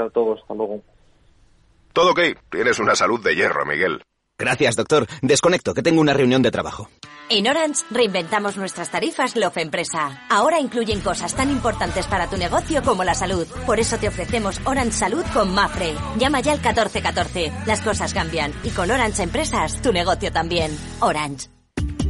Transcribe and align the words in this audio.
a 0.00 0.10
todos. 0.10 0.40
Hasta 0.40 0.54
luego. 0.54 0.82
Todo 1.92 2.12
ok. 2.12 2.20
Tienes 2.50 2.78
una 2.78 2.94
salud 2.94 3.22
de 3.22 3.34
hierro, 3.34 3.66
Miguel. 3.66 4.02
Gracias, 4.38 4.76
doctor. 4.76 5.06
Desconecto, 5.20 5.74
que 5.74 5.82
tengo 5.82 6.00
una 6.00 6.14
reunión 6.14 6.42
de 6.42 6.50
trabajo. 6.50 6.88
En 7.28 7.46
Orange 7.46 7.84
reinventamos 7.90 8.56
nuestras 8.56 8.90
tarifas 8.90 9.36
Love 9.36 9.58
Empresa. 9.58 10.26
Ahora 10.28 10.58
incluyen 10.60 11.00
cosas 11.00 11.34
tan 11.34 11.50
importantes 11.50 12.06
para 12.06 12.28
tu 12.28 12.36
negocio 12.36 12.82
como 12.82 13.04
la 13.04 13.14
salud. 13.14 13.46
Por 13.64 13.78
eso 13.78 13.98
te 13.98 14.08
ofrecemos 14.08 14.60
Orange 14.66 14.92
Salud 14.92 15.24
con 15.32 15.54
Mafre. 15.54 15.94
Llama 16.18 16.40
ya 16.40 16.52
al 16.52 16.58
1414. 16.58 17.52
Las 17.66 17.80
cosas 17.80 18.12
cambian 18.12 18.52
y 18.64 18.70
con 18.70 18.90
Orange 18.90 19.22
Empresas 19.22 19.80
tu 19.80 19.92
negocio 19.92 20.32
también. 20.32 20.76
Orange. 21.00 21.48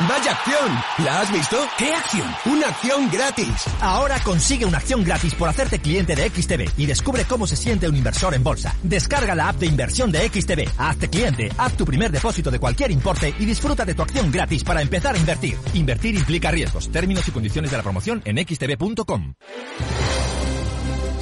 ¡Vaya 0.00 0.32
acción! 0.32 1.04
¿La 1.04 1.20
has 1.20 1.32
visto? 1.32 1.56
¿Qué 1.78 1.94
acción? 1.94 2.28
¡Una 2.46 2.66
acción 2.66 3.08
gratis! 3.12 3.54
Ahora 3.80 4.18
consigue 4.24 4.66
una 4.66 4.78
acción 4.78 5.04
gratis 5.04 5.36
por 5.36 5.48
hacerte 5.48 5.78
cliente 5.78 6.16
de 6.16 6.28
XTB 6.28 6.76
y 6.76 6.86
descubre 6.86 7.24
cómo 7.26 7.46
se 7.46 7.54
siente 7.54 7.88
un 7.88 7.94
inversor 7.94 8.34
en 8.34 8.42
bolsa. 8.42 8.74
Descarga 8.82 9.36
la 9.36 9.50
app 9.50 9.56
de 9.56 9.66
inversión 9.66 10.10
de 10.10 10.28
XTB, 10.28 10.68
hazte 10.78 11.08
cliente, 11.08 11.48
haz 11.56 11.76
tu 11.76 11.84
primer 11.84 12.10
depósito 12.10 12.50
de 12.50 12.58
cualquier 12.58 12.90
importe 12.90 13.32
y 13.38 13.44
disfruta 13.44 13.84
de 13.84 13.94
tu 13.94 14.02
acción 14.02 14.32
gratis 14.32 14.64
para 14.64 14.82
empezar 14.82 15.14
a 15.14 15.18
invertir. 15.18 15.56
Invertir 15.74 16.16
implica 16.16 16.50
riesgos. 16.50 16.90
Términos 16.90 17.28
y 17.28 17.30
condiciones 17.30 17.70
de 17.70 17.76
la 17.76 17.84
promoción 17.84 18.20
en 18.24 18.44
xtb.com. 18.44 19.34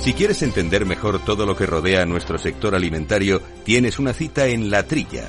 Si 0.01 0.15
quieres 0.15 0.43
entender 0.43 0.87
mejor 0.87 1.23
todo 1.23 1.45
lo 1.45 1.57
que 1.57 1.67
rodea 1.67 2.03
a 2.03 2.07
nuestro 2.07 2.39
sector 2.39 2.75
alimentario, 2.75 3.43
tienes 3.65 3.99
una 3.99 4.15
cita 4.15 4.47
en 4.47 4.71
La 4.71 4.85
Trilla. 4.85 5.29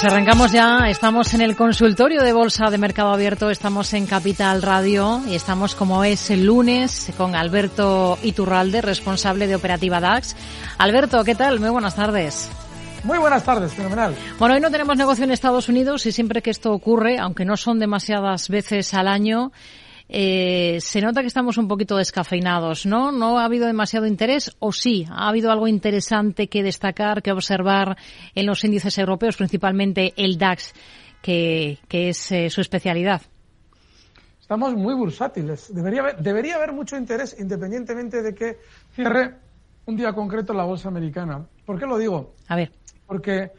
Pues 0.00 0.14
arrancamos 0.14 0.50
ya, 0.50 0.88
estamos 0.88 1.34
en 1.34 1.42
el 1.42 1.56
consultorio 1.56 2.22
de 2.22 2.32
Bolsa 2.32 2.70
de 2.70 2.78
Mercado 2.78 3.12
Abierto, 3.12 3.50
estamos 3.50 3.92
en 3.92 4.06
Capital 4.06 4.62
Radio 4.62 5.20
y 5.28 5.34
estamos 5.34 5.74
como 5.74 6.04
es 6.04 6.30
el 6.30 6.46
lunes 6.46 7.12
con 7.18 7.34
Alberto 7.34 8.16
Iturralde, 8.22 8.80
responsable 8.80 9.46
de 9.46 9.56
Operativa 9.56 10.00
DAX. 10.00 10.36
Alberto, 10.78 11.22
¿qué 11.22 11.34
tal? 11.34 11.60
Muy 11.60 11.68
buenas 11.68 11.96
tardes. 11.96 12.50
Muy 13.04 13.18
buenas 13.18 13.44
tardes, 13.44 13.74
fenomenal. 13.74 14.14
Bueno, 14.38 14.54
hoy 14.54 14.62
no 14.62 14.70
tenemos 14.70 14.96
negocio 14.96 15.24
en 15.24 15.32
Estados 15.32 15.68
Unidos 15.68 16.06
y 16.06 16.12
siempre 16.12 16.40
que 16.40 16.48
esto 16.48 16.72
ocurre, 16.72 17.18
aunque 17.18 17.44
no 17.44 17.58
son 17.58 17.78
demasiadas 17.78 18.48
veces 18.48 18.94
al 18.94 19.06
año, 19.06 19.52
eh, 20.12 20.78
se 20.80 21.00
nota 21.00 21.20
que 21.20 21.28
estamos 21.28 21.56
un 21.56 21.68
poquito 21.68 21.96
descafeinados, 21.96 22.84
¿no? 22.84 23.12
¿No 23.12 23.38
ha 23.38 23.44
habido 23.44 23.68
demasiado 23.68 24.06
interés 24.06 24.56
o 24.58 24.72
sí? 24.72 25.06
¿Ha 25.08 25.28
habido 25.28 25.52
algo 25.52 25.68
interesante 25.68 26.48
que 26.48 26.64
destacar, 26.64 27.22
que 27.22 27.30
observar 27.30 27.96
en 28.34 28.46
los 28.46 28.64
índices 28.64 28.98
europeos, 28.98 29.36
principalmente 29.36 30.12
el 30.16 30.36
DAX, 30.36 30.74
que, 31.22 31.78
que 31.86 32.08
es 32.08 32.32
eh, 32.32 32.50
su 32.50 32.60
especialidad? 32.60 33.22
Estamos 34.40 34.74
muy 34.74 34.94
bursátiles. 34.94 35.72
Debería 35.72 36.00
haber, 36.00 36.16
debería 36.16 36.56
haber 36.56 36.72
mucho 36.72 36.96
interés 36.96 37.36
independientemente 37.38 38.20
de 38.20 38.34
que 38.34 38.58
cierre 38.92 39.36
un 39.86 39.96
día 39.96 40.12
concreto 40.12 40.52
la 40.52 40.64
bolsa 40.64 40.88
americana. 40.88 41.46
¿Por 41.64 41.78
qué 41.78 41.86
lo 41.86 41.96
digo? 41.98 42.34
A 42.48 42.56
ver. 42.56 42.72
Porque 43.06 43.52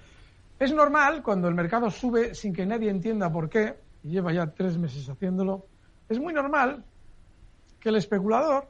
es 0.59 0.73
normal 0.73 1.23
cuando 1.23 1.47
el 1.47 1.55
mercado 1.55 1.89
sube 1.89 2.35
sin 2.35 2.51
que 2.53 2.65
nadie 2.65 2.89
entienda 2.89 3.31
por 3.31 3.49
qué, 3.49 3.75
y 4.03 4.09
lleva 4.09 4.33
ya 4.33 4.47
tres 4.47 4.77
meses 4.77 5.07
haciéndolo, 5.07 5.65
es 6.11 6.19
muy 6.19 6.33
normal 6.33 6.83
que 7.79 7.89
el 7.89 7.95
especulador 7.95 8.67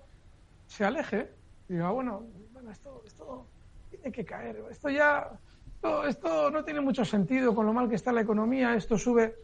se 0.67 0.85
aleje 0.85 1.29
diga, 1.67 1.89
bueno, 1.91 2.23
bueno 2.53 2.71
esto, 2.71 3.01
esto 3.05 3.47
tiene 3.89 4.11
que 4.11 4.25
caer, 4.25 4.63
esto 4.69 4.89
ya, 4.89 5.31
esto, 5.75 6.05
esto 6.05 6.51
no 6.51 6.63
tiene 6.63 6.81
mucho 6.81 7.05
sentido 7.05 7.55
con 7.55 7.65
lo 7.65 7.73
mal 7.73 7.89
que 7.89 7.95
está 7.95 8.11
la 8.11 8.21
economía, 8.21 8.75
esto 8.75 8.97
sube. 8.97 9.35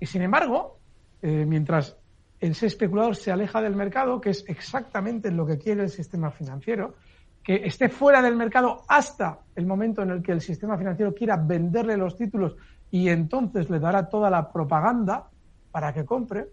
Y 0.00 0.06
sin 0.06 0.22
embargo, 0.22 0.78
eh, 1.22 1.44
mientras 1.46 1.96
ese 2.40 2.66
especulador 2.66 3.16
se 3.16 3.30
aleja 3.30 3.62
del 3.62 3.76
mercado, 3.76 4.20
que 4.20 4.30
es 4.30 4.44
exactamente 4.48 5.30
lo 5.30 5.46
que 5.46 5.58
quiere 5.58 5.84
el 5.84 5.90
sistema 5.90 6.30
financiero, 6.30 6.94
que 7.42 7.66
esté 7.66 7.88
fuera 7.88 8.20
del 8.20 8.36
mercado 8.36 8.82
hasta 8.88 9.40
el 9.54 9.66
momento 9.66 10.02
en 10.02 10.10
el 10.10 10.22
que 10.22 10.32
el 10.32 10.40
sistema 10.40 10.76
financiero 10.76 11.14
quiera 11.14 11.36
venderle 11.36 11.96
los 11.96 12.16
títulos 12.16 12.56
y 12.90 13.08
entonces 13.08 13.70
le 13.70 13.78
dará 13.78 14.08
toda 14.08 14.30
la 14.30 14.50
propaganda 14.50 15.28
para 15.70 15.92
que 15.92 16.04
compre. 16.04 16.48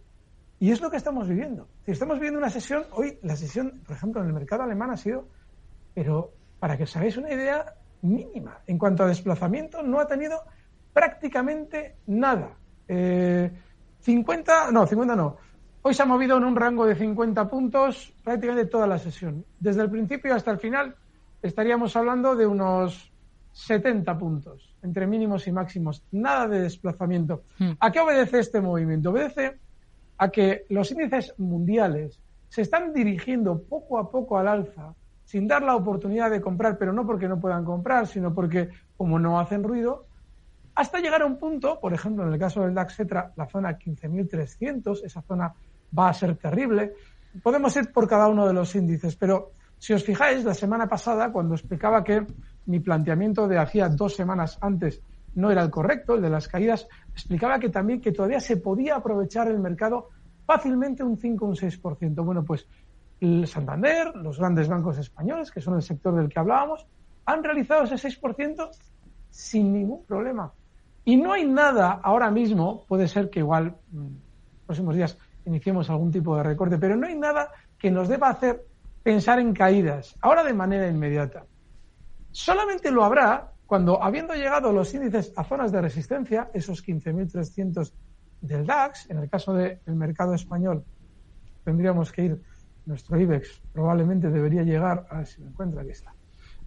Y 0.61 0.69
es 0.69 0.79
lo 0.79 0.91
que 0.91 0.97
estamos 0.97 1.27
viviendo. 1.27 1.67
Estamos 1.87 2.17
viviendo 2.17 2.37
una 2.37 2.51
sesión, 2.51 2.83
hoy 2.91 3.17
la 3.23 3.35
sesión, 3.35 3.81
por 3.83 3.95
ejemplo, 3.95 4.21
en 4.21 4.27
el 4.27 4.33
mercado 4.33 4.61
alemán 4.61 4.91
ha 4.91 4.95
sido, 4.95 5.27
pero 5.95 6.33
para 6.59 6.77
que 6.77 6.83
os 6.83 6.95
hagáis 6.95 7.17
una 7.17 7.33
idea, 7.33 7.73
mínima. 8.03 8.59
En 8.67 8.77
cuanto 8.77 9.01
a 9.01 9.07
desplazamiento, 9.07 9.81
no 9.81 9.99
ha 9.99 10.05
tenido 10.05 10.43
prácticamente 10.93 11.95
nada. 12.05 12.51
Eh, 12.87 13.51
50, 14.01 14.69
no, 14.69 14.85
50 14.85 15.15
no. 15.15 15.37
Hoy 15.81 15.95
se 15.95 16.03
ha 16.03 16.05
movido 16.05 16.37
en 16.37 16.43
un 16.43 16.55
rango 16.55 16.85
de 16.85 16.93
50 16.93 17.49
puntos 17.49 18.13
prácticamente 18.23 18.69
toda 18.69 18.85
la 18.85 18.99
sesión. 18.99 19.43
Desde 19.59 19.81
el 19.81 19.89
principio 19.89 20.35
hasta 20.35 20.51
el 20.51 20.59
final 20.59 20.95
estaríamos 21.41 21.95
hablando 21.95 22.35
de 22.35 22.45
unos 22.45 23.11
70 23.53 24.15
puntos 24.15 24.75
entre 24.83 25.07
mínimos 25.07 25.47
y 25.47 25.51
máximos. 25.51 26.03
Nada 26.11 26.47
de 26.47 26.61
desplazamiento. 26.61 27.45
Hmm. 27.57 27.71
¿A 27.79 27.91
qué 27.91 27.99
obedece 27.99 28.37
este 28.37 28.61
movimiento? 28.61 29.09
Obedece 29.09 29.57
a 30.21 30.29
que 30.29 30.65
los 30.69 30.91
índices 30.91 31.33
mundiales 31.39 32.21
se 32.47 32.61
están 32.61 32.93
dirigiendo 32.93 33.63
poco 33.63 33.97
a 33.97 34.11
poco 34.11 34.37
al 34.37 34.47
alza 34.47 34.93
sin 35.25 35.47
dar 35.47 35.63
la 35.63 35.75
oportunidad 35.75 36.29
de 36.29 36.39
comprar, 36.39 36.77
pero 36.77 36.93
no 36.93 37.07
porque 37.07 37.27
no 37.27 37.39
puedan 37.39 37.65
comprar, 37.65 38.05
sino 38.05 38.31
porque 38.31 38.69
como 38.95 39.17
no 39.17 39.39
hacen 39.39 39.63
ruido, 39.63 40.05
hasta 40.75 40.99
llegar 40.99 41.23
a 41.23 41.25
un 41.25 41.37
punto, 41.37 41.79
por 41.79 41.91
ejemplo, 41.91 42.23
en 42.27 42.33
el 42.33 42.39
caso 42.39 42.61
del 42.61 42.75
DAX 42.75 42.97
Cetra, 42.97 43.33
la 43.35 43.47
zona 43.47 43.79
15.300, 43.79 45.03
esa 45.03 45.23
zona 45.23 45.51
va 45.97 46.09
a 46.09 46.13
ser 46.13 46.35
terrible. 46.35 46.93
Podemos 47.41 47.75
ir 47.77 47.91
por 47.91 48.07
cada 48.07 48.27
uno 48.27 48.45
de 48.45 48.53
los 48.53 48.75
índices, 48.75 49.15
pero 49.15 49.53
si 49.79 49.93
os 49.93 50.03
fijáis, 50.03 50.43
la 50.43 50.53
semana 50.53 50.87
pasada, 50.87 51.31
cuando 51.31 51.55
explicaba 51.55 52.03
que 52.03 52.27
mi 52.67 52.79
planteamiento 52.79 53.47
de 53.47 53.57
hacía 53.57 53.89
dos 53.89 54.15
semanas 54.15 54.59
antes 54.61 55.01
no 55.35 55.51
era 55.51 55.61
el 55.63 55.69
correcto, 55.69 56.15
el 56.15 56.21
de 56.21 56.29
las 56.29 56.47
caídas, 56.47 56.87
explicaba 57.11 57.59
que 57.59 57.69
también 57.69 58.01
que 58.01 58.11
todavía 58.11 58.39
se 58.39 58.57
podía 58.57 58.95
aprovechar 58.95 59.47
el 59.47 59.59
mercado 59.59 60.09
fácilmente 60.45 61.03
un 61.03 61.17
5 61.17 61.45
o 61.45 61.49
un 61.49 61.55
6%. 61.55 62.25
Bueno, 62.25 62.43
pues 62.43 62.67
el 63.19 63.47
Santander, 63.47 64.15
los 64.15 64.39
grandes 64.39 64.67
bancos 64.67 64.97
españoles, 64.97 65.51
que 65.51 65.61
son 65.61 65.75
el 65.75 65.81
sector 65.81 66.15
del 66.15 66.27
que 66.27 66.39
hablábamos, 66.39 66.85
han 67.25 67.43
realizado 67.43 67.83
ese 67.83 67.95
6% 67.95 68.69
sin 69.29 69.73
ningún 69.73 70.03
problema. 70.05 70.51
Y 71.05 71.17
no 71.17 71.33
hay 71.33 71.45
nada 71.45 71.99
ahora 72.03 72.29
mismo, 72.29 72.85
puede 72.87 73.07
ser 73.07 73.29
que 73.29 73.39
igual 73.39 73.75
en 73.93 73.99
mm, 73.99 74.21
próximos 74.65 74.95
días 74.95 75.17
iniciemos 75.45 75.89
algún 75.89 76.11
tipo 76.11 76.35
de 76.35 76.43
recorte, 76.43 76.77
pero 76.77 76.95
no 76.95 77.07
hay 77.07 77.15
nada 77.15 77.49
que 77.77 77.89
nos 77.89 78.07
deba 78.07 78.29
hacer 78.29 78.65
pensar 79.01 79.39
en 79.39 79.53
caídas, 79.53 80.15
ahora 80.21 80.43
de 80.43 80.53
manera 80.53 80.87
inmediata. 80.87 81.45
Solamente 82.31 82.91
lo 82.91 83.03
habrá 83.03 83.50
cuando, 83.71 84.03
habiendo 84.03 84.33
llegado 84.33 84.73
los 84.73 84.93
índices 84.93 85.31
a 85.37 85.45
zonas 85.45 85.71
de 85.71 85.79
resistencia, 85.79 86.49
esos 86.53 86.85
15.300 86.85 87.93
del 88.41 88.65
DAX, 88.65 89.09
en 89.09 89.19
el 89.19 89.29
caso 89.29 89.53
del 89.53 89.79
mercado 89.85 90.33
español, 90.33 90.83
tendríamos 91.63 92.11
que 92.11 92.25
ir, 92.25 92.41
nuestro 92.85 93.17
IBEX 93.17 93.61
probablemente 93.71 94.29
debería 94.29 94.63
llegar, 94.63 95.07
a 95.09 95.19
ver 95.19 95.25
si 95.25 95.39
me 95.39 95.47
encuentra, 95.47 95.83
aquí 95.83 95.91
está, 95.91 96.13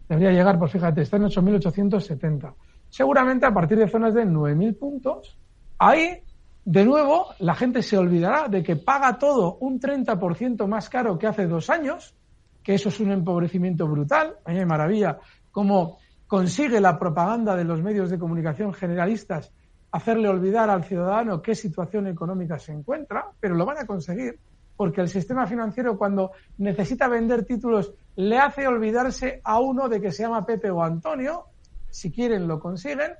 debería 0.08 0.30
llegar, 0.30 0.58
pues 0.58 0.72
fíjate, 0.72 1.02
está 1.02 1.18
en 1.18 1.24
8.870. 1.24 2.54
Seguramente 2.88 3.44
a 3.44 3.52
partir 3.52 3.76
de 3.76 3.86
zonas 3.86 4.14
de 4.14 4.24
9.000 4.24 4.78
puntos, 4.78 5.38
ahí 5.76 6.22
de 6.64 6.84
nuevo, 6.86 7.34
la 7.40 7.54
gente 7.54 7.82
se 7.82 7.98
olvidará 7.98 8.48
de 8.48 8.62
que 8.62 8.76
paga 8.76 9.18
todo 9.18 9.58
un 9.60 9.78
30% 9.78 10.66
más 10.66 10.88
caro 10.88 11.18
que 11.18 11.26
hace 11.26 11.46
dos 11.46 11.68
años, 11.68 12.14
que 12.62 12.72
eso 12.72 12.88
es 12.88 12.98
un 12.98 13.12
empobrecimiento 13.12 13.86
brutal. 13.86 14.38
A 14.46 14.52
mí 14.52 14.56
me 14.56 14.64
maravilla 14.64 15.18
cómo 15.50 15.98
consigue 16.34 16.80
la 16.80 16.98
propaganda 16.98 17.54
de 17.54 17.62
los 17.62 17.80
medios 17.80 18.10
de 18.10 18.18
comunicación 18.18 18.72
generalistas 18.72 19.52
hacerle 19.92 20.26
olvidar 20.26 20.68
al 20.68 20.82
ciudadano 20.82 21.40
qué 21.40 21.54
situación 21.54 22.08
económica 22.08 22.58
se 22.58 22.72
encuentra, 22.72 23.26
pero 23.38 23.54
lo 23.54 23.64
van 23.64 23.78
a 23.78 23.86
conseguir 23.86 24.40
porque 24.76 25.00
el 25.00 25.08
sistema 25.08 25.46
financiero 25.46 25.96
cuando 25.96 26.32
necesita 26.58 27.06
vender 27.06 27.44
títulos 27.44 27.94
le 28.16 28.36
hace 28.36 28.66
olvidarse 28.66 29.42
a 29.44 29.60
uno 29.60 29.88
de 29.88 30.00
que 30.00 30.10
se 30.10 30.24
llama 30.24 30.44
Pepe 30.44 30.72
o 30.72 30.82
Antonio, 30.82 31.44
si 31.88 32.10
quieren 32.10 32.48
lo 32.48 32.58
consiguen, 32.58 33.12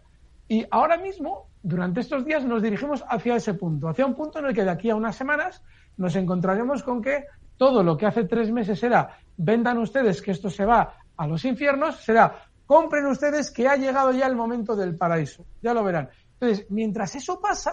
y 0.48 0.66
ahora 0.68 0.96
mismo 0.96 1.50
durante 1.62 2.00
estos 2.00 2.24
días 2.24 2.44
nos 2.44 2.64
dirigimos 2.64 3.04
hacia 3.08 3.36
ese 3.36 3.54
punto, 3.54 3.88
hacia 3.88 4.06
un 4.06 4.16
punto 4.16 4.40
en 4.40 4.46
el 4.46 4.54
que 4.54 4.64
de 4.64 4.70
aquí 4.70 4.90
a 4.90 4.96
unas 4.96 5.14
semanas 5.14 5.62
nos 5.98 6.16
encontraremos 6.16 6.82
con 6.82 7.00
que 7.00 7.26
todo 7.56 7.84
lo 7.84 7.96
que 7.96 8.06
hace 8.06 8.24
tres 8.24 8.50
meses 8.50 8.82
era 8.82 9.18
vendan 9.36 9.78
ustedes 9.78 10.20
que 10.20 10.32
esto 10.32 10.50
se 10.50 10.64
va 10.64 10.96
a 11.16 11.28
los 11.28 11.44
infiernos, 11.44 12.02
será 12.02 12.50
compren 12.66 13.06
ustedes 13.06 13.50
que 13.50 13.68
ha 13.68 13.76
llegado 13.76 14.12
ya 14.12 14.26
el 14.26 14.36
momento 14.36 14.76
del 14.76 14.96
paraíso. 14.96 15.44
Ya 15.62 15.74
lo 15.74 15.84
verán. 15.84 16.08
Entonces, 16.40 16.66
mientras 16.70 17.14
eso 17.14 17.40
pasa, 17.40 17.72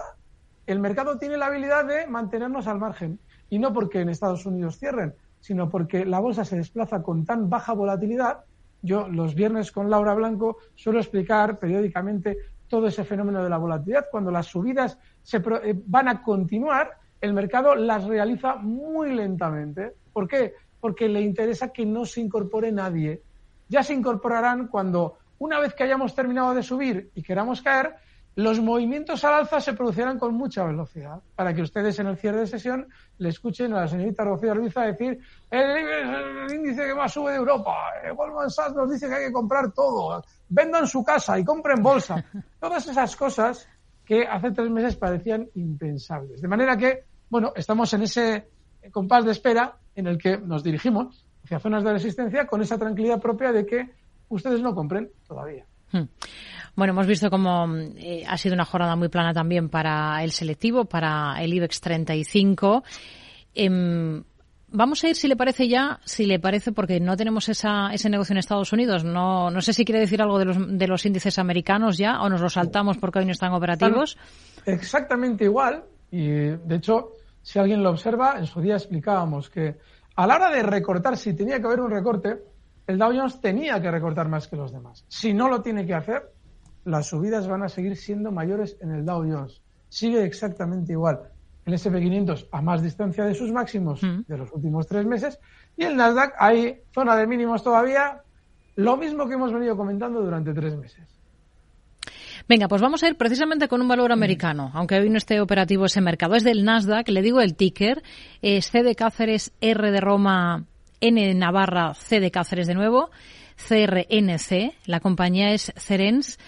el 0.66 0.80
mercado 0.80 1.18
tiene 1.18 1.36
la 1.36 1.46
habilidad 1.46 1.84
de 1.84 2.06
mantenernos 2.06 2.66
al 2.66 2.78
margen. 2.78 3.18
Y 3.50 3.58
no 3.58 3.72
porque 3.72 4.00
en 4.00 4.08
Estados 4.08 4.46
Unidos 4.46 4.78
cierren, 4.78 5.14
sino 5.40 5.68
porque 5.68 6.04
la 6.04 6.20
bolsa 6.20 6.44
se 6.44 6.56
desplaza 6.56 7.02
con 7.02 7.24
tan 7.24 7.50
baja 7.50 7.74
volatilidad. 7.74 8.44
Yo 8.80 9.08
los 9.08 9.34
viernes 9.34 9.70
con 9.72 9.90
Laura 9.90 10.14
Blanco 10.14 10.58
suelo 10.74 11.00
explicar 11.00 11.58
periódicamente 11.58 12.38
todo 12.68 12.86
ese 12.86 13.04
fenómeno 13.04 13.42
de 13.42 13.50
la 13.50 13.58
volatilidad. 13.58 14.06
Cuando 14.10 14.30
las 14.30 14.46
subidas 14.46 14.98
se 15.22 15.36
eh, 15.36 15.74
van 15.86 16.08
a 16.08 16.22
continuar, 16.22 16.92
el 17.20 17.34
mercado 17.34 17.74
las 17.74 18.04
realiza 18.04 18.56
muy 18.56 19.14
lentamente. 19.14 19.92
¿Por 20.12 20.26
qué? 20.26 20.54
Porque 20.80 21.08
le 21.08 21.20
interesa 21.20 21.72
que 21.72 21.84
no 21.84 22.04
se 22.04 22.20
incorpore 22.20 22.72
nadie. 22.72 23.22
Ya 23.72 23.82
se 23.82 23.94
incorporarán 23.94 24.66
cuando, 24.68 25.16
una 25.38 25.58
vez 25.58 25.72
que 25.72 25.84
hayamos 25.84 26.14
terminado 26.14 26.52
de 26.52 26.62
subir 26.62 27.10
y 27.14 27.22
queramos 27.22 27.62
caer, 27.62 27.96
los 28.34 28.60
movimientos 28.60 29.24
al 29.24 29.32
alza 29.32 29.62
se 29.62 29.72
producirán 29.72 30.18
con 30.18 30.34
mucha 30.34 30.62
velocidad. 30.62 31.22
Para 31.34 31.54
que 31.54 31.62
ustedes 31.62 31.98
en 31.98 32.08
el 32.08 32.18
cierre 32.18 32.40
de 32.40 32.46
sesión 32.46 32.86
le 33.16 33.30
escuchen 33.30 33.72
a 33.72 33.80
la 33.80 33.88
señorita 33.88 34.24
Rocío 34.24 34.52
Arbiza 34.52 34.82
decir 34.82 35.18
el, 35.50 36.54
índice 36.54 36.84
que 36.84 36.94
más 36.94 37.14
sube 37.14 37.30
de 37.30 37.38
Europa, 37.38 37.74
Goldman 38.14 38.50
Sachs 38.50 38.74
nos 38.74 38.90
dice 38.90 39.08
que 39.08 39.14
hay 39.14 39.26
que 39.28 39.32
comprar 39.32 39.72
todo, 39.72 40.22
vendan 40.50 40.86
su 40.86 41.02
casa 41.02 41.38
y 41.38 41.44
compren 41.44 41.82
bolsa. 41.82 42.22
Todas 42.60 42.86
esas 42.86 43.16
cosas 43.16 43.66
que 44.04 44.26
hace 44.26 44.50
tres 44.50 44.68
meses 44.68 44.96
parecían 44.96 45.48
impensables. 45.54 46.42
De 46.42 46.48
manera 46.48 46.76
que, 46.76 47.06
bueno, 47.30 47.54
estamos 47.56 47.90
en 47.94 48.02
ese 48.02 48.50
compás 48.90 49.24
de 49.24 49.32
espera 49.32 49.78
en 49.94 50.08
el 50.08 50.18
que 50.18 50.36
nos 50.36 50.62
dirigimos 50.62 51.24
hacia 51.52 51.60
zonas 51.60 51.84
de 51.84 51.92
resistencia 51.92 52.46
con 52.46 52.62
esa 52.62 52.78
tranquilidad 52.78 53.20
propia 53.20 53.52
de 53.52 53.66
que 53.66 53.90
ustedes 54.28 54.60
no 54.62 54.74
compren 54.74 55.10
todavía. 55.26 55.66
Hmm. 55.90 56.04
Bueno, 56.74 56.94
hemos 56.94 57.06
visto 57.06 57.28
cómo 57.28 57.66
eh, 57.96 58.24
ha 58.26 58.38
sido 58.38 58.54
una 58.54 58.64
jornada 58.64 58.96
muy 58.96 59.08
plana 59.08 59.34
también 59.34 59.68
para 59.68 60.24
el 60.24 60.30
selectivo, 60.32 60.86
para 60.86 61.34
el 61.42 61.52
IBEX 61.52 61.82
35. 61.82 62.82
Em, 63.54 64.24
vamos 64.68 65.04
a 65.04 65.08
ir, 65.08 65.16
si 65.16 65.28
le 65.28 65.36
parece 65.36 65.68
ya, 65.68 66.00
si 66.04 66.24
le 66.24 66.40
parece, 66.40 66.72
porque 66.72 66.98
no 66.98 67.14
tenemos 67.14 67.50
esa, 67.50 67.92
ese 67.92 68.08
negocio 68.08 68.32
en 68.32 68.38
Estados 68.38 68.72
Unidos. 68.72 69.04
No, 69.04 69.50
no 69.50 69.60
sé 69.60 69.74
si 69.74 69.84
quiere 69.84 70.00
decir 70.00 70.22
algo 70.22 70.38
de 70.38 70.46
los, 70.46 70.78
de 70.78 70.88
los 70.88 71.04
índices 71.04 71.38
americanos 71.38 71.98
ya, 71.98 72.22
o 72.22 72.30
nos 72.30 72.40
lo 72.40 72.48
saltamos 72.48 72.96
porque 72.96 73.18
hoy 73.18 73.26
no 73.26 73.32
están 73.32 73.52
operativos. 73.52 74.16
exactamente 74.64 75.44
igual. 75.44 75.84
Y, 76.10 76.28
de 76.28 76.76
hecho, 76.76 77.10
si 77.42 77.58
alguien 77.58 77.82
lo 77.82 77.90
observa, 77.90 78.36
en 78.38 78.46
su 78.46 78.62
día 78.62 78.76
explicábamos 78.76 79.50
que 79.50 79.76
a 80.16 80.26
la 80.26 80.36
hora 80.36 80.50
de 80.50 80.62
recortar, 80.62 81.16
si 81.16 81.34
tenía 81.34 81.60
que 81.60 81.66
haber 81.66 81.80
un 81.80 81.90
recorte, 81.90 82.42
el 82.86 82.98
Dow 82.98 83.12
Jones 83.14 83.40
tenía 83.40 83.80
que 83.80 83.90
recortar 83.90 84.28
más 84.28 84.48
que 84.48 84.56
los 84.56 84.72
demás. 84.72 85.04
Si 85.08 85.32
no 85.32 85.48
lo 85.48 85.62
tiene 85.62 85.86
que 85.86 85.94
hacer, 85.94 86.30
las 86.84 87.06
subidas 87.06 87.48
van 87.48 87.62
a 87.62 87.68
seguir 87.68 87.96
siendo 87.96 88.30
mayores 88.32 88.76
en 88.80 88.90
el 88.90 89.04
Dow 89.04 89.22
Jones. 89.22 89.62
Sigue 89.88 90.24
exactamente 90.24 90.92
igual. 90.92 91.20
El 91.64 91.74
SP500 91.74 92.48
a 92.50 92.60
más 92.60 92.82
distancia 92.82 93.24
de 93.24 93.34
sus 93.34 93.52
máximos 93.52 94.02
mm. 94.02 94.22
de 94.26 94.36
los 94.36 94.52
últimos 94.52 94.86
tres 94.86 95.06
meses 95.06 95.38
y 95.76 95.84
el 95.84 95.96
Nasdaq 95.96 96.34
hay 96.38 96.82
zona 96.92 97.16
de 97.16 97.26
mínimos 97.26 97.62
todavía, 97.62 98.22
lo 98.76 98.96
mismo 98.96 99.28
que 99.28 99.34
hemos 99.34 99.52
venido 99.52 99.76
comentando 99.76 100.20
durante 100.22 100.52
tres 100.52 100.76
meses. 100.76 101.21
Venga, 102.48 102.68
pues 102.68 102.82
vamos 102.82 103.02
a 103.02 103.08
ir 103.08 103.16
precisamente 103.16 103.68
con 103.68 103.80
un 103.80 103.88
valor 103.88 104.12
americano, 104.12 104.70
aunque 104.74 104.98
hoy 104.98 105.08
no 105.08 105.18
esté 105.18 105.40
operativo 105.40 105.84
ese 105.84 106.00
mercado. 106.00 106.34
Es 106.34 106.44
del 106.44 106.64
Nasdaq, 106.64 107.08
le 107.08 107.22
digo 107.22 107.40
el 107.40 107.54
ticker, 107.54 108.02
es 108.40 108.70
C 108.70 108.82
de 108.82 108.94
Cáceres, 108.94 109.52
R 109.60 109.90
de 109.90 110.00
Roma, 110.00 110.64
N 111.00 111.26
de 111.26 111.34
Navarra, 111.34 111.94
C 111.94 112.20
de 112.20 112.30
Cáceres 112.30 112.66
de 112.66 112.74
nuevo, 112.74 113.10
CRNC, 113.56 114.74
la 114.86 115.00
compañía 115.00 115.52
es 115.52 115.72
Cerens 115.76 116.38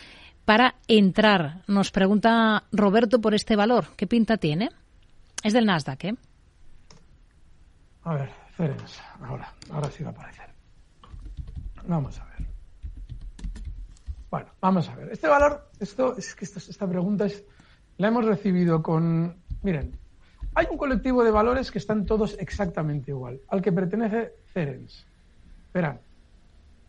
para 0.45 0.75
entrar. 0.89 1.63
Nos 1.67 1.91
pregunta 1.91 2.65
Roberto 2.73 3.21
por 3.21 3.35
este 3.35 3.57
valor. 3.57 3.87
¿Qué 3.97 4.07
pinta 4.07 4.37
tiene? 4.37 4.71
Es 5.43 5.53
del 5.53 5.67
Nasdaq, 5.67 6.05
¿eh? 6.05 6.15
A 8.03 8.15
ver, 8.15 8.31
Cerens, 8.57 9.01
ahora, 9.23 9.53
ahora 9.71 9.91
sí 9.91 10.03
va 10.03 10.11
a 10.11 10.13
aparecer. 10.13 10.47
Vamos 11.87 12.19
a 12.19 12.25
ver. 12.25 12.44
Bueno, 14.35 14.51
vamos 14.61 14.89
a 14.89 14.97
ver. 14.97 15.13
Este 15.13 15.29
valor, 15.29 15.71
esto 15.79 16.17
es 16.17 16.35
que 16.35 16.45
esta, 16.45 16.59
esta 16.59 16.89
pregunta 16.89 17.27
es, 17.27 17.45
la 17.99 18.09
hemos 18.09 18.25
recibido 18.25 18.83
con, 18.83 19.37
miren, 19.63 19.97
hay 20.57 20.67
un 20.73 20.77
colectivo 20.77 21.23
de 21.23 21.31
valores 21.31 21.71
que 21.71 21.79
están 21.79 22.05
todos 22.05 22.37
exactamente 22.41 23.13
igual, 23.13 23.39
al 23.47 23.63
que 23.63 23.71
pertenece 23.71 24.33
Cerens. 24.53 25.07
Verán, 25.73 26.01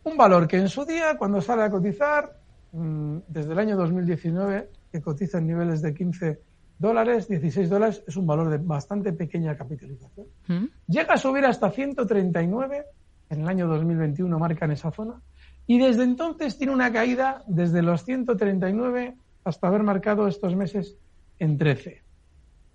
un 0.02 0.16
valor 0.16 0.48
que 0.48 0.56
en 0.56 0.68
su 0.68 0.84
día, 0.84 1.16
cuando 1.16 1.40
sale 1.40 1.62
a 1.62 1.70
cotizar, 1.70 2.36
mm, 2.72 3.18
desde 3.28 3.52
el 3.52 3.58
año 3.60 3.76
2019, 3.76 4.68
que 4.90 5.00
cotiza 5.00 5.38
en 5.38 5.46
niveles 5.46 5.80
de 5.82 5.94
15 5.94 6.40
dólares, 6.80 7.28
16 7.28 7.70
dólares, 7.70 8.02
es 8.08 8.16
un 8.16 8.26
valor 8.26 8.50
de 8.50 8.58
bastante 8.58 9.12
pequeña 9.12 9.56
capitalización. 9.56 10.26
¿Mm? 10.48 10.64
Llega 10.88 11.14
a 11.14 11.16
subir 11.16 11.44
hasta 11.44 11.70
139, 11.70 12.86
en 13.30 13.40
el 13.40 13.48
año 13.48 13.68
2021 13.68 14.36
marcan 14.36 14.72
esa 14.72 14.90
zona, 14.90 15.20
y 15.66 15.78
desde 15.78 16.04
entonces 16.04 16.56
tiene 16.56 16.72
una 16.72 16.92
caída 16.92 17.42
desde 17.46 17.82
los 17.82 18.04
139 18.04 19.16
hasta 19.44 19.66
haber 19.66 19.82
marcado 19.82 20.28
estos 20.28 20.54
meses 20.54 20.96
en 21.38 21.58
13. 21.58 22.02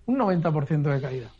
Un 0.07 0.17
90% 0.19 0.81
de 0.81 1.01
caída. 1.01 1.31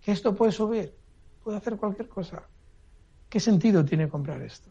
¿Que 0.00 0.12
esto 0.12 0.34
puede 0.34 0.52
subir? 0.52 0.94
Puede 1.42 1.56
hacer 1.56 1.76
cualquier 1.76 2.08
cosa. 2.08 2.42
¿Qué 3.28 3.40
sentido 3.40 3.84
tiene 3.84 4.08
comprar 4.08 4.40
esto? 4.42 4.70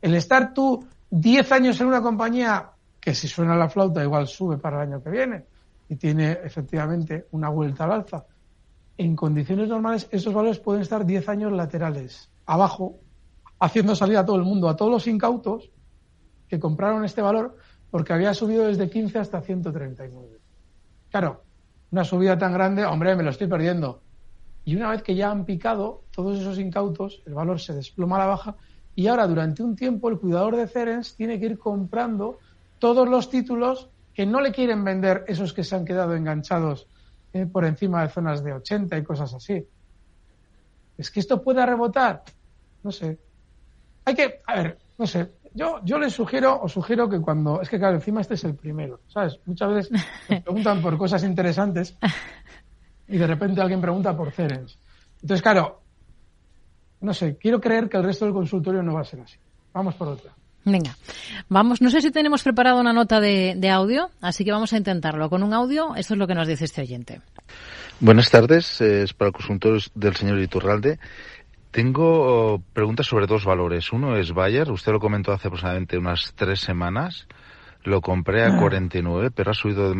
El 0.00 0.14
estar 0.14 0.54
tú 0.54 0.86
10 1.10 1.52
años 1.52 1.80
en 1.80 1.88
una 1.88 2.02
compañía 2.02 2.70
que 3.00 3.14
si 3.14 3.28
suena 3.28 3.56
la 3.56 3.68
flauta 3.68 4.02
igual 4.02 4.26
sube 4.26 4.58
para 4.58 4.82
el 4.82 4.88
año 4.88 5.02
que 5.02 5.10
viene 5.10 5.44
y 5.88 5.96
tiene 5.96 6.32
efectivamente 6.44 7.26
una 7.32 7.48
vuelta 7.48 7.84
al 7.84 7.92
alza. 7.92 8.26
En 8.98 9.14
condiciones 9.14 9.68
normales 9.68 10.08
esos 10.10 10.34
valores 10.34 10.58
pueden 10.58 10.82
estar 10.82 11.04
10 11.04 11.28
años 11.28 11.52
laterales, 11.52 12.30
abajo, 12.46 12.98
haciendo 13.58 13.94
salir 13.94 14.16
a 14.18 14.24
todo 14.24 14.36
el 14.36 14.42
mundo, 14.42 14.68
a 14.68 14.76
todos 14.76 14.90
los 14.90 15.06
incautos 15.06 15.70
que 16.48 16.60
compraron 16.60 17.04
este 17.04 17.22
valor 17.22 17.56
porque 17.90 18.12
había 18.12 18.34
subido 18.34 18.66
desde 18.66 18.90
15 18.90 19.18
hasta 19.18 19.40
139. 19.40 20.38
Claro, 21.10 21.42
una 21.90 22.04
subida 22.04 22.36
tan 22.36 22.52
grande, 22.52 22.84
hombre, 22.84 23.16
me 23.16 23.22
lo 23.22 23.30
estoy 23.30 23.46
perdiendo. 23.46 24.02
Y 24.64 24.74
una 24.74 24.90
vez 24.90 25.02
que 25.02 25.14
ya 25.14 25.30
han 25.30 25.44
picado 25.44 26.02
todos 26.10 26.38
esos 26.38 26.58
incautos, 26.58 27.22
el 27.26 27.34
valor 27.34 27.60
se 27.60 27.72
desploma 27.72 28.16
a 28.16 28.20
la 28.20 28.26
baja 28.26 28.56
y 28.94 29.06
ahora 29.06 29.26
durante 29.26 29.62
un 29.62 29.76
tiempo 29.76 30.08
el 30.08 30.18
cuidador 30.18 30.56
de 30.56 30.66
Cerens 30.66 31.14
tiene 31.14 31.38
que 31.38 31.46
ir 31.46 31.58
comprando 31.58 32.38
todos 32.78 33.08
los 33.08 33.30
títulos 33.30 33.88
que 34.12 34.26
no 34.26 34.40
le 34.40 34.52
quieren 34.52 34.82
vender 34.82 35.24
esos 35.28 35.52
que 35.52 35.62
se 35.62 35.76
han 35.76 35.84
quedado 35.84 36.14
enganchados 36.14 36.88
eh, 37.32 37.46
por 37.46 37.64
encima 37.64 38.02
de 38.02 38.08
zonas 38.08 38.42
de 38.42 38.54
80 38.54 38.96
y 38.96 39.04
cosas 39.04 39.34
así. 39.34 39.66
¿Es 40.96 41.10
que 41.10 41.20
esto 41.20 41.42
pueda 41.42 41.66
rebotar? 41.66 42.24
No 42.82 42.90
sé. 42.90 43.18
Hay 44.06 44.14
que, 44.14 44.40
a 44.46 44.54
ver, 44.54 44.78
no 44.98 45.06
sé. 45.06 45.28
Yo, 45.52 45.80
yo 45.84 45.98
les 45.98 46.12
sugiero, 46.12 46.60
os 46.62 46.72
sugiero 46.72 47.08
que 47.08 47.20
cuando, 47.20 47.60
es 47.60 47.68
que 47.68 47.78
claro, 47.78 47.96
encima 47.96 48.20
este 48.20 48.34
es 48.34 48.44
el 48.44 48.54
primero, 48.54 49.00
¿sabes? 49.08 49.38
Muchas 49.46 49.68
veces 49.74 49.92
nos 50.30 50.42
preguntan 50.42 50.80
por 50.80 50.96
cosas 50.96 51.24
interesantes 51.24 51.96
y 53.08 53.16
de 53.16 53.26
repente 53.26 53.60
alguien 53.60 53.80
pregunta 53.80 54.16
por 54.16 54.30
Cerens. 54.30 54.78
Entonces, 55.22 55.42
claro, 55.42 55.82
no 57.00 57.12
sé, 57.12 57.36
quiero 57.36 57.60
creer 57.60 57.88
que 57.88 57.96
el 57.96 58.04
resto 58.04 58.26
del 58.26 58.34
consultorio 58.34 58.82
no 58.82 58.94
va 58.94 59.00
a 59.00 59.04
ser 59.04 59.20
así. 59.20 59.38
Vamos 59.72 59.94
por 59.94 60.08
otra. 60.08 60.30
Venga, 60.64 60.96
vamos, 61.48 61.80
no 61.80 61.90
sé 61.90 62.00
si 62.00 62.10
tenemos 62.10 62.42
preparado 62.42 62.80
una 62.80 62.92
nota 62.92 63.20
de, 63.20 63.54
de, 63.56 63.70
audio, 63.70 64.10
así 64.20 64.44
que 64.44 64.52
vamos 64.52 64.72
a 64.72 64.76
intentarlo. 64.76 65.30
Con 65.30 65.42
un 65.42 65.54
audio, 65.54 65.94
esto 65.96 66.14
es 66.14 66.18
lo 66.18 66.26
que 66.26 66.34
nos 66.34 66.48
dice 66.48 66.64
este 66.64 66.82
oyente. 66.82 67.20
Buenas 68.00 68.30
tardes, 68.30 68.80
es 68.80 69.14
para 69.14 69.28
el 69.28 69.32
consultorio 69.32 69.80
del 69.94 70.16
señor 70.16 70.38
Iturralde. 70.38 70.98
Tengo 71.76 72.54
oh, 72.54 72.62
preguntas 72.72 73.06
sobre 73.06 73.26
dos 73.26 73.44
valores. 73.44 73.92
Uno 73.92 74.16
es 74.16 74.32
Bayer, 74.32 74.70
usted 74.70 74.92
lo 74.92 74.98
comentó 74.98 75.32
hace 75.32 75.48
aproximadamente 75.48 75.98
unas 75.98 76.32
tres 76.34 76.60
semanas. 76.60 77.28
Lo 77.84 78.00
compré 78.00 78.46
a 78.46 78.56
49, 78.56 79.30
pero 79.30 79.50
ha 79.50 79.54
subido 79.54 79.92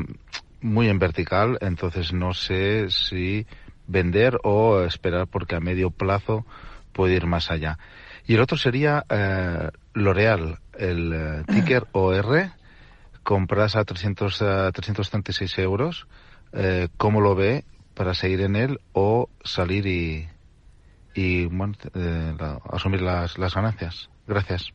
muy 0.63 0.89
en 0.89 0.99
vertical, 0.99 1.59
entonces 1.61 2.15
no 2.15 2.33
sé 2.33 2.89
si 2.89 3.47
vender 3.87 4.39
o 4.43 4.85
esperar 4.85 5.27
porque 5.27 5.55
a 5.55 5.61
medio 5.61 5.91
plazo 5.91 6.47
puede 6.95 7.17
ir 7.17 7.27
más 7.27 7.51
allá. 7.51 7.79
Y 8.27 8.37
el 8.37 8.41
otro 8.41 8.57
sería 8.57 9.05
eh, 9.11 9.69
L'Oreal, 9.93 10.61
el 10.79 11.13
eh, 11.13 11.45
ticker 11.47 11.89
OR, 11.93 12.53
compras 13.23 13.77
a 13.77 13.85
300, 13.85 14.41
a 14.41 14.73
336 14.73 15.59
euros. 15.59 16.07
Eh, 16.55 16.89
¿Cómo 16.97 17.21
lo 17.21 17.35
ve 17.35 17.67
para 17.93 18.15
seguir 18.15 18.41
en 18.41 18.57
él 18.57 18.81
o 18.95 19.29
salir 19.45 19.87
y, 19.87 20.27
y 21.17 21.47
bueno, 21.47 21.75
eh, 21.95 22.35
la- 22.39 22.61
asumir 22.71 23.03
las, 23.03 23.39
las 23.39 23.55
ganancias? 23.55 24.09
Gracias. 24.27 24.69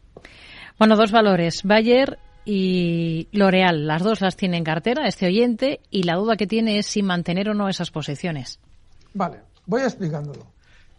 Bueno, 0.80 0.96
dos 0.96 1.12
valores, 1.12 1.62
Bayer 1.64 2.18
y 2.46 3.28
L'Oreal. 3.32 3.86
Las 3.88 4.02
dos 4.04 4.22
las 4.22 4.36
tiene 4.36 4.58
en 4.58 4.64
cartera 4.64 5.08
este 5.08 5.28
oyente 5.28 5.80
y 5.92 6.04
la 6.04 6.16
duda 6.16 6.36
que 6.38 6.48
tiene 6.48 6.80
es 6.80 6.88
si 6.88 7.04
mantener 7.04 7.50
o 7.50 7.54
no 7.54 7.70
esas 7.70 7.92
posiciones. 7.92 8.60
Vale, 9.14 9.40
voy 9.66 9.82
explicándolo. 9.82 10.48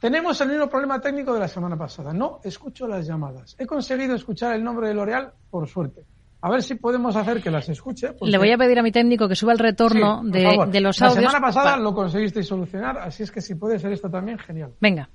Tenemos 0.00 0.40
el 0.40 0.48
mismo 0.48 0.68
problema 0.68 1.00
técnico 1.00 1.32
de 1.34 1.40
la 1.40 1.48
semana 1.48 1.76
pasada. 1.76 2.12
No 2.12 2.40
escucho 2.42 2.86
las 2.88 3.06
llamadas. 3.06 3.54
He 3.58 3.66
conseguido 3.66 4.14
escuchar 4.16 4.54
el 4.54 4.64
nombre 4.64 4.88
de 4.88 4.94
L'Oreal, 4.94 5.32
por 5.50 5.68
suerte. 5.68 6.02
A 6.44 6.50
ver 6.50 6.60
si 6.62 6.74
podemos 6.74 7.14
hacer 7.14 7.40
que 7.40 7.52
las 7.52 7.68
escuche. 7.68 8.08
porque- 8.12 8.30
Le 8.30 8.36
voy 8.38 8.50
a 8.50 8.58
pedir 8.58 8.76
a 8.80 8.82
mi 8.82 8.90
técnico 8.90 9.28
que 9.28 9.36
suba 9.36 9.52
el 9.52 9.60
retorno 9.60 10.22
Sí, 10.24 10.30
de, 10.32 10.80
los 10.80 11.00
La 11.00 11.06
audios. 11.06 11.20
semana 11.30 11.40
pasada 11.40 11.74
Pa- 11.74 11.76
lo 11.80 11.94
conseguisteis 11.94 12.46
solucionar, 12.48 12.98
así 12.98 13.22
es 13.22 13.30
que 13.30 13.40
si 13.40 13.54
puede 13.54 13.78
ser 13.78 13.92
esto 13.92 14.10
también, 14.10 14.38
genial. 14.38 14.72
Venga, 14.80 15.08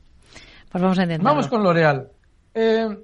pues 0.72 0.82
vamos 0.82 1.00
a 1.00 1.04
intentarlo. 1.04 1.30
Vamos 1.30 1.48
con 1.48 1.64
L'Oreal. 1.64 2.10
Eh, 2.54 2.98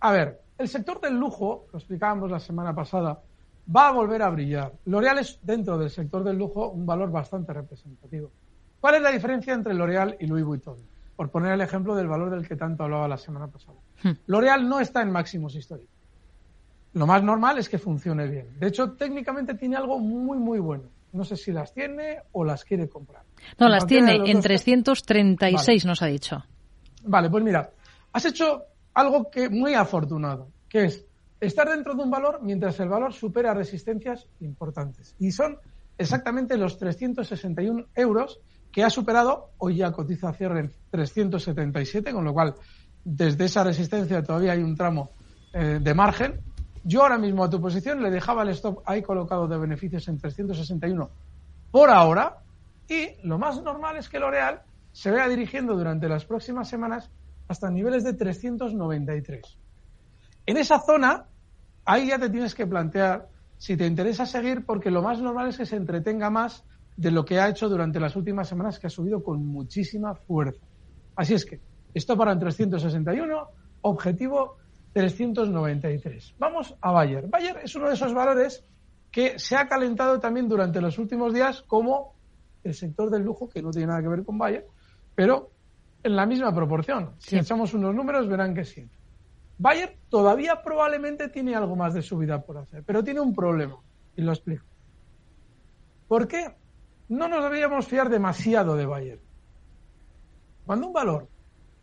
a 0.00 0.12
ver, 0.12 0.40
el 0.58 0.68
sector 0.68 1.00
del 1.00 1.16
lujo, 1.18 1.66
lo 1.72 1.78
explicábamos 1.78 2.30
la 2.30 2.40
semana 2.40 2.74
pasada, 2.74 3.20
va 3.74 3.88
a 3.88 3.92
volver 3.92 4.22
a 4.22 4.30
brillar. 4.30 4.72
L'Oreal 4.86 5.18
es, 5.18 5.38
dentro 5.42 5.78
del 5.78 5.90
sector 5.90 6.24
del 6.24 6.36
lujo, 6.36 6.70
un 6.70 6.86
valor 6.86 7.10
bastante 7.10 7.52
representativo. 7.52 8.30
¿Cuál 8.80 8.96
es 8.96 9.02
la 9.02 9.10
diferencia 9.10 9.54
entre 9.54 9.74
L'Oreal 9.74 10.16
y 10.18 10.26
Louis 10.26 10.44
Vuitton? 10.44 10.76
Por 11.16 11.30
poner 11.30 11.52
el 11.52 11.60
ejemplo 11.60 11.94
del 11.94 12.08
valor 12.08 12.30
del 12.30 12.48
que 12.48 12.56
tanto 12.56 12.82
hablaba 12.84 13.06
la 13.06 13.18
semana 13.18 13.46
pasada. 13.46 13.78
Hmm. 14.02 14.12
L'Oreal 14.26 14.68
no 14.68 14.80
está 14.80 15.02
en 15.02 15.12
máximos 15.12 15.54
históricos. 15.54 15.94
Lo 16.94 17.06
más 17.06 17.22
normal 17.22 17.58
es 17.58 17.68
que 17.68 17.78
funcione 17.78 18.26
bien. 18.26 18.58
De 18.58 18.66
hecho, 18.66 18.92
técnicamente 18.92 19.54
tiene 19.54 19.76
algo 19.76 19.98
muy, 19.98 20.38
muy 20.38 20.58
bueno. 20.58 20.84
No 21.12 21.24
sé 21.24 21.36
si 21.36 21.52
las 21.52 21.72
tiene 21.72 22.18
o 22.32 22.44
las 22.44 22.64
quiere 22.64 22.88
comprar. 22.88 23.22
No, 23.58 23.66
En 23.66 23.72
las 23.72 23.86
tiene 23.86 24.14
en 24.14 24.82
dos 24.82 25.02
336, 25.02 25.84
nos 25.86 26.02
ha 26.02 26.06
dicho. 26.06 26.44
Vale, 27.04 27.30
pues 27.30 27.44
mira, 27.44 27.70
has 28.12 28.24
hecho 28.24 28.64
algo 28.94 29.30
que 29.30 29.48
muy 29.48 29.74
afortunado, 29.74 30.48
que 30.68 30.84
es 30.84 31.04
estar 31.40 31.68
dentro 31.68 31.94
de 31.94 32.02
un 32.02 32.10
valor 32.10 32.40
mientras 32.42 32.78
el 32.80 32.88
valor 32.88 33.12
supera 33.12 33.54
resistencias 33.54 34.26
importantes. 34.40 35.14
Y 35.18 35.32
son 35.32 35.58
exactamente 35.98 36.56
los 36.56 36.78
361 36.78 37.86
euros 37.94 38.40
que 38.70 38.84
ha 38.84 38.90
superado, 38.90 39.50
hoy 39.58 39.76
ya 39.76 39.92
cotiza 39.92 40.32
cierre 40.32 40.60
en 40.60 40.72
377, 40.90 42.12
con 42.12 42.24
lo 42.24 42.32
cual 42.32 42.54
desde 43.04 43.44
esa 43.44 43.64
resistencia 43.64 44.22
todavía 44.22 44.52
hay 44.52 44.62
un 44.62 44.76
tramo 44.76 45.10
eh, 45.52 45.78
de 45.82 45.94
margen. 45.94 46.40
Yo 46.84 47.02
ahora 47.02 47.18
mismo 47.18 47.44
a 47.44 47.50
tu 47.50 47.60
posición 47.60 48.02
le 48.02 48.10
dejaba 48.10 48.42
el 48.42 48.50
stop 48.50 48.82
ahí 48.86 49.02
colocado 49.02 49.46
de 49.46 49.58
beneficios 49.58 50.08
en 50.08 50.18
361 50.18 51.10
por 51.70 51.90
ahora 51.90 52.38
y 52.88 53.08
lo 53.22 53.38
más 53.38 53.62
normal 53.62 53.96
es 53.96 54.08
que 54.08 54.18
L'Oreal 54.18 54.62
se 54.92 55.10
vea 55.10 55.28
dirigiendo 55.28 55.76
durante 55.76 56.08
las 56.08 56.24
próximas 56.24 56.68
semanas 56.68 57.10
hasta 57.48 57.70
niveles 57.70 58.04
de 58.04 58.14
393. 58.14 59.58
En 60.46 60.56
esa 60.56 60.80
zona, 60.80 61.26
ahí 61.84 62.08
ya 62.08 62.18
te 62.18 62.30
tienes 62.30 62.54
que 62.54 62.66
plantear 62.66 63.28
si 63.58 63.76
te 63.76 63.86
interesa 63.86 64.26
seguir, 64.26 64.64
porque 64.64 64.90
lo 64.90 65.02
más 65.02 65.20
normal 65.20 65.48
es 65.48 65.56
que 65.56 65.66
se 65.66 65.76
entretenga 65.76 66.30
más 66.30 66.64
de 66.96 67.10
lo 67.10 67.24
que 67.24 67.38
ha 67.38 67.48
hecho 67.48 67.68
durante 67.68 68.00
las 68.00 68.16
últimas 68.16 68.48
semanas, 68.48 68.78
que 68.78 68.88
ha 68.88 68.90
subido 68.90 69.22
con 69.22 69.46
muchísima 69.46 70.14
fuerza. 70.14 70.64
Así 71.14 71.34
es 71.34 71.44
que, 71.44 71.60
esto 71.94 72.16
para 72.16 72.32
en 72.32 72.40
361, 72.40 73.48
objetivo 73.82 74.56
393. 74.92 76.34
Vamos 76.38 76.74
a 76.80 76.90
Bayer. 76.90 77.28
Bayer 77.28 77.60
es 77.62 77.74
uno 77.76 77.88
de 77.88 77.94
esos 77.94 78.12
valores 78.12 78.64
que 79.10 79.38
se 79.38 79.56
ha 79.56 79.68
calentado 79.68 80.18
también 80.20 80.48
durante 80.48 80.80
los 80.80 80.98
últimos 80.98 81.32
días 81.32 81.62
como 81.62 82.14
el 82.64 82.74
sector 82.74 83.10
del 83.10 83.22
lujo, 83.22 83.48
que 83.48 83.62
no 83.62 83.70
tiene 83.70 83.88
nada 83.88 84.02
que 84.02 84.08
ver 84.08 84.24
con 84.24 84.38
Bayer, 84.38 84.66
pero 85.14 85.52
en 86.02 86.16
la 86.16 86.26
misma 86.26 86.54
proporción. 86.54 87.14
Si 87.18 87.30
Sí. 87.30 87.38
echamos 87.38 87.74
unos 87.74 87.94
números, 87.94 88.28
verán 88.28 88.54
que 88.54 88.64
sí. 88.64 88.90
Bayer 89.58 90.00
todavía 90.08 90.62
probablemente 90.62 91.28
tiene 91.28 91.54
algo 91.54 91.76
más 91.76 91.94
de 91.94 92.02
subida 92.02 92.42
por 92.42 92.58
hacer, 92.58 92.82
pero 92.84 93.04
tiene 93.04 93.20
un 93.20 93.32
problema, 93.34 93.78
y 94.16 94.22
lo 94.22 94.32
explico. 94.32 94.66
¿Por 96.08 96.26
qué 96.26 96.56
no 97.08 97.28
nos 97.28 97.44
deberíamos 97.44 97.86
fiar 97.86 98.08
demasiado 98.08 98.74
de 98.74 98.86
Bayer? 98.86 99.22
Cuando 100.64 100.88
un 100.88 100.92
valor 100.92 101.30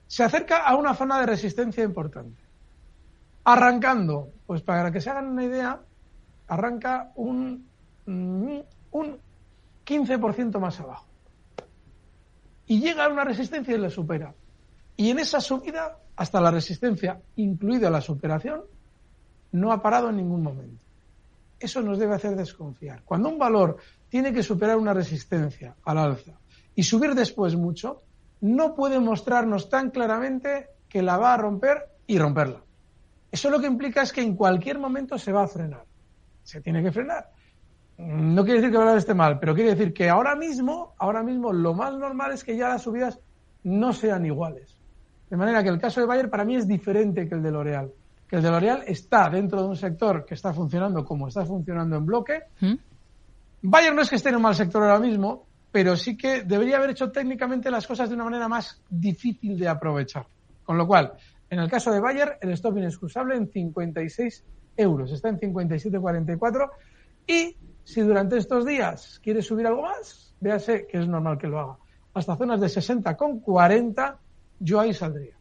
se 0.07 0.23
acerca 0.23 0.65
a 0.65 0.75
una 0.75 0.93
zona 0.95 1.19
de 1.19 1.27
resistencia 1.27 1.83
importante, 1.83 2.43
arrancando, 3.45 4.33
pues 4.45 4.61
para 4.61 4.91
que 4.91 5.01
se 5.01 5.09
hagan 5.09 5.27
una 5.27 5.43
idea, 5.45 5.81
arranca 6.47 7.11
un, 7.15 7.71
mm, 8.05 8.59
un 8.91 9.21
15% 9.85 10.59
más 10.59 10.79
abajo. 10.79 11.08
Y 12.69 12.79
llega 12.79 13.05
a 13.05 13.09
una 13.09 13.23
resistencia 13.23 13.75
y 13.75 13.79
la 13.79 13.89
supera. 13.89 14.33
Y 14.95 15.09
en 15.09 15.17
esa 15.17 15.41
subida 15.41 15.97
hasta 16.15 16.39
la 16.39 16.51
resistencia, 16.51 17.19
incluida 17.35 17.89
la 17.89 17.99
superación, 17.99 18.61
no 19.51 19.71
ha 19.71 19.81
parado 19.81 20.11
en 20.11 20.17
ningún 20.17 20.43
momento. 20.43 20.83
Eso 21.59 21.81
nos 21.81 21.97
debe 21.97 22.13
hacer 22.13 22.35
desconfiar. 22.35 23.01
Cuando 23.03 23.27
un 23.27 23.39
valor 23.39 23.77
tiene 24.07 24.31
que 24.31 24.43
superar 24.43 24.77
una 24.77 24.93
resistencia 24.93 25.75
al 25.83 25.97
alza 25.97 26.33
y 26.75 26.83
subir 26.83 27.15
después 27.15 27.55
mucho, 27.55 28.03
no 28.41 28.75
puede 28.75 28.99
mostrarnos 28.99 29.67
tan 29.67 29.89
claramente 29.89 30.67
que 30.87 31.01
la 31.01 31.17
va 31.17 31.33
a 31.33 31.37
romper 31.37 31.89
y 32.05 32.19
romperla. 32.19 32.61
Eso 33.31 33.49
lo 33.49 33.59
que 33.59 33.65
implica 33.65 34.03
es 34.03 34.13
que 34.13 34.21
en 34.21 34.35
cualquier 34.35 34.77
momento 34.77 35.17
se 35.17 35.31
va 35.31 35.41
a 35.43 35.47
frenar. 35.47 35.85
Se 36.43 36.61
tiene 36.61 36.83
que 36.83 36.91
frenar. 36.91 37.31
No 37.99 38.45
quiere 38.45 38.61
decir 38.61 38.71
que 38.71 38.77
valor 38.77 38.97
esté 38.97 39.13
mal, 39.13 39.39
pero 39.39 39.53
quiere 39.53 39.71
decir 39.71 39.93
que 39.93 40.09
ahora 40.09 40.33
mismo, 40.33 40.93
ahora 40.97 41.21
mismo 41.21 41.51
lo 41.51 41.73
más 41.73 41.93
normal 41.97 42.31
es 42.31 42.45
que 42.45 42.55
ya 42.55 42.69
las 42.69 42.83
subidas 42.83 43.19
no 43.63 43.91
sean 43.91 44.25
iguales. 44.25 44.77
De 45.29 45.35
manera 45.35 45.61
que 45.61 45.69
el 45.69 45.79
caso 45.79 45.99
de 45.99 46.07
Bayer 46.07 46.29
para 46.29 46.45
mí 46.45 46.55
es 46.55 46.65
diferente 46.65 47.27
que 47.27 47.35
el 47.35 47.43
de 47.43 47.51
L'Oreal. 47.51 47.91
Que 48.25 48.37
el 48.37 48.41
de 48.41 48.51
L'Oreal 48.51 48.83
está 48.87 49.29
dentro 49.29 49.61
de 49.61 49.67
un 49.67 49.75
sector 49.75 50.25
que 50.25 50.33
está 50.33 50.53
funcionando 50.53 51.03
como 51.03 51.27
está 51.27 51.45
funcionando 51.45 51.97
en 51.97 52.05
bloque. 52.05 52.43
¿Mm? 52.61 52.75
Bayer 53.63 53.93
no 53.93 54.01
es 54.01 54.09
que 54.09 54.15
esté 54.15 54.29
en 54.29 54.37
un 54.37 54.43
mal 54.43 54.55
sector 54.55 54.81
ahora 54.81 54.99
mismo, 54.99 55.45
pero 55.69 55.97
sí 55.97 56.15
que 56.15 56.43
debería 56.43 56.77
haber 56.77 56.91
hecho 56.91 57.11
técnicamente 57.11 57.69
las 57.69 57.85
cosas 57.85 58.07
de 58.07 58.15
una 58.15 58.23
manera 58.23 58.47
más 58.47 58.81
difícil 58.89 59.59
de 59.59 59.67
aprovechar. 59.67 60.25
Con 60.63 60.77
lo 60.77 60.87
cual, 60.87 61.11
en 61.49 61.59
el 61.59 61.69
caso 61.69 61.91
de 61.91 61.99
Bayer, 61.99 62.37
el 62.39 62.51
stop 62.51 62.77
inexcusable 62.77 63.35
en 63.35 63.51
56 63.51 64.45
euros. 64.77 65.11
Está 65.11 65.27
en 65.27 65.37
57,44. 65.37 66.69
Y 67.27 67.57
si 67.83 68.01
durante 68.01 68.37
estos 68.37 68.65
días 68.65 69.19
quiere 69.23 69.41
subir 69.41 69.67
algo 69.67 69.83
más, 69.83 70.33
véase 70.39 70.87
que 70.87 70.99
es 70.99 71.07
normal 71.07 71.37
que 71.37 71.47
lo 71.47 71.59
haga. 71.59 71.77
Hasta 72.13 72.35
zonas 72.35 72.59
de 72.59 72.67
60,40, 72.67 74.17
yo 74.59 74.79
ahí 74.79 74.93
saldría. 74.93 75.39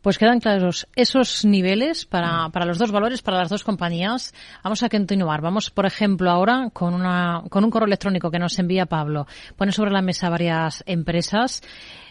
Pues 0.00 0.18
quedan 0.18 0.40
claros 0.40 0.86
esos 0.94 1.44
niveles 1.44 2.06
para, 2.06 2.48
para, 2.50 2.64
los 2.64 2.78
dos 2.78 2.92
valores, 2.92 3.22
para 3.22 3.38
las 3.38 3.48
dos 3.48 3.64
compañías. 3.64 4.32
Vamos 4.62 4.82
a 4.82 4.88
continuar. 4.88 5.40
Vamos, 5.40 5.70
por 5.70 5.86
ejemplo, 5.86 6.30
ahora 6.30 6.70
con, 6.72 6.94
una, 6.94 7.42
con 7.50 7.64
un 7.64 7.70
correo 7.70 7.86
electrónico 7.86 8.30
que 8.30 8.38
nos 8.38 8.58
envía 8.58 8.86
Pablo. 8.86 9.26
Pone 9.56 9.72
sobre 9.72 9.90
la 9.90 10.02
mesa 10.02 10.30
varias 10.30 10.84
empresas 10.86 11.62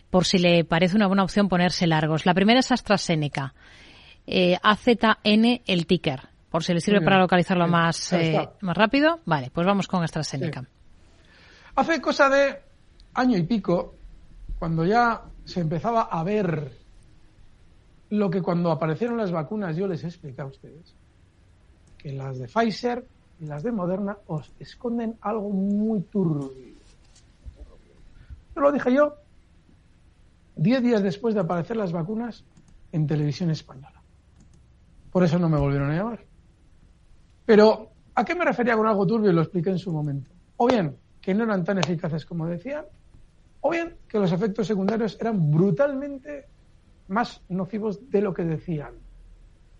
por 0.09 0.25
si 0.25 0.37
le 0.37 0.63
parece 0.65 0.95
una 0.95 1.07
buena 1.07 1.23
opción 1.23 1.49
ponerse 1.49 1.87
largos. 1.87 2.25
La 2.25 2.33
primera 2.33 2.59
es 2.59 2.71
AstraZeneca. 2.71 3.53
Eh, 4.25 4.57
AZN 4.61 5.61
el 5.65 5.85
ticker. 5.87 6.29
Por 6.57 6.63
si 6.63 6.73
le 6.73 6.81
sirve 6.81 7.01
para 7.01 7.19
localizarlo 7.19 7.67
más, 7.67 8.13
eh, 8.13 8.49
más 8.61 8.75
rápido. 8.75 9.19
Vale, 9.25 9.51
pues 9.53 9.67
vamos 9.67 9.87
con 9.87 10.01
AstraZeneca. 10.03 10.61
Sí. 10.61 10.67
Hace 11.75 12.01
cosa 12.01 12.29
de 12.29 12.59
año 13.13 13.37
y 13.37 13.43
pico, 13.43 13.93
cuando 14.57 14.83
ya 14.83 15.21
se 15.45 15.59
empezaba 15.59 16.01
a 16.05 16.23
ver 16.23 16.71
lo 18.09 18.31
que 18.31 18.41
cuando 18.41 18.71
aparecieron 18.71 19.17
las 19.17 19.31
vacunas 19.31 19.75
yo 19.75 19.87
les 19.87 20.03
he 20.03 20.07
explicado 20.07 20.47
a 20.47 20.51
ustedes, 20.51 20.95
que 21.95 22.13
las 22.13 22.39
de 22.39 22.47
Pfizer 22.47 23.05
y 23.39 23.45
las 23.45 23.61
de 23.61 23.71
Moderna 23.71 24.17
os 24.25 24.51
esconden 24.59 25.15
algo 25.21 25.51
muy 25.51 26.01
turbio. 26.01 26.53
Yo 28.55 28.61
lo 28.63 28.71
dije 28.71 28.95
yo 28.95 29.13
diez 30.55 30.81
días 30.81 31.03
después 31.03 31.35
de 31.35 31.41
aparecer 31.41 31.77
las 31.77 31.91
vacunas 31.91 32.43
en 32.91 33.05
televisión 33.05 33.51
española. 33.51 34.01
Por 35.11 35.23
eso 35.23 35.37
no 35.37 35.49
me 35.49 35.59
volvieron 35.59 35.91
a 35.91 35.95
llamar. 35.95 36.27
Pero, 37.47 37.93
¿a 38.13 38.25
qué 38.25 38.35
me 38.35 38.43
refería 38.43 38.75
con 38.75 38.85
algo 38.87 39.07
turbio? 39.07 39.31
Lo 39.31 39.41
expliqué 39.41 39.69
en 39.69 39.79
su 39.79 39.93
momento. 39.93 40.29
O 40.57 40.67
bien, 40.67 40.97
que 41.21 41.33
no 41.33 41.45
eran 41.45 41.63
tan 41.63 41.77
eficaces 41.77 42.25
como 42.25 42.45
decían, 42.45 42.83
o 43.61 43.69
bien 43.69 43.95
que 44.05 44.19
los 44.19 44.33
efectos 44.33 44.67
secundarios 44.67 45.17
eran 45.21 45.49
brutalmente 45.49 46.49
más 47.07 47.41
nocivos 47.47 48.11
de 48.11 48.19
lo 48.19 48.33
que 48.33 48.43
decían. 48.43 48.95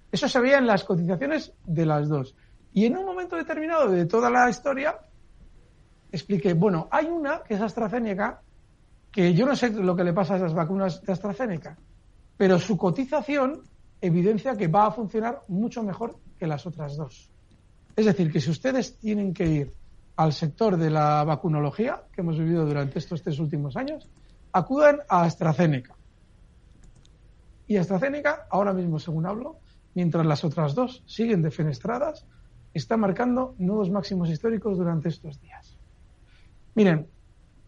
Eso 0.10 0.30
se 0.30 0.40
veía 0.40 0.60
en 0.60 0.66
las 0.66 0.86
cotizaciones 0.86 1.54
de 1.66 1.86
las 1.86 2.08
dos. 2.08 2.38
Y 2.72 2.86
en 2.86 2.96
un 2.96 3.06
momento 3.06 3.36
determinado 3.36 3.90
de 3.90 4.06
toda 4.06 4.30
la 4.30 4.50
historia, 4.50 4.98
expliqué, 6.10 6.54
bueno, 6.54 6.88
hay 6.90 7.08
una 7.08 7.44
que 7.44 7.56
es 7.56 7.62
AstraZeneca, 7.62 8.44
que 9.12 9.34
yo 9.34 9.46
no 9.46 9.58
sé 9.58 9.72
lo 9.72 9.94
que 9.94 10.06
le 10.06 10.14
pasa 10.14 10.36
a 10.36 10.38
esas 10.38 10.54
vacunas 10.54 11.02
de 11.02 11.12
AstraZeneca, 11.12 11.78
pero 12.38 12.60
su 12.60 12.78
cotización 12.78 13.64
evidencia 14.00 14.56
que 14.56 14.70
va 14.70 14.86
a 14.86 14.92
funcionar 14.92 15.44
mucho 15.50 15.84
mejor 15.84 16.16
que 16.40 16.48
las 16.48 16.66
otras 16.66 16.96
dos. 16.96 17.30
Es 17.98 18.06
decir, 18.06 18.32
que 18.32 18.40
si 18.40 18.52
ustedes 18.52 19.00
tienen 19.00 19.34
que 19.34 19.48
ir 19.48 19.74
al 20.18 20.32
sector 20.32 20.78
de 20.78 20.92
la 20.92 21.24
vacunología 21.24 22.04
que 22.14 22.22
hemos 22.22 22.38
vivido 22.38 22.64
durante 22.64 23.00
estos 23.00 23.24
tres 23.24 23.40
últimos 23.40 23.76
años, 23.76 24.08
acudan 24.52 25.00
a 25.10 25.24
AstraZeneca. 25.24 25.96
Y 27.66 27.76
AstraZeneca, 27.78 28.46
ahora 28.52 28.72
mismo, 28.72 29.00
según 29.00 29.26
hablo, 29.26 29.58
mientras 29.96 30.24
las 30.28 30.44
otras 30.44 30.76
dos 30.76 31.04
siguen 31.08 31.42
defenestradas, 31.42 32.28
está 32.72 32.98
marcando 32.98 33.56
nuevos 33.58 33.90
máximos 33.90 34.30
históricos 34.30 34.78
durante 34.78 35.10
estos 35.10 35.42
días. 35.42 35.76
Miren, 36.76 37.08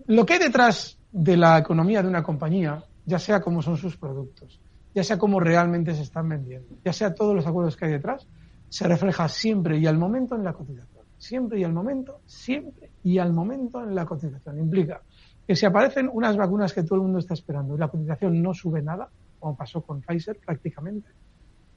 lo 0.06 0.28
que 0.28 0.34
hay 0.34 0.40
detrás 0.40 1.00
de 1.12 1.38
la 1.38 1.58
economía 1.58 2.04
de 2.04 2.08
una 2.08 2.22
compañía, 2.22 2.84
ya 3.04 3.18
sea 3.18 3.42
cómo 3.42 3.64
son 3.64 3.78
sus 3.78 3.98
productos, 3.98 4.62
ya 4.94 5.04
sea 5.04 5.18
cómo 5.18 5.40
realmente 5.40 5.96
se 5.96 6.04
están 6.04 6.30
vendiendo, 6.30 6.78
ya 6.86 6.94
sea 6.94 7.16
todos 7.16 7.36
los 7.36 7.48
acuerdos 7.48 7.76
que 7.76 7.86
hay 7.86 7.94
detrás, 7.94 8.28
se 8.70 8.88
refleja 8.88 9.28
siempre 9.28 9.78
y 9.78 9.88
al 9.88 9.98
momento 9.98 10.36
en 10.36 10.44
la 10.44 10.54
cotización. 10.54 11.06
Siempre 11.18 11.60
y 11.60 11.64
al 11.64 11.74
momento, 11.74 12.22
siempre 12.26 12.92
y 13.04 13.18
al 13.18 13.34
momento 13.34 13.84
en 13.84 13.94
la 13.94 14.06
cotización. 14.06 14.60
Implica 14.60 15.02
que 15.46 15.56
si 15.56 15.66
aparecen 15.66 16.10
unas 16.12 16.38
vacunas 16.38 16.74
que 16.74 16.84
todo 16.84 16.96
el 16.96 17.02
mundo 17.02 17.20
está 17.20 17.34
esperando 17.34 17.76
y 17.76 17.80
la 17.80 17.88
cotización 17.88 18.42
no 18.42 18.54
sube 18.54 18.82
nada, 18.82 19.10
como 19.40 19.56
pasó 19.56 19.82
con 19.82 20.02
Pfizer 20.02 20.40
prácticamente, 20.46 21.10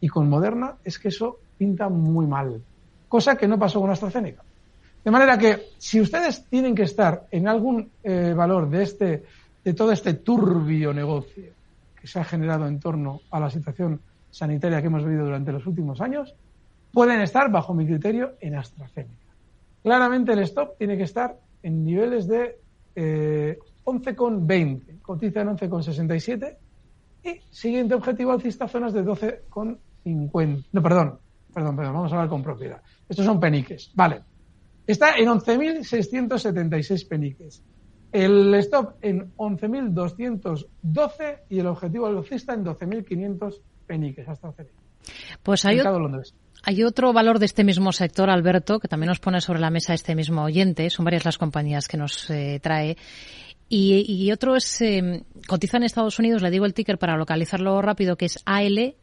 y 0.00 0.08
con 0.08 0.28
Moderna, 0.28 0.76
es 0.84 0.98
que 0.98 1.08
eso 1.08 1.38
pinta 1.56 1.88
muy 1.88 2.26
mal. 2.26 2.62
Cosa 3.08 3.36
que 3.36 3.48
no 3.48 3.58
pasó 3.58 3.80
con 3.80 3.90
AstraZeneca. 3.90 4.42
De 5.04 5.10
manera 5.10 5.38
que 5.38 5.70
si 5.78 6.00
ustedes 6.00 6.44
tienen 6.46 6.74
que 6.74 6.82
estar 6.82 7.26
en 7.30 7.48
algún 7.48 7.90
eh, 8.02 8.34
valor 8.36 8.68
de 8.68 8.82
este, 8.82 9.24
de 9.64 9.74
todo 9.74 9.92
este 9.92 10.14
turbio 10.14 10.92
negocio 10.92 11.52
que 12.00 12.06
se 12.06 12.20
ha 12.20 12.24
generado 12.24 12.66
en 12.66 12.80
torno 12.80 13.20
a 13.30 13.38
la 13.38 13.48
situación 13.48 14.00
sanitaria 14.30 14.80
que 14.80 14.88
hemos 14.88 15.04
vivido 15.04 15.24
durante 15.24 15.52
los 15.52 15.66
últimos 15.66 16.00
años, 16.00 16.34
pueden 16.92 17.20
estar, 17.20 17.50
bajo 17.50 17.74
mi 17.74 17.86
criterio, 17.86 18.34
en 18.40 18.56
AstraZeneca. 18.56 19.32
Claramente 19.82 20.32
el 20.32 20.40
stop 20.40 20.76
tiene 20.78 20.96
que 20.96 21.04
estar 21.04 21.36
en 21.62 21.84
niveles 21.84 22.26
de 22.28 22.58
eh, 22.94 23.58
11,20, 23.84 25.00
cotiza 25.00 25.40
en 25.40 25.48
11,67 25.48 26.56
y 27.24 27.40
siguiente 27.50 27.94
objetivo 27.94 28.32
alcista 28.32 28.68
zonas 28.68 28.92
de 28.92 29.02
12,50. 29.04 30.64
No, 30.72 30.82
perdón, 30.82 31.18
perdón, 31.52 31.76
perdón, 31.76 31.94
vamos 31.94 32.12
a 32.12 32.16
hablar 32.16 32.28
con 32.28 32.42
propiedad. 32.42 32.82
Estos 33.08 33.24
son 33.24 33.40
peniques, 33.40 33.90
vale. 33.94 34.22
Está 34.86 35.16
en 35.16 35.28
11.676 35.28 37.08
peniques. 37.08 37.62
El 38.10 38.54
stop 38.56 38.96
en 39.00 39.32
11.212 39.36 41.38
y 41.48 41.60
el 41.60 41.66
objetivo 41.66 42.06
alcista 42.06 42.52
en 42.52 42.62
12.500 42.64 43.60
peniques 43.86 44.28
hasta 44.28 44.48
AstraZeneca. 44.48 44.82
Pues 45.42 45.64
hay, 45.64 45.80
hay 46.64 46.84
otro 46.84 47.12
valor 47.12 47.38
de 47.38 47.46
este 47.46 47.64
mismo 47.64 47.92
sector, 47.92 48.30
Alberto, 48.30 48.78
que 48.78 48.88
también 48.88 49.08
nos 49.08 49.18
pone 49.18 49.40
sobre 49.40 49.60
la 49.60 49.70
mesa 49.70 49.94
este 49.94 50.14
mismo 50.14 50.44
oyente. 50.44 50.88
Son 50.90 51.04
varias 51.04 51.24
las 51.24 51.38
compañías 51.38 51.88
que 51.88 51.96
nos 51.96 52.30
eh, 52.30 52.60
trae. 52.62 52.96
Y, 53.68 54.04
y, 54.06 54.30
otro 54.32 54.54
es, 54.54 54.80
eh, 54.80 55.24
cotiza 55.48 55.78
en 55.78 55.84
Estados 55.84 56.18
Unidos, 56.18 56.42
le 56.42 56.50
digo 56.50 56.66
el 56.66 56.74
ticker 56.74 56.98
para 56.98 57.16
localizarlo 57.16 57.80
rápido, 57.82 58.16
que 58.16 58.26
es 58.26 58.38
ALNY. 58.44 58.94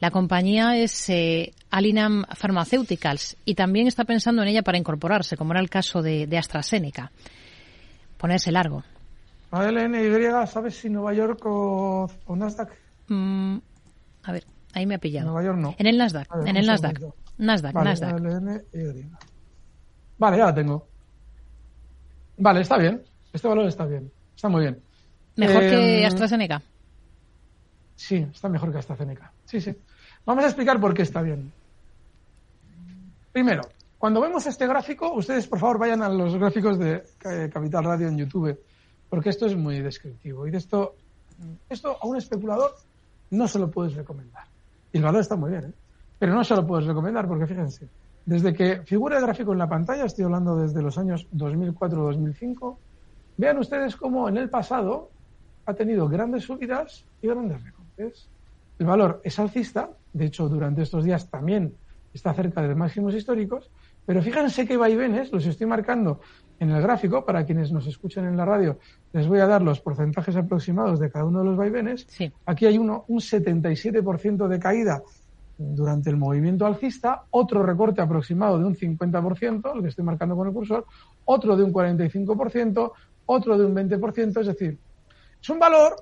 La 0.00 0.10
compañía 0.10 0.76
es 0.76 1.08
eh, 1.08 1.54
Alinam 1.70 2.24
Pharmaceuticals 2.36 3.38
y 3.46 3.54
también 3.54 3.86
está 3.86 4.04
pensando 4.04 4.42
en 4.42 4.48
ella 4.48 4.62
para 4.62 4.76
incorporarse, 4.76 5.36
como 5.36 5.54
era 5.54 5.60
el 5.60 5.70
caso 5.70 6.02
de, 6.02 6.26
de 6.26 6.38
AstraZeneca. 6.38 7.10
Ponerse 8.18 8.52
largo. 8.52 8.84
ALNY, 9.50 10.46
¿sabes 10.46 10.76
si 10.76 10.90
Nueva 10.90 11.14
York 11.14 11.40
o, 11.46 12.10
o 12.26 12.36
Nasdaq? 12.36 12.70
Mm, 13.08 13.56
a 14.24 14.32
ver, 14.32 14.44
ahí 14.72 14.86
me 14.86 14.94
ha 14.94 14.98
pillado. 14.98 15.26
Nueva 15.30 15.44
York 15.44 15.58
no. 15.58 15.74
En 15.78 15.86
el 15.86 15.96
Nasdaq, 15.98 16.28
en 16.46 16.56
el 16.56 16.66
Nasdaq. 16.66 17.00
Nasdaq, 17.38 17.72
vale, 17.72 17.90
Nasdaq. 17.90 18.20
Vale, 20.18 20.36
ya 20.36 20.46
la 20.46 20.54
tengo. 20.54 20.86
Vale, 22.38 22.60
está 22.60 22.76
bien. 22.78 23.02
Este 23.32 23.48
valor 23.48 23.66
está 23.66 23.84
bien. 23.86 24.10
Está 24.34 24.48
muy 24.48 24.62
bien. 24.62 24.80
¿Mejor 25.36 25.62
Eh, 25.64 25.70
que 25.70 26.06
AstraZeneca? 26.06 26.62
Sí, 27.96 28.16
está 28.16 28.48
mejor 28.48 28.72
que 28.72 28.78
AstraZeneca. 28.78 29.32
Sí, 29.44 29.60
sí. 29.60 29.74
Vamos 30.24 30.44
a 30.44 30.48
explicar 30.48 30.80
por 30.80 30.94
qué 30.94 31.02
está 31.02 31.22
bien. 31.22 31.52
Primero, 33.32 33.62
cuando 33.98 34.20
vemos 34.20 34.46
este 34.46 34.66
gráfico, 34.66 35.12
ustedes 35.12 35.46
por 35.46 35.58
favor 35.58 35.78
vayan 35.78 36.02
a 36.02 36.08
los 36.08 36.36
gráficos 36.36 36.78
de 36.78 37.02
eh, 37.24 37.50
Capital 37.52 37.84
Radio 37.84 38.08
en 38.08 38.18
YouTube, 38.18 38.58
porque 39.08 39.30
esto 39.30 39.46
es 39.46 39.56
muy 39.56 39.80
descriptivo. 39.80 40.46
Y 40.46 40.50
de 40.50 40.58
esto, 40.58 40.96
esto 41.68 41.96
a 42.00 42.06
un 42.06 42.16
especulador 42.16 42.76
no 43.30 43.48
se 43.48 43.58
lo 43.58 43.70
puedes 43.70 43.94
recomendar. 43.94 44.44
Y 44.92 44.98
el 44.98 45.04
valor 45.04 45.20
está 45.20 45.36
muy 45.36 45.50
bien, 45.50 45.64
¿eh? 45.64 45.72
Pero 46.18 46.34
no 46.34 46.44
se 46.44 46.54
lo 46.54 46.66
puedes 46.66 46.86
recomendar 46.86 47.26
porque 47.26 47.46
fíjense, 47.46 47.88
desde 48.24 48.54
que 48.54 48.82
figura 48.82 49.16
el 49.16 49.22
gráfico 49.22 49.52
en 49.52 49.58
la 49.58 49.68
pantalla, 49.68 50.04
estoy 50.04 50.24
hablando 50.24 50.56
desde 50.56 50.80
los 50.82 50.96
años 50.98 51.26
2004-2005, 51.34 52.76
vean 53.38 53.58
ustedes 53.58 53.96
cómo 53.96 54.28
en 54.28 54.36
el 54.36 54.48
pasado 54.48 55.10
ha 55.66 55.74
tenido 55.74 56.08
grandes 56.08 56.44
subidas 56.44 57.04
y 57.20 57.26
grandes 57.26 57.62
recortes. 57.64 58.28
El 58.78 58.86
valor 58.86 59.20
es 59.24 59.38
alcista, 59.38 59.90
de 60.12 60.26
hecho 60.26 60.48
durante 60.48 60.82
estos 60.82 61.04
días 61.04 61.28
también 61.28 61.74
está 62.14 62.32
cerca 62.34 62.62
de 62.62 62.74
máximos 62.74 63.14
históricos, 63.14 63.70
pero 64.06 64.22
fíjense 64.22 64.66
qué 64.66 64.76
vaivenes, 64.76 65.32
los 65.32 65.46
estoy 65.46 65.66
marcando 65.66 66.20
en 66.62 66.70
el 66.70 66.80
gráfico, 66.80 67.24
para 67.24 67.44
quienes 67.44 67.72
nos 67.72 67.88
escuchan 67.88 68.24
en 68.24 68.36
la 68.36 68.44
radio, 68.44 68.78
les 69.12 69.26
voy 69.26 69.40
a 69.40 69.46
dar 69.48 69.62
los 69.62 69.80
porcentajes 69.80 70.36
aproximados 70.36 71.00
de 71.00 71.10
cada 71.10 71.24
uno 71.24 71.40
de 71.40 71.46
los 71.46 71.56
vaivenes. 71.56 72.06
Aquí 72.46 72.66
hay 72.66 72.78
uno, 72.78 73.04
un 73.08 73.18
77% 73.18 74.46
de 74.46 74.60
caída 74.60 75.02
durante 75.58 76.10
el 76.10 76.16
movimiento 76.16 76.64
alcista, 76.64 77.24
otro 77.30 77.64
recorte 77.64 78.00
aproximado 78.00 78.60
de 78.60 78.64
un 78.64 78.76
50%, 78.76 79.74
lo 79.74 79.82
que 79.82 79.88
estoy 79.88 80.04
marcando 80.04 80.36
con 80.36 80.46
el 80.46 80.54
cursor, 80.54 80.86
otro 81.24 81.56
de 81.56 81.64
un 81.64 81.72
45%, 81.72 82.92
otro 83.26 83.58
de 83.58 83.66
un 83.66 83.74
20%, 83.74 84.40
es 84.40 84.46
decir, 84.46 84.78
es 85.42 85.50
un 85.50 85.58
valor 85.58 85.96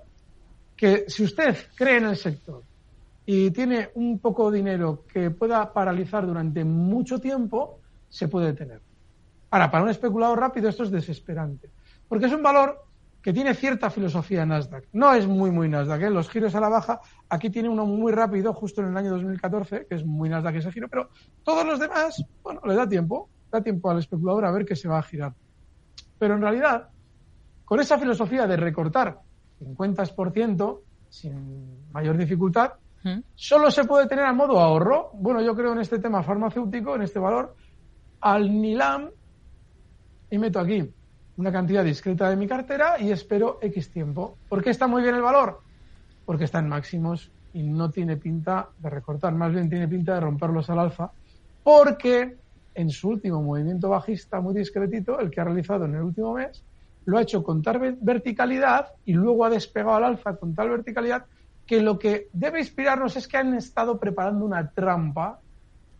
que 0.77 1.07
si 1.09 1.25
usted 1.25 1.57
cree 1.75 1.97
en 1.97 2.05
el 2.05 2.17
sector 2.17 2.63
y 3.25 3.51
tiene 3.51 3.89
un 3.95 4.19
poco 4.19 4.51
de 4.51 4.59
dinero 4.59 5.05
que 5.11 5.31
pueda 5.31 5.73
paralizar 5.73 6.27
durante 6.27 6.65
mucho 6.65 7.19
tiempo, 7.19 7.79
se 8.11 8.29
puede 8.29 8.53
tener. 8.53 8.90
Ahora, 9.51 9.71
para 9.71 9.85
un 9.85 9.91
especulador 9.91 10.39
rápido 10.39 10.69
esto 10.69 10.85
es 10.85 10.91
desesperante, 10.91 11.71
porque 12.09 12.27
es 12.27 12.33
un 12.33 12.43
valor 12.43 12.85
que 13.23 13.33
tiene 13.33 13.55
cierta 13.55 13.91
filosofía 13.91 14.47
Nasdaq. 14.47 14.85
No 14.93 15.13
es 15.13 15.27
muy, 15.27 15.51
muy 15.51 15.69
Nasdaq, 15.69 16.03
¿eh? 16.03 16.11
los 16.11 16.31
giros 16.31 16.55
a 16.55 16.61
la 16.61 16.69
baja, 16.69 17.01
aquí 17.29 17.51
tiene 17.51 17.69
uno 17.69 17.85
muy 17.85 18.13
rápido, 18.13 18.55
justo 18.55 18.81
en 18.81 18.89
el 18.89 18.97
año 18.97 19.11
2014, 19.11 19.87
que 19.87 19.97
es 19.97 20.07
muy 20.07 20.29
Nasdaq 20.29 20.57
ese 20.57 20.73
giro, 20.73 20.89
pero 20.89 21.11
todos 21.43 21.67
los 21.67 21.79
demás, 21.79 22.25
bueno, 22.43 22.61
le 22.65 22.75
da 22.75 22.89
tiempo, 22.89 23.29
da 23.51 23.61
tiempo 23.61 23.91
al 23.91 23.99
especulador 23.99 24.45
a 24.47 24.51
ver 24.51 24.65
que 24.65 24.77
se 24.77 24.89
va 24.89 24.99
a 24.99 25.03
girar. 25.03 25.35
Pero 26.19 26.35
en 26.35 26.41
realidad, 26.41 26.89
con 27.65 27.81
esa 27.81 27.99
filosofía 27.99 28.47
de 28.47 28.57
recortar 28.57 29.21
50% 29.61 30.81
sin 31.11 31.91
mayor 31.93 32.17
dificultad, 32.17 32.73
¿Mm? 33.03 33.21
solo 33.35 33.71
se 33.71 33.85
puede 33.85 34.07
tener 34.07 34.25
a 34.25 34.33
modo 34.33 34.61
ahorro. 34.61 35.11
Bueno, 35.15 35.41
yo 35.41 35.55
creo 35.55 35.73
en 35.73 35.81
este 35.81 35.99
tema 35.99 36.23
farmacéutico, 36.23 36.95
en 36.95 37.03
este 37.03 37.19
valor, 37.19 37.57
al 38.21 38.51
NILAM 38.61 39.11
y 40.31 40.39
meto 40.39 40.61
aquí 40.61 40.89
una 41.37 41.53
cantidad 41.53 41.85
discreta 41.85 42.29
de 42.29 42.37
mi 42.37 42.47
cartera 42.47 43.01
y 43.01 43.11
espero 43.11 43.59
X 43.63 43.91
tiempo. 43.91 44.37
¿Por 44.49 44.63
qué 44.63 44.71
está 44.71 44.87
muy 44.87 45.03
bien 45.03 45.15
el 45.15 45.23
valor? 45.23 45.61
Porque 46.27 46.45
está 46.45 46.59
en 46.59 46.69
máximos 46.69 47.31
y 47.53 47.63
no 47.63 47.91
tiene 47.91 48.17
pinta 48.17 48.69
de 48.79 48.91
recortar, 48.91 49.35
más 49.35 49.53
bien 49.53 49.69
tiene 49.69 49.89
pinta 49.89 50.15
de 50.15 50.21
romperlos 50.21 50.71
al 50.71 50.79
alfa, 50.79 51.11
porque 51.65 52.37
en 52.75 52.91
su 52.91 53.09
último 53.09 53.43
movimiento 53.43 53.89
bajista 53.89 54.41
muy 54.41 54.55
discretito, 54.55 55.19
el 55.19 55.31
que 55.31 55.41
ha 55.41 55.45
realizado 55.45 55.87
en 55.87 55.95
el 55.95 56.03
último 56.03 56.35
mes, 56.35 56.63
lo 57.07 57.19
ha 57.19 57.23
hecho 57.23 57.43
con 57.43 57.63
tal 57.63 57.97
verticalidad 58.01 58.89
y 59.05 59.15
luego 59.15 59.45
ha 59.45 59.51
despegado 59.51 59.97
al 59.97 60.05
alfa 60.05 60.37
con 60.37 60.55
tal 60.55 60.71
verticalidad 60.71 61.25
que 61.67 61.81
lo 61.81 61.99
que 61.99 62.29
debe 62.33 62.61
inspirarnos 62.61 63.17
es 63.17 63.27
que 63.27 63.39
han 63.39 63.55
estado 63.55 63.99
preparando 63.99 64.45
una 64.45 64.71
trampa 64.71 65.41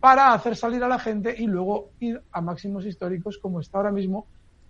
para 0.01 0.33
hacer 0.33 0.57
salir 0.57 0.83
a 0.83 0.89
la 0.89 0.99
gente 0.99 1.35
y 1.37 1.47
luego 1.47 1.91
ir 2.01 2.21
a 2.33 2.41
máximos 2.41 2.87
históricos 2.87 3.39
como 3.39 3.61
está 3.61 3.79
ahora 3.79 3.93
mismo 3.93 4.27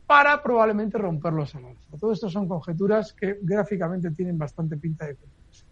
para 0.07 0.43
probablemente 0.43 0.99
romperlos 0.99 1.55
al 1.55 1.67
alza. 1.67 1.97
Todo 1.99 2.13
esto 2.13 2.29
son 2.29 2.49
conjeturas 2.49 3.13
que 3.13 3.39
gráficamente 3.41 4.11
tienen 4.11 4.37
bastante 4.37 4.77
pinta 4.77 5.07
de 5.07 5.15
cumplirse. 5.15 5.65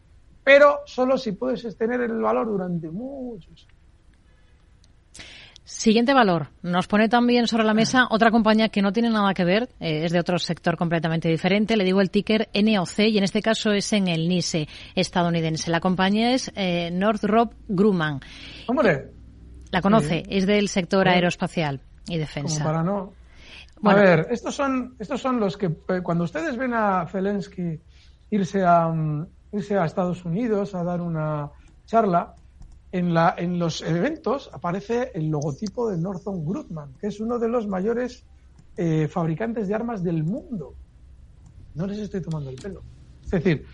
Pero 0.44 0.78
solo 0.86 1.18
si 1.18 1.32
puedes 1.32 1.60
sostener 1.60 2.00
el 2.02 2.20
valor 2.20 2.46
durante 2.46 2.88
muchos 2.88 3.48
años. 3.48 3.66
Siguiente 5.64 6.14
valor. 6.14 6.48
Nos 6.62 6.86
pone 6.86 7.10
también 7.10 7.46
sobre 7.46 7.64
la 7.64 7.74
mesa 7.74 8.06
otra 8.10 8.30
compañía 8.30 8.70
que 8.70 8.80
no 8.80 8.90
tiene 8.90 9.10
nada 9.10 9.34
que 9.34 9.44
ver, 9.44 9.68
eh, 9.80 10.04
es 10.04 10.12
de 10.12 10.18
otro 10.18 10.38
sector 10.38 10.78
completamente 10.78 11.28
diferente. 11.28 11.76
Le 11.76 11.84
digo 11.84 12.00
el 12.00 12.10
ticker 12.10 12.48
NOC 12.54 13.00
y 13.00 13.18
en 13.18 13.24
este 13.24 13.42
caso 13.42 13.72
es 13.72 13.92
en 13.92 14.08
el 14.08 14.28
NISE 14.28 14.66
estadounidense. 14.94 15.70
La 15.70 15.80
compañía 15.80 16.32
es 16.32 16.50
eh, 16.54 16.90
Northrop 16.90 17.52
Grumman. 17.68 18.20
¡Hombre! 18.66 19.17
La 19.70 19.82
conoce, 19.82 20.22
es 20.28 20.46
del 20.46 20.68
sector 20.68 21.08
aeroespacial 21.08 21.80
y 22.08 22.18
defensa. 22.18 22.64
para 22.64 22.82
no. 22.82 23.12
A 23.84 23.94
ver, 23.94 24.26
estos 24.30 24.54
son, 24.54 24.96
estos 24.98 25.20
son 25.20 25.38
los 25.38 25.56
que 25.56 25.66
eh, 25.66 26.00
cuando 26.02 26.24
ustedes 26.24 26.56
ven 26.56 26.74
a 26.74 27.06
Zelensky 27.06 27.78
irse 28.30 28.64
a, 28.64 28.88
mm, 28.88 29.26
irse 29.52 29.76
a 29.76 29.84
Estados 29.84 30.24
Unidos 30.24 30.74
a 30.74 30.82
dar 30.82 31.00
una 31.00 31.50
charla, 31.86 32.34
en, 32.90 33.12
la, 33.12 33.34
en 33.36 33.58
los 33.58 33.82
eventos 33.82 34.50
aparece 34.52 35.10
el 35.14 35.28
logotipo 35.28 35.90
de 35.90 35.98
Northrop 35.98 36.36
Grumman, 36.44 36.94
que 37.00 37.08
es 37.08 37.20
uno 37.20 37.38
de 37.38 37.48
los 37.48 37.66
mayores 37.66 38.24
eh, 38.76 39.08
fabricantes 39.08 39.68
de 39.68 39.74
armas 39.74 40.02
del 40.02 40.24
mundo. 40.24 40.74
No 41.74 41.86
les 41.86 41.98
estoy 41.98 42.22
tomando 42.22 42.50
el 42.50 42.56
pelo. 42.56 42.82
Es 43.24 43.30
decir, 43.30 43.66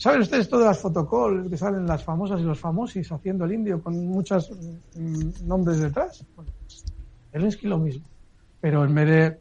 ¿Saben 0.00 0.22
ustedes 0.22 0.48
todas 0.48 0.64
las 0.64 0.78
fotocalls 0.78 1.50
que 1.50 1.58
salen 1.58 1.86
las 1.86 2.02
famosas 2.02 2.40
y 2.40 2.44
los 2.44 2.58
famosis 2.58 3.12
haciendo 3.12 3.44
el 3.44 3.52
indio 3.52 3.82
con 3.82 4.06
muchos 4.06 4.50
mm, 4.96 5.46
nombres 5.46 5.78
detrás? 5.78 6.24
Bueno, 6.34 6.50
Zelensky 7.30 7.66
lo 7.66 7.76
mismo. 7.76 8.06
Pero 8.62 8.82
en 8.82 8.94
vez 8.94 9.06
de 9.06 9.38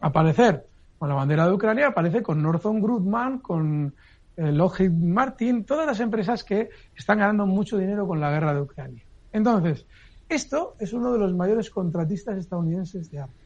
aparecer 0.00 0.66
con 0.98 1.10
la 1.10 1.14
bandera 1.14 1.46
de 1.46 1.52
Ucrania, 1.52 1.88
aparece 1.88 2.22
con 2.22 2.42
Northern 2.42 2.80
Grumman, 2.80 3.40
con 3.40 3.92
eh, 4.34 4.50
Lockheed 4.50 4.92
Martin, 4.92 5.64
todas 5.64 5.86
las 5.86 6.00
empresas 6.00 6.42
que 6.42 6.70
están 6.96 7.18
ganando 7.18 7.44
mucho 7.44 7.76
dinero 7.76 8.06
con 8.06 8.18
la 8.18 8.30
guerra 8.30 8.54
de 8.54 8.62
Ucrania. 8.62 9.04
Entonces, 9.30 9.84
esto 10.26 10.74
es 10.78 10.94
uno 10.94 11.12
de 11.12 11.18
los 11.18 11.34
mayores 11.34 11.68
contratistas 11.68 12.38
estadounidenses 12.38 13.10
de 13.10 13.18
armas. 13.18 13.36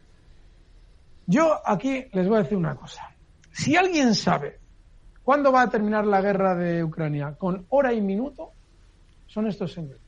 Yo 1.26 1.60
aquí 1.66 2.06
les 2.12 2.28
voy 2.28 2.36
a 2.36 2.42
decir 2.44 2.56
una 2.56 2.76
cosa. 2.76 3.02
Si 3.50 3.74
alguien 3.74 4.14
sabe 4.14 4.62
¿Cuándo 5.24 5.50
va 5.50 5.62
a 5.62 5.70
terminar 5.70 6.06
la 6.06 6.20
guerra 6.20 6.54
de 6.54 6.84
Ucrania? 6.84 7.34
Con 7.38 7.64
hora 7.70 7.94
y 7.94 8.00
minuto 8.02 8.52
son 9.26 9.46
estos 9.46 9.72
señores. 9.72 10.00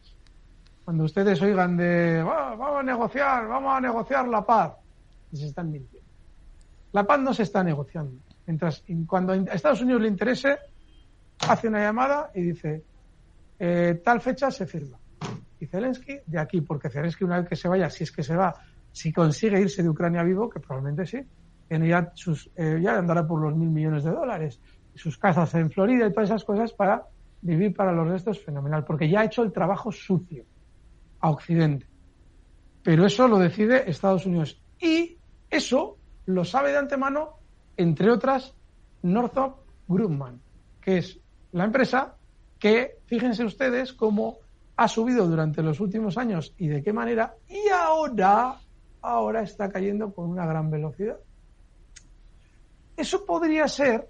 Cuando 0.84 1.04
ustedes 1.04 1.40
oigan 1.40 1.76
de 1.76 2.22
vamos 2.22 2.80
a 2.80 2.82
negociar, 2.82 3.48
vamos 3.48 3.74
a 3.74 3.80
negociar 3.80 4.28
la 4.28 4.44
paz, 4.44 4.74
se 5.32 5.46
están 5.46 5.72
mintiendo. 5.72 6.08
La 6.92 7.04
paz 7.04 7.20
no 7.20 7.32
se 7.32 7.44
está 7.44 7.64
negociando. 7.64 8.12
Mientras 8.46 8.84
cuando 9.06 9.32
a 9.32 9.36
Estados 9.36 9.80
Unidos 9.80 10.02
le 10.02 10.08
interese, 10.08 10.58
hace 11.48 11.68
una 11.68 11.80
llamada 11.80 12.30
y 12.34 12.42
dice 12.42 12.84
eh, 13.58 14.00
tal 14.04 14.20
fecha 14.20 14.50
se 14.50 14.66
firma. 14.66 14.98
Y 15.58 15.66
Zelensky 15.66 16.18
de 16.26 16.38
aquí, 16.38 16.60
porque 16.60 16.90
Zelensky 16.90 17.24
una 17.24 17.40
vez 17.40 17.48
que 17.48 17.56
se 17.56 17.68
vaya, 17.68 17.88
si 17.88 18.04
es 18.04 18.12
que 18.12 18.22
se 18.22 18.36
va, 18.36 18.54
si 18.92 19.12
consigue 19.12 19.60
irse 19.60 19.82
de 19.82 19.88
Ucrania 19.88 20.22
vivo, 20.22 20.50
que 20.50 20.60
probablemente 20.60 21.06
sí, 21.06 21.18
eh, 21.68 22.80
ya 22.82 22.98
andará 22.98 23.26
por 23.26 23.40
los 23.40 23.56
mil 23.56 23.70
millones 23.70 24.04
de 24.04 24.10
dólares 24.10 24.60
sus 24.96 25.18
casas 25.18 25.54
en 25.54 25.70
Florida 25.70 26.06
y 26.06 26.12
todas 26.12 26.30
esas 26.30 26.44
cosas 26.44 26.72
para 26.72 27.06
vivir 27.40 27.74
para 27.74 27.92
los 27.92 28.08
restos 28.08 28.40
fenomenal, 28.40 28.84
porque 28.84 29.08
ya 29.08 29.20
ha 29.20 29.24
hecho 29.24 29.42
el 29.42 29.52
trabajo 29.52 29.92
sucio 29.92 30.44
a 31.20 31.30
Occidente. 31.30 31.86
Pero 32.82 33.06
eso 33.06 33.28
lo 33.28 33.38
decide 33.38 33.88
Estados 33.90 34.26
Unidos. 34.26 34.60
Y 34.80 35.16
eso 35.50 35.96
lo 36.26 36.44
sabe 36.44 36.72
de 36.72 36.78
antemano, 36.78 37.38
entre 37.76 38.10
otras, 38.10 38.54
Northrop 39.02 39.58
Grumman, 39.86 40.40
que 40.80 40.98
es 40.98 41.20
la 41.52 41.64
empresa 41.64 42.16
que, 42.58 42.98
fíjense 43.06 43.44
ustedes, 43.44 43.92
cómo 43.92 44.38
ha 44.76 44.88
subido 44.88 45.26
durante 45.26 45.62
los 45.62 45.80
últimos 45.80 46.18
años 46.18 46.54
y 46.58 46.68
de 46.68 46.82
qué 46.82 46.92
manera, 46.92 47.34
y 47.48 47.68
ahora, 47.68 48.56
ahora 49.02 49.42
está 49.42 49.70
cayendo 49.70 50.12
con 50.12 50.28
una 50.28 50.46
gran 50.46 50.70
velocidad. 50.70 51.18
Eso 52.96 53.24
podría 53.24 53.68
ser 53.68 54.08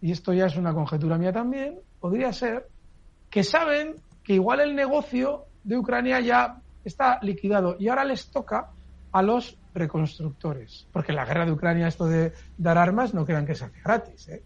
y 0.00 0.12
esto 0.12 0.32
ya 0.32 0.46
es 0.46 0.56
una 0.56 0.72
conjetura 0.72 1.18
mía 1.18 1.32
también, 1.32 1.78
podría 2.00 2.32
ser 2.32 2.68
que 3.28 3.44
saben 3.44 3.96
que 4.24 4.34
igual 4.34 4.60
el 4.60 4.74
negocio 4.74 5.44
de 5.62 5.78
Ucrania 5.78 6.20
ya 6.20 6.60
está 6.84 7.18
liquidado 7.22 7.76
y 7.78 7.88
ahora 7.88 8.04
les 8.04 8.30
toca 8.30 8.70
a 9.12 9.22
los 9.22 9.58
reconstructores. 9.74 10.86
Porque 10.92 11.12
la 11.12 11.24
guerra 11.24 11.46
de 11.46 11.52
Ucrania, 11.52 11.88
esto 11.88 12.06
de 12.06 12.32
dar 12.56 12.78
armas, 12.78 13.14
no 13.14 13.24
quedan 13.24 13.46
que 13.46 13.54
se 13.54 13.64
hace 13.64 13.80
gratis. 13.82 14.28
¿eh? 14.28 14.42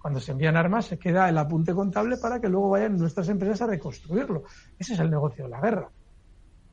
Cuando 0.00 0.20
se 0.20 0.32
envían 0.32 0.56
armas 0.56 0.86
se 0.86 0.98
queda 0.98 1.28
el 1.28 1.38
apunte 1.38 1.74
contable 1.74 2.16
para 2.16 2.40
que 2.40 2.48
luego 2.48 2.70
vayan 2.70 2.96
nuestras 2.96 3.28
empresas 3.28 3.62
a 3.62 3.66
reconstruirlo. 3.66 4.44
Ese 4.78 4.94
es 4.94 5.00
el 5.00 5.10
negocio 5.10 5.44
de 5.44 5.50
la 5.50 5.60
guerra. 5.60 5.90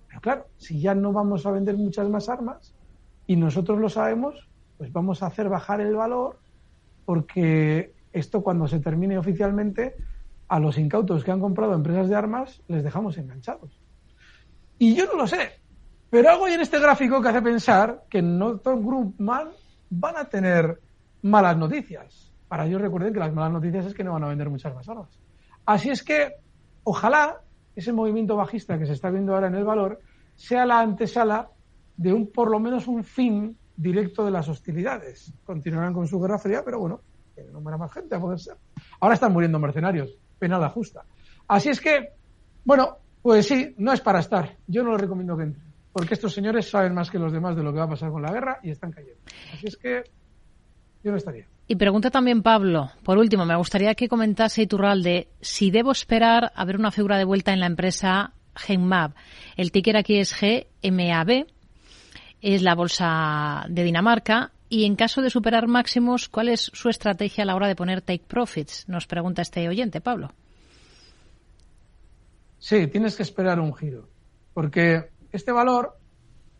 Pero 0.08 0.22
claro, 0.22 0.46
si 0.58 0.82
ya 0.82 0.94
no 0.94 1.14
vamos 1.14 1.46
a 1.46 1.52
vender 1.52 1.78
muchas 1.78 2.10
más 2.10 2.28
armas 2.28 2.74
y 3.28 3.36
nosotros 3.36 3.80
lo 3.80 3.90
sabemos, 3.90 4.50
pues 4.78 4.92
vamos 4.92 5.24
a 5.24 5.28
hacer 5.28 5.48
bajar 5.48 5.80
el 5.80 5.96
valor 5.96 6.40
porque 7.06 7.94
esto 8.14 8.42
cuando 8.42 8.68
se 8.68 8.80
termine 8.80 9.18
oficialmente, 9.18 9.96
a 10.48 10.60
los 10.60 10.78
incautos 10.78 11.24
que 11.24 11.32
han 11.32 11.40
comprado 11.40 11.74
empresas 11.74 12.10
de 12.10 12.16
armas 12.16 12.62
les 12.68 12.84
dejamos 12.84 13.18
enganchados. 13.18 13.80
Y 14.78 14.96
yo 14.96 15.06
no 15.06 15.16
lo 15.16 15.28
sé, 15.28 15.62
pero 16.10 16.30
algo 16.30 16.46
hay 16.46 16.54
en 16.54 16.62
este 16.62 16.80
gráfico 16.80 17.22
que 17.22 17.30
hace 17.30 17.42
pensar 17.42 18.04
que 18.10 18.22
Norton 18.22 18.86
Grumman 18.86 19.50
van 19.90 20.18
a 20.18 20.26
tener 20.26 20.80
malas 21.22 21.56
noticias. 21.56 22.32
Para 22.48 22.66
ellos 22.66 22.82
recuerden 22.82 23.14
que 23.14 23.20
las 23.20 23.34
malas 23.34 23.54
noticias 23.54 23.86
es 23.86 23.94
que 23.94 24.04
no 24.04 24.14
van 24.14 24.26
a 24.26 24.28
vender 24.28 24.50
muchas 24.50 24.76
más 24.76 24.90
armas. 24.90 25.20
Así 25.66 25.90
es 25.90 26.04
que, 26.04 26.34
ojalá 26.84 27.42
ese 27.76 27.94
movimiento 27.94 28.36
bajista 28.36 28.78
que 28.78 28.86
se 28.86 28.94
está 28.94 29.10
viendo 29.10 29.34
ahora 29.34 29.48
en 29.48 29.56
el 29.56 29.64
valor 29.64 30.02
sea 30.36 30.66
la 30.66 30.82
antesala 30.82 31.50
de 31.96 32.12
un, 32.12 32.32
por 32.32 32.50
lo 32.50 32.60
menos 32.60 32.88
un 32.88 33.04
fin 33.04 33.56
directo 33.78 34.26
de 34.26 34.32
las 34.32 34.50
hostilidades. 34.50 35.34
Continuarán 35.46 35.94
con 35.94 36.08
su 36.08 36.20
guerra 36.20 36.40
fría, 36.40 36.64
pero 36.66 36.80
bueno, 36.80 37.02
no 37.52 37.62
muera 37.62 37.78
más 37.78 37.92
gente, 37.92 38.16
a 38.16 38.20
poder 38.20 38.40
ser. 38.40 38.56
Ahora 39.00 39.16
están 39.16 39.34
muriendo 39.34 39.60
mercenarios, 39.60 40.18
pena 40.40 40.60
la 40.60 40.70
justa. 40.70 41.04
Así 41.48 41.70
es 41.70 41.80
que, 41.80 42.10
bueno, 42.64 42.98
pues 43.22 43.48
sí, 43.48 43.74
no 43.78 43.94
es 43.94 44.02
para 44.02 44.20
estar. 44.20 44.58
Yo 44.68 44.84
no 44.84 44.92
lo 44.92 44.98
recomiendo 44.98 45.38
que 45.38 45.44
entren, 45.44 45.66
porque 45.94 46.14
estos 46.14 46.34
señores 46.34 46.70
saben 46.70 46.94
más 46.94 47.10
que 47.10 47.20
los 47.20 47.32
demás 47.32 47.56
de 47.56 47.64
lo 47.64 47.72
que 47.72 47.80
va 47.80 47.86
a 47.86 47.90
pasar 47.90 48.12
con 48.12 48.22
la 48.22 48.32
guerra 48.32 48.60
y 48.64 48.72
están 48.72 48.92
cayendo. 48.92 49.22
Así 49.54 49.68
es 49.68 49.78
que 49.78 50.04
yo 51.04 51.12
no 51.12 51.18
estaría. 51.18 51.46
Y 51.68 51.76
pregunta 51.76 52.10
también 52.10 52.44
Pablo, 52.44 52.92
por 53.04 53.18
último, 53.18 53.46
me 53.46 53.56
gustaría 53.56 53.96
que 53.96 54.10
comentase 54.10 54.64
Iturralde 54.64 55.30
si 55.40 55.72
debo 55.72 55.92
esperar 55.92 56.52
a 56.54 56.66
ver 56.66 56.78
una 56.78 56.92
figura 56.92 57.18
de 57.18 57.24
vuelta 57.24 57.54
en 57.54 57.60
la 57.60 57.68
empresa 57.68 58.34
Genmab. 58.56 59.14
El 59.56 59.72
ticker 59.72 59.96
aquí 59.96 60.18
es 60.18 60.36
GMAB, 60.38 61.46
es 62.42 62.62
la 62.62 62.76
bolsa 62.76 63.66
de 63.70 63.84
Dinamarca. 63.84 64.52
Y 64.72 64.86
en 64.86 64.96
caso 64.96 65.22
de 65.22 65.30
superar 65.30 65.68
máximos, 65.68 66.30
¿cuál 66.30 66.48
es 66.48 66.72
su 66.74 66.88
estrategia 66.88 67.44
a 67.44 67.46
la 67.46 67.56
hora 67.56 67.68
de 67.68 67.76
poner 67.76 68.02
take 68.02 68.24
profits? 68.26 68.88
Nos 68.88 69.06
pregunta 69.06 69.42
este 69.42 69.68
oyente, 69.68 70.00
Pablo. 70.00 70.32
Sí, 72.58 72.88
tienes 72.88 73.18
que 73.18 73.24
esperar 73.24 73.60
un 73.60 73.76
giro, 73.76 74.08
porque 74.54 75.10
este 75.30 75.52
valor 75.52 75.98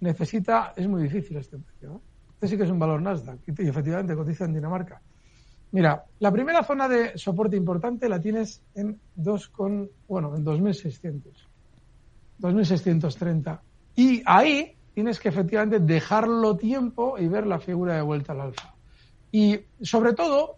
necesita, 0.02 0.74
es 0.76 0.90
muy 0.90 1.04
difícil 1.04 1.38
este 1.38 1.58
precio. 1.58 1.88
¿no? 1.88 2.02
Este 2.34 2.50
sí 2.50 2.58
que 2.58 2.64
es 2.64 2.70
un 2.70 2.80
valor 2.80 3.02
Nasdaq 3.02 3.40
y 3.48 3.70
efectivamente 3.70 4.14
cotiza 4.14 4.44
en 4.44 4.56
Dinamarca. 4.56 5.02
Mira, 5.72 6.04
la 6.20 6.34
primera 6.34 6.66
zona 6.66 6.90
de 6.90 7.18
soporte 7.18 7.56
importante 7.56 8.10
la 8.10 8.20
tienes 8.20 8.62
en 8.76 9.00
2 9.16 9.48
con, 9.48 9.90
bueno, 10.10 10.36
en 10.36 10.44
2600. 10.44 11.48
2630. 12.40 13.62
Y 13.96 14.22
ahí 14.26 14.76
tienes 14.94 15.20
que 15.20 15.30
efectivamente 15.30 15.80
dejarlo 15.80 16.58
tiempo 16.58 17.18
y 17.18 17.28
ver 17.28 17.48
la 17.48 17.60
figura 17.60 17.96
de 17.96 18.02
vuelta 18.02 18.34
al 18.34 18.42
alfa. 18.42 18.74
Y 19.32 19.60
sobre 19.82 20.14
todo, 20.14 20.58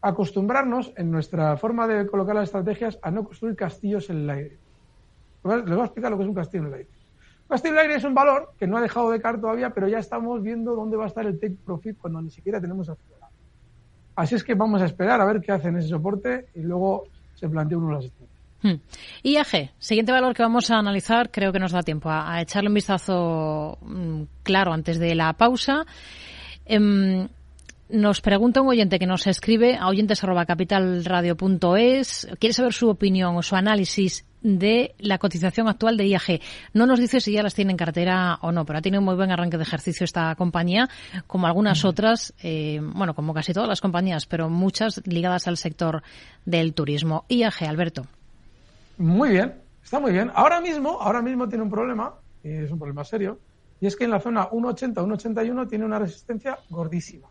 acostumbrarnos 0.00 0.92
en 0.96 1.10
nuestra 1.10 1.56
forma 1.56 1.86
de 1.86 2.06
colocar 2.06 2.34
las 2.34 2.44
estrategias 2.44 2.98
a 3.02 3.10
no 3.10 3.24
construir 3.24 3.56
castillos 3.56 4.10
en 4.10 4.16
el 4.18 4.30
aire. 4.30 4.58
Les 5.44 5.64
voy 5.64 5.80
a 5.80 5.84
explicar 5.84 6.10
lo 6.10 6.16
que 6.16 6.24
es 6.24 6.28
un 6.28 6.34
castillo 6.34 6.64
en 6.64 6.68
el 6.68 6.74
aire. 6.74 6.88
Un 7.42 7.48
castillo 7.48 7.74
en 7.74 7.78
el 7.78 7.82
aire 7.82 7.96
es 7.96 8.04
un 8.04 8.14
valor 8.14 8.52
que 8.58 8.66
no 8.66 8.78
ha 8.78 8.80
dejado 8.80 9.10
de 9.10 9.20
caer 9.20 9.40
todavía, 9.40 9.70
pero 9.70 9.88
ya 9.88 9.98
estamos 9.98 10.42
viendo 10.42 10.74
dónde 10.74 10.96
va 10.96 11.04
a 11.04 11.08
estar 11.08 11.26
el 11.26 11.38
take 11.38 11.56
profit 11.64 11.98
cuando 11.98 12.22
ni 12.22 12.30
siquiera 12.30 12.60
tenemos 12.60 12.88
accionado. 12.88 13.32
Así 14.16 14.34
es 14.34 14.44
que 14.44 14.54
vamos 14.54 14.80
a 14.80 14.86
esperar 14.86 15.20
a 15.20 15.24
ver 15.24 15.40
qué 15.40 15.52
hacen 15.52 15.76
ese 15.76 15.88
soporte 15.88 16.46
y 16.54 16.60
luego 16.60 17.04
se 17.34 17.48
plantea 17.48 17.78
uno 17.78 17.92
las 17.92 18.04
estrategias. 18.04 18.33
Hmm. 18.64 18.80
IAG, 19.22 19.72
siguiente 19.78 20.10
valor 20.10 20.34
que 20.34 20.42
vamos 20.42 20.70
a 20.70 20.78
analizar, 20.78 21.30
creo 21.30 21.52
que 21.52 21.58
nos 21.58 21.72
da 21.72 21.82
tiempo 21.82 22.08
a, 22.08 22.32
a 22.32 22.40
echarle 22.40 22.68
un 22.68 22.74
vistazo 22.74 23.76
mm, 23.82 24.22
claro 24.42 24.72
antes 24.72 24.98
de 24.98 25.14
la 25.14 25.34
pausa. 25.34 25.84
Em, 26.64 27.28
nos 27.90 28.22
pregunta 28.22 28.62
un 28.62 28.68
oyente 28.68 28.98
que 28.98 29.06
nos 29.06 29.26
escribe 29.26 29.76
a 29.76 29.88
oyentes.capitalradio.es, 29.88 32.28
quiere 32.40 32.54
saber 32.54 32.72
su 32.72 32.88
opinión 32.88 33.36
o 33.36 33.42
su 33.42 33.54
análisis 33.54 34.24
de 34.40 34.94
la 34.98 35.18
cotización 35.18 35.68
actual 35.68 35.98
de 35.98 36.08
IAG. 36.08 36.40
No 36.72 36.86
nos 36.86 36.98
dice 36.98 37.20
si 37.20 37.32
ya 37.32 37.42
las 37.42 37.54
tiene 37.54 37.72
en 37.72 37.76
cartera 37.76 38.38
o 38.40 38.50
no, 38.50 38.64
pero 38.64 38.78
ha 38.78 38.82
tenido 38.82 39.00
un 39.00 39.04
muy 39.04 39.14
buen 39.14 39.30
arranque 39.30 39.58
de 39.58 39.64
ejercicio 39.64 40.04
esta 40.04 40.34
compañía, 40.36 40.88
como 41.26 41.46
algunas 41.46 41.84
otras, 41.84 42.32
eh, 42.42 42.80
bueno, 42.82 43.14
como 43.14 43.34
casi 43.34 43.52
todas 43.52 43.68
las 43.68 43.82
compañías, 43.82 44.24
pero 44.24 44.48
muchas 44.48 45.02
ligadas 45.04 45.48
al 45.48 45.58
sector 45.58 46.02
del 46.46 46.72
turismo. 46.72 47.26
IAG, 47.28 47.64
Alberto. 47.68 48.06
Muy 48.98 49.30
bien, 49.30 49.60
está 49.82 49.98
muy 49.98 50.12
bien. 50.12 50.30
Ahora 50.34 50.60
mismo, 50.60 51.00
ahora 51.00 51.22
mismo 51.22 51.48
tiene 51.48 51.64
un 51.64 51.70
problema, 51.70 52.14
y 52.42 52.50
es 52.50 52.70
un 52.70 52.78
problema 52.78 53.04
serio, 53.04 53.38
y 53.80 53.86
es 53.86 53.96
que 53.96 54.04
en 54.04 54.10
la 54.10 54.20
zona 54.20 54.48
1.80, 54.50 54.94
1.81 54.94 55.68
tiene 55.68 55.84
una 55.84 55.98
resistencia 55.98 56.58
gordísima. 56.70 57.28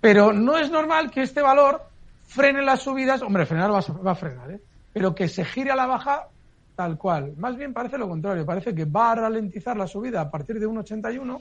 Pero 0.00 0.32
no 0.32 0.58
es 0.58 0.70
normal 0.70 1.10
que 1.10 1.22
este 1.22 1.42
valor 1.42 1.82
frene 2.24 2.62
las 2.62 2.82
subidas, 2.82 3.22
hombre, 3.22 3.46
frenar 3.46 3.72
va, 3.72 3.80
va 4.04 4.12
a 4.12 4.14
frenar, 4.16 4.50
¿eh? 4.50 4.60
pero 4.92 5.14
que 5.14 5.28
se 5.28 5.44
gire 5.44 5.70
a 5.70 5.76
la 5.76 5.86
baja 5.86 6.28
tal 6.76 6.98
cual. 6.98 7.34
Más 7.36 7.56
bien 7.56 7.72
parece 7.72 7.98
lo 7.98 8.08
contrario, 8.08 8.44
parece 8.44 8.74
que 8.74 8.84
va 8.84 9.12
a 9.12 9.14
ralentizar 9.14 9.76
la 9.76 9.86
subida 9.86 10.20
a 10.20 10.30
partir 10.30 10.60
de 10.60 10.68
1.81. 10.68 11.38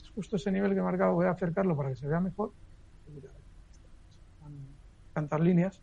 Es 0.00 0.08
justo 0.10 0.36
ese 0.36 0.50
nivel 0.50 0.72
que 0.72 0.80
he 0.80 0.82
marcado, 0.82 1.14
voy 1.14 1.26
a 1.26 1.30
acercarlo 1.32 1.76
para 1.76 1.90
que 1.90 1.96
se 1.96 2.08
vea 2.08 2.20
mejor. 2.20 2.52
Cantar 5.12 5.40
líneas. 5.40 5.80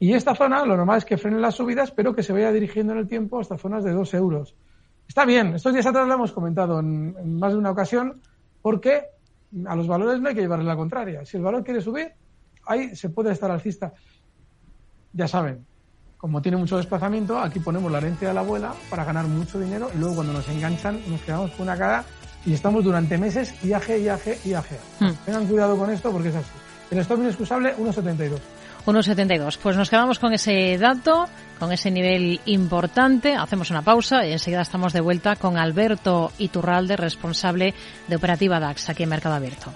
Y 0.00 0.14
esta 0.14 0.34
zona, 0.34 0.64
lo 0.64 0.76
normal 0.76 0.98
es 0.98 1.04
que 1.04 1.18
frene 1.18 1.38
las 1.38 1.54
subidas, 1.54 1.92
pero 1.92 2.14
que 2.14 2.22
se 2.22 2.32
vaya 2.32 2.50
dirigiendo 2.50 2.94
en 2.94 2.98
el 3.00 3.06
tiempo 3.06 3.38
hasta 3.38 3.58
zonas 3.58 3.84
de 3.84 3.92
2 3.92 4.14
euros. 4.14 4.56
Está 5.06 5.24
bien, 5.24 5.54
estos 5.54 5.72
días 5.72 5.86
atrás 5.86 6.08
lo 6.08 6.14
hemos 6.14 6.32
comentado 6.32 6.80
en, 6.80 7.14
en 7.18 7.38
más 7.38 7.52
de 7.52 7.58
una 7.58 7.70
ocasión, 7.70 8.20
porque 8.62 9.04
a 9.66 9.76
los 9.76 9.86
valores 9.86 10.20
no 10.20 10.28
hay 10.28 10.34
que 10.34 10.40
llevarle 10.40 10.64
la 10.64 10.76
contraria. 10.76 11.24
Si 11.26 11.36
el 11.36 11.42
valor 11.42 11.62
quiere 11.62 11.80
subir, 11.80 12.12
ahí 12.66 12.96
se 12.96 13.10
puede 13.10 13.32
estar 13.32 13.50
alcista. 13.50 13.92
Ya 15.12 15.28
saben, 15.28 15.66
como 16.16 16.40
tiene 16.42 16.56
mucho 16.56 16.76
desplazamiento, 16.76 17.38
aquí 17.38 17.60
ponemos 17.60 17.90
la 17.90 17.98
herencia 17.98 18.28
de 18.28 18.34
la 18.34 18.40
abuela 18.40 18.74
para 18.88 19.04
ganar 19.04 19.26
mucho 19.26 19.58
dinero 19.58 19.90
y 19.94 19.98
luego 19.98 20.16
cuando 20.16 20.32
nos 20.32 20.48
enganchan 20.48 21.00
nos 21.08 21.20
quedamos 21.22 21.50
con 21.52 21.62
una 21.62 21.76
cara 21.76 22.04
y 22.44 22.52
estamos 22.52 22.84
durante 22.84 23.18
meses 23.18 23.54
IAG, 23.64 23.98
IAG, 23.98 24.46
IAG. 24.46 24.66
Hmm. 25.00 25.12
Tengan 25.24 25.46
cuidado 25.46 25.76
con 25.76 25.90
esto 25.90 26.10
porque 26.10 26.28
es 26.28 26.36
así. 26.36 26.50
El 26.90 26.98
stop 26.98 27.20
inexcusable 27.20 27.74
1,72. 27.76 28.38
1,72. 28.84 29.58
Pues 29.62 29.76
nos 29.76 29.90
quedamos 29.90 30.18
con 30.18 30.32
ese 30.32 30.78
dato, 30.78 31.28
con 31.58 31.72
ese 31.72 31.90
nivel 31.90 32.40
importante. 32.46 33.34
Hacemos 33.34 33.70
una 33.70 33.82
pausa 33.82 34.26
y 34.26 34.32
enseguida 34.32 34.62
estamos 34.62 34.92
de 34.92 35.00
vuelta 35.00 35.36
con 35.36 35.58
Alberto 35.58 36.32
Iturralde, 36.38 36.96
responsable 36.96 37.74
de 38.08 38.16
Operativa 38.16 38.60
DAX 38.60 38.88
aquí 38.88 39.02
en 39.02 39.08
Mercado 39.10 39.34
Abierto. 39.34 39.72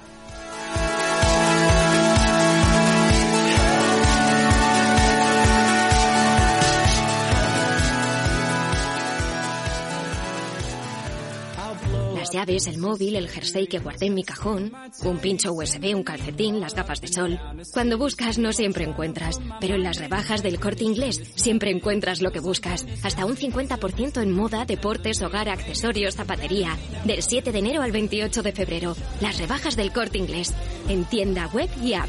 Las 12.14 12.30
llaves, 12.30 12.66
el 12.66 12.78
móvil, 12.78 13.16
el 13.16 13.28
jersey 13.28 13.66
que 13.66 13.78
guardé 13.78 14.06
en 14.06 14.14
mi 14.14 14.24
cajón, 14.24 14.72
un 15.04 15.18
pincho 15.18 15.52
USB, 15.52 15.94
un 15.94 16.02
calcetín, 16.02 16.60
las 16.60 16.74
gafas 16.74 17.00
de 17.00 17.08
sol. 17.08 17.38
Cuando 17.72 17.98
buscas 17.98 18.38
no 18.38 18.52
siempre 18.52 18.84
encuentras, 18.84 19.40
pero 19.60 19.74
en 19.74 19.82
las 19.82 19.98
rebajas 19.98 20.42
del 20.42 20.58
corte 20.58 20.84
inglés 20.84 21.20
siempre 21.34 21.70
encuentras 21.70 22.22
lo 22.22 22.32
que 22.32 22.40
buscas. 22.40 22.86
Hasta 23.02 23.26
un 23.26 23.36
50% 23.36 24.22
en 24.22 24.32
moda, 24.32 24.64
deportes, 24.64 25.20
hogar, 25.22 25.48
accesorios, 25.48 26.14
zapatería. 26.14 26.76
Del 27.04 27.22
7 27.22 27.52
de 27.52 27.58
enero 27.58 27.82
al 27.82 27.92
28 27.92 28.42
de 28.42 28.52
febrero. 28.52 28.96
Las 29.20 29.38
rebajas 29.38 29.76
del 29.76 29.92
corte 29.92 30.18
inglés. 30.18 30.54
En 30.88 31.04
tienda 31.04 31.48
web 31.48 31.68
y 31.82 31.94
app. 31.94 32.08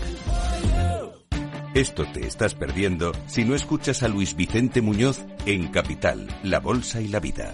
Esto 1.73 2.05
te 2.05 2.25
estás 2.25 2.55
perdiendo 2.55 3.11
si 3.27 3.43
no 3.43 3.53
escuchas 3.53 4.01
a 4.01 4.07
Luis 4.07 4.37
Vicente 4.37 4.81
Muñoz 4.81 5.25
en 5.45 5.67
Capital, 5.67 6.27
La 6.41 6.61
Bolsa 6.61 7.01
y 7.01 7.09
la 7.09 7.19
Vida. 7.19 7.53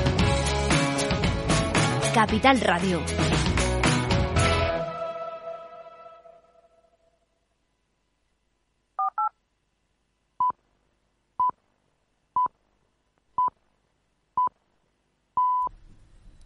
Capital 2.13 2.59
Radio. 2.61 3.40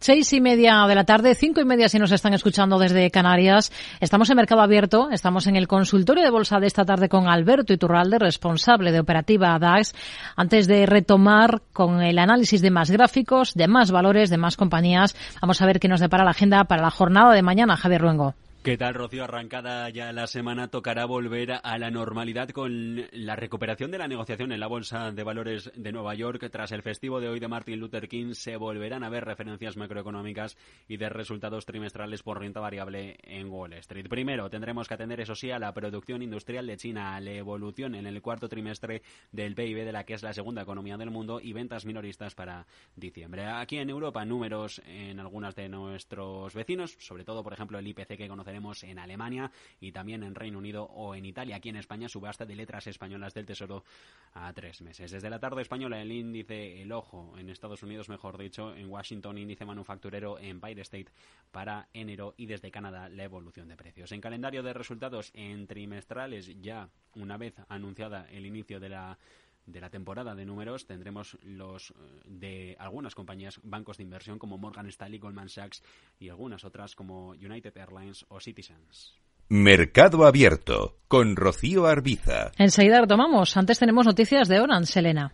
Seis 0.06 0.32
y 0.34 0.40
media 0.40 0.86
de 0.86 0.94
la 0.94 1.02
tarde, 1.02 1.34
cinco 1.34 1.60
y 1.60 1.64
media 1.64 1.88
si 1.88 1.98
nos 1.98 2.12
están 2.12 2.32
escuchando 2.32 2.78
desde 2.78 3.10
Canarias. 3.10 3.72
Estamos 3.98 4.30
en 4.30 4.36
Mercado 4.36 4.60
Abierto, 4.60 5.08
estamos 5.10 5.48
en 5.48 5.56
el 5.56 5.66
consultorio 5.66 6.22
de 6.22 6.30
bolsa 6.30 6.60
de 6.60 6.68
esta 6.68 6.84
tarde 6.84 7.08
con 7.08 7.26
Alberto 7.26 7.72
Iturralde, 7.72 8.20
responsable 8.20 8.92
de 8.92 9.00
operativa 9.00 9.58
DAX. 9.58 9.96
Antes 10.36 10.68
de 10.68 10.86
retomar 10.86 11.60
con 11.72 12.02
el 12.02 12.20
análisis 12.20 12.62
de 12.62 12.70
más 12.70 12.88
gráficos, 12.88 13.54
de 13.54 13.66
más 13.66 13.90
valores, 13.90 14.30
de 14.30 14.36
más 14.36 14.56
compañías, 14.56 15.16
vamos 15.42 15.60
a 15.60 15.66
ver 15.66 15.80
qué 15.80 15.88
nos 15.88 15.98
depara 15.98 16.22
la 16.22 16.30
agenda 16.30 16.62
para 16.62 16.82
la 16.82 16.92
jornada 16.92 17.34
de 17.34 17.42
mañana, 17.42 17.76
Javier 17.76 18.02
Ruengo. 18.02 18.36
¿Qué 18.66 18.76
tal, 18.76 18.94
Rocío? 18.94 19.22
Arrancada 19.22 19.88
ya 19.90 20.12
la 20.12 20.26
semana, 20.26 20.66
tocará 20.66 21.04
volver 21.04 21.52
a 21.62 21.78
la 21.78 21.92
normalidad 21.92 22.48
con 22.48 23.06
la 23.12 23.36
recuperación 23.36 23.92
de 23.92 23.98
la 23.98 24.08
negociación 24.08 24.50
en 24.50 24.58
la 24.58 24.66
Bolsa 24.66 25.12
de 25.12 25.22
Valores 25.22 25.70
de 25.76 25.92
Nueva 25.92 26.16
York. 26.16 26.48
Tras 26.50 26.72
el 26.72 26.82
festivo 26.82 27.20
de 27.20 27.28
hoy 27.28 27.38
de 27.38 27.46
Martin 27.46 27.78
Luther 27.78 28.08
King, 28.08 28.32
se 28.32 28.56
volverán 28.56 29.04
a 29.04 29.08
ver 29.08 29.24
referencias 29.24 29.76
macroeconómicas 29.76 30.58
y 30.88 30.96
de 30.96 31.08
resultados 31.08 31.64
trimestrales 31.64 32.24
por 32.24 32.40
renta 32.40 32.58
variable 32.58 33.16
en 33.22 33.48
Wall 33.50 33.74
Street. 33.74 34.08
Primero, 34.08 34.50
tendremos 34.50 34.88
que 34.88 34.94
atender, 34.94 35.20
eso 35.20 35.36
sí, 35.36 35.52
a 35.52 35.60
la 35.60 35.72
producción 35.72 36.22
industrial 36.22 36.66
de 36.66 36.76
China, 36.76 37.14
a 37.14 37.20
la 37.20 37.34
evolución 37.34 37.94
en 37.94 38.08
el 38.08 38.20
cuarto 38.20 38.48
trimestre 38.48 39.02
del 39.30 39.54
PIB, 39.54 39.84
de 39.84 39.92
la 39.92 40.02
que 40.02 40.14
es 40.14 40.24
la 40.24 40.32
segunda 40.32 40.62
economía 40.62 40.96
del 40.96 41.12
mundo, 41.12 41.38
y 41.40 41.52
ventas 41.52 41.86
minoristas 41.86 42.34
para 42.34 42.66
diciembre. 42.96 43.46
Aquí 43.46 43.78
en 43.78 43.90
Europa, 43.90 44.24
números 44.24 44.82
en 44.88 45.20
algunas 45.20 45.54
de 45.54 45.68
nuestros 45.68 46.52
vecinos, 46.52 46.96
sobre 46.98 47.22
todo, 47.22 47.44
por 47.44 47.52
ejemplo, 47.52 47.78
el 47.78 47.86
IPC 47.86 48.16
que 48.16 48.26
conoceremos 48.26 48.55
en 48.82 48.98
Alemania 48.98 49.50
y 49.80 49.92
también 49.92 50.22
en 50.22 50.34
Reino 50.34 50.58
Unido 50.58 50.84
o 50.84 51.14
en 51.14 51.24
Italia. 51.24 51.56
Aquí 51.56 51.68
en 51.68 51.76
España, 51.76 52.08
subasta 52.08 52.46
de 52.46 52.56
letras 52.56 52.86
españolas 52.86 53.34
del 53.34 53.46
Tesoro 53.46 53.84
a 54.32 54.52
tres 54.52 54.80
meses. 54.82 55.10
Desde 55.10 55.30
la 55.30 55.38
tarde 55.38 55.62
española, 55.62 56.00
el 56.00 56.10
índice 56.10 56.80
El 56.80 56.92
Ojo 56.92 57.34
en 57.38 57.50
Estados 57.50 57.82
Unidos, 57.82 58.08
mejor 58.08 58.38
dicho, 58.38 58.74
en 58.74 58.88
Washington, 58.88 59.38
índice 59.38 59.64
manufacturero 59.64 60.38
en 60.38 60.56
Empire 60.56 60.82
State 60.82 61.12
para 61.50 61.88
enero 61.92 62.34
y 62.36 62.46
desde 62.46 62.70
Canadá 62.70 63.08
la 63.08 63.24
evolución 63.24 63.68
de 63.68 63.76
precios. 63.76 64.12
En 64.12 64.20
calendario 64.20 64.62
de 64.62 64.72
resultados 64.72 65.30
en 65.34 65.66
trimestrales, 65.66 66.60
ya 66.60 66.88
una 67.14 67.36
vez 67.36 67.54
anunciada 67.68 68.26
el 68.30 68.46
inicio 68.46 68.80
de 68.80 68.88
la 68.88 69.18
de 69.66 69.80
la 69.80 69.90
temporada 69.90 70.34
de 70.34 70.46
números 70.46 70.86
tendremos 70.86 71.36
los 71.42 71.90
eh, 71.90 71.94
de 72.24 72.76
algunas 72.78 73.14
compañías, 73.14 73.60
bancos 73.62 73.98
de 73.98 74.04
inversión 74.04 74.38
como 74.38 74.58
Morgan 74.58 74.86
Stanley, 74.86 75.18
Goldman 75.18 75.48
Sachs 75.48 75.82
y 76.18 76.28
algunas 76.28 76.64
otras 76.64 76.94
como 76.94 77.30
United 77.30 77.76
Airlines 77.76 78.24
o 78.28 78.40
Citizens. 78.40 79.14
Mercado 79.48 80.26
Abierto 80.26 80.96
con 81.06 81.36
Rocío 81.36 81.86
Arbiza. 81.86 82.50
Enseguida 82.58 83.00
retomamos. 83.00 83.56
Antes 83.56 83.78
tenemos 83.78 84.06
noticias 84.06 84.48
de 84.48 84.58
Orange, 84.58 84.92
Selena. 84.92 85.32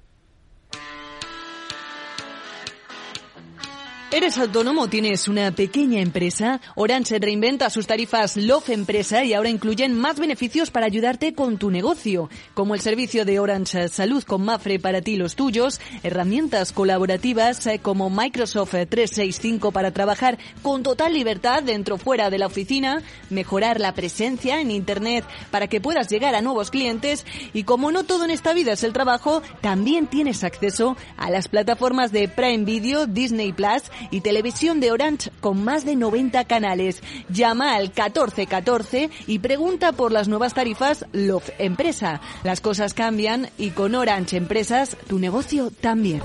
¿Eres 4.14 4.37
autónomo 4.37 4.88
tienes 4.88 5.27
una 5.27 5.53
pequeña 5.53 6.03
empresa? 6.03 6.61
Orange 6.75 7.18
reinventa 7.18 7.70
sus 7.70 7.87
tarifas 7.87 8.37
Love 8.37 8.68
Empresa 8.68 9.25
y 9.25 9.33
ahora 9.33 9.48
incluyen 9.48 9.98
más 9.98 10.20
beneficios 10.20 10.70
para 10.70 10.85
ayudarte 10.85 11.33
con 11.33 11.57
tu 11.57 11.70
negocio, 11.70 12.29
como 12.53 12.75
el 12.75 12.83
servicio 12.83 13.25
de 13.25 13.40
Orange 13.40 13.88
Salud 13.88 14.22
con 14.25 14.44
Mafre 14.44 14.79
para 14.79 15.01
ti 15.01 15.12
y 15.12 15.16
los 15.16 15.35
tuyos, 15.35 15.81
herramientas 16.03 16.72
colaborativas 16.72 17.66
eh, 17.66 17.79
como 17.79 18.11
Microsoft 18.11 18.72
365 18.72 19.72
para 19.72 19.92
trabajar 19.92 20.37
con 20.61 20.83
total 20.83 21.14
libertad 21.14 21.62
dentro 21.62 21.94
o 21.94 21.98
fuera 21.98 22.29
de 22.29 22.37
la 22.37 22.48
oficina, 22.48 23.01
mejorar 23.31 23.81
la 23.81 23.94
presencia 23.94 24.61
en 24.61 24.70
Internet 24.70 25.25
para 25.51 25.68
que 25.68 25.81
puedas 25.81 26.11
llegar 26.11 26.35
a 26.35 26.42
nuevos 26.42 26.70
clientes 26.70 27.25
y 27.55 27.62
como 27.62 27.90
no 27.90 28.05
todo 28.05 28.27
en 28.27 28.31
esta 28.31 28.53
vida 28.53 28.75
es 28.75 28.85
el 28.85 28.92
trabajo, 28.92 29.40
también 29.62 30.07
tienes 30.07 30.44
acceso 30.44 30.98
a 31.16 31.31
las 31.31 31.48
plataformas 31.48 32.12
de 32.12 32.29
Prime 32.29 32.66
Video, 32.66 33.07
Disney 33.07 33.55
Plus, 33.55 33.85
y 34.11 34.21
televisión 34.21 34.81
de 34.81 34.93
Orange 34.93 35.31
con 35.41 35.62
más 35.65 35.85
de 35.85 35.97
90 35.97 36.45
canales. 36.45 37.03
Llama 37.29 37.75
al 37.75 37.85
1414 37.85 39.11
y 39.27 39.38
pregunta 39.38 39.93
por 39.93 40.12
las 40.12 40.29
nuevas 40.29 40.55
tarifas 40.55 41.07
Love 41.12 41.51
Empresa. 41.59 42.21
Las 42.45 42.61
cosas 42.61 42.95
cambian 42.95 43.49
y 43.59 43.71
con 43.71 43.95
Orange 43.95 44.37
Empresas 44.37 44.97
tu 45.09 45.19
negocio 45.19 45.71
también. 45.81 46.23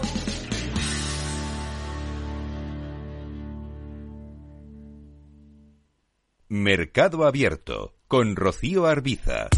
Mercado 6.49 7.25
Abierto 7.25 7.95
con 8.07 8.37
Rocío 8.37 8.85
Arbiza. 8.85 9.49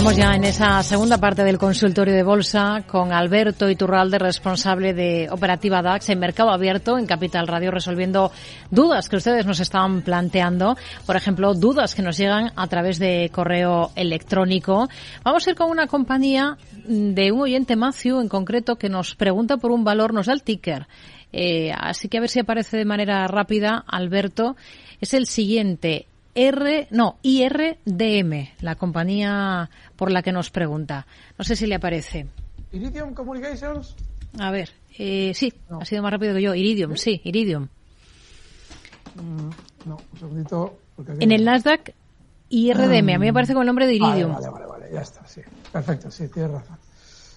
Estamos 0.00 0.16
ya 0.16 0.34
en 0.34 0.44
esa 0.44 0.82
segunda 0.82 1.18
parte 1.18 1.44
del 1.44 1.58
consultorio 1.58 2.14
de 2.14 2.22
bolsa 2.22 2.84
con 2.86 3.12
Alberto 3.12 3.68
Iturralde, 3.68 4.18
responsable 4.18 4.94
de 4.94 5.28
Operativa 5.30 5.82
DAX 5.82 6.08
en 6.08 6.18
Mercado 6.18 6.48
Abierto 6.48 6.96
en 6.96 7.04
Capital 7.04 7.46
Radio, 7.46 7.70
resolviendo 7.70 8.32
dudas 8.70 9.10
que 9.10 9.16
ustedes 9.16 9.44
nos 9.44 9.60
estaban 9.60 10.00
planteando. 10.00 10.78
Por 11.04 11.16
ejemplo, 11.16 11.52
dudas 11.52 11.94
que 11.94 12.00
nos 12.00 12.16
llegan 12.16 12.50
a 12.56 12.66
través 12.68 12.98
de 12.98 13.30
correo 13.30 13.90
electrónico. 13.94 14.88
Vamos 15.22 15.46
a 15.46 15.50
ir 15.50 15.56
con 15.56 15.68
una 15.68 15.86
compañía 15.86 16.56
de 16.86 17.30
un 17.30 17.42
oyente 17.42 17.76
Matthew 17.76 18.22
en 18.22 18.30
concreto 18.30 18.76
que 18.76 18.88
nos 18.88 19.14
pregunta 19.14 19.58
por 19.58 19.70
un 19.70 19.84
valor, 19.84 20.14
nos 20.14 20.28
da 20.28 20.32
el 20.32 20.42
ticker. 20.42 20.86
Eh, 21.30 21.72
así 21.78 22.08
que 22.08 22.16
a 22.16 22.20
ver 22.22 22.30
si 22.30 22.40
aparece 22.40 22.78
de 22.78 22.86
manera 22.86 23.26
rápida, 23.26 23.84
Alberto. 23.86 24.56
Es 24.98 25.12
el 25.12 25.26
siguiente, 25.26 26.06
R, 26.34 26.86
no, 26.90 27.18
IRDM, 27.22 28.50
la 28.60 28.76
compañía 28.76 29.68
por 30.00 30.10
la 30.10 30.22
que 30.22 30.32
nos 30.32 30.48
pregunta. 30.48 31.06
No 31.36 31.44
sé 31.44 31.54
si 31.56 31.66
le 31.66 31.74
aparece. 31.74 32.26
Iridium 32.72 33.12
Communications. 33.12 33.94
A 34.38 34.50
ver, 34.50 34.70
eh, 34.98 35.32
sí, 35.34 35.52
ha 35.68 35.84
sido 35.84 36.02
más 36.02 36.10
rápido 36.10 36.32
que 36.32 36.40
yo. 36.40 36.54
Iridium, 36.54 36.96
sí, 36.96 37.20
Iridium. 37.22 37.68
Mm, 39.14 39.50
no, 39.84 39.98
un 40.10 40.18
segundito. 40.18 40.78
En 41.18 41.32
el 41.32 41.44
Nasdaq, 41.44 41.92
IRDM, 42.48 43.10
a 43.10 43.18
mí 43.18 43.26
me 43.26 43.32
parece 43.34 43.52
con 43.52 43.60
el 43.60 43.66
nombre 43.66 43.86
de 43.86 43.96
Iridium. 43.96 44.32
Vale, 44.32 44.48
vale, 44.48 44.66
vale, 44.66 44.86
ya 44.90 45.02
está, 45.02 45.26
sí. 45.28 45.42
Perfecto, 45.70 46.10
sí, 46.10 46.28
tienes 46.28 46.50
razón. 46.52 46.78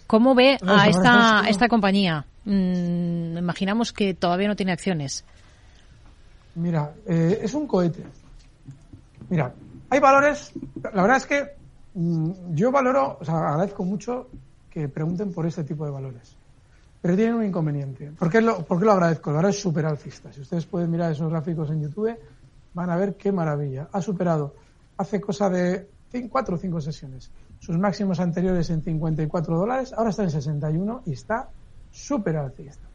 ¿Cómo 0.08 0.34
ve 0.34 0.58
a 0.66 0.88
esta, 0.88 1.44
esta 1.50 1.68
compañía? 1.68 2.26
Mm, 2.46 3.40
imaginamos 3.40 3.92
que 3.92 4.14
todavía 4.14 4.48
no 4.48 4.56
tiene 4.56 4.72
acciones. 4.72 5.26
Mira, 6.56 6.94
eh, 7.10 7.40
es 7.42 7.54
un 7.56 7.68
cohete. 7.68 8.06
Mira, 9.30 9.54
hay 9.90 10.00
valores, 10.00 10.54
la 10.82 11.02
verdad 11.02 11.18
es 11.18 11.26
que 11.26 11.63
yo 11.96 12.72
valoro, 12.72 13.18
o 13.20 13.26
sea, 13.26 13.50
agradezco 13.50 13.84
mucho 13.84 14.28
que 14.70 14.90
pregunten 14.90 15.32
por 15.32 15.46
este 15.46 15.64
tipo 15.64 15.86
de 15.86 15.92
valores. 15.92 16.36
Pero 17.02 17.16
tienen 17.16 17.36
un 17.36 17.44
inconveniente. 17.44 18.12
¿Por 18.18 18.30
qué 18.30 18.42
lo, 18.42 18.64
por 18.66 18.80
qué 18.80 18.86
lo 18.86 18.94
agradezco? 18.94 19.30
El 19.30 19.36
valor 19.36 19.52
es 19.52 19.60
súper 19.60 19.86
alcista. 19.86 20.32
Si 20.32 20.42
ustedes 20.42 20.66
pueden 20.66 20.90
mirar 20.90 21.12
esos 21.12 21.30
gráficos 21.30 21.70
en 21.70 21.82
YouTube, 21.82 22.18
van 22.74 22.90
a 22.90 22.96
ver 22.96 23.16
qué 23.16 23.32
maravilla. 23.32 23.90
Ha 23.92 24.02
superado 24.02 24.56
hace 24.98 25.20
cosa 25.20 25.50
de 25.50 25.88
cuatro 26.30 26.56
o 26.56 26.58
cinco 26.58 26.80
sesiones 26.80 27.32
sus 27.64 27.78
máximos 27.78 28.20
anteriores 28.20 28.70
en 28.72 28.84
54 28.84 29.58
dólares, 29.58 29.94
ahora 29.94 30.10
está 30.10 30.24
en 30.24 30.32
61 30.32 31.04
y 31.06 31.14
está 31.14 31.48
súper 31.94 32.36
alcista. 32.36 32.90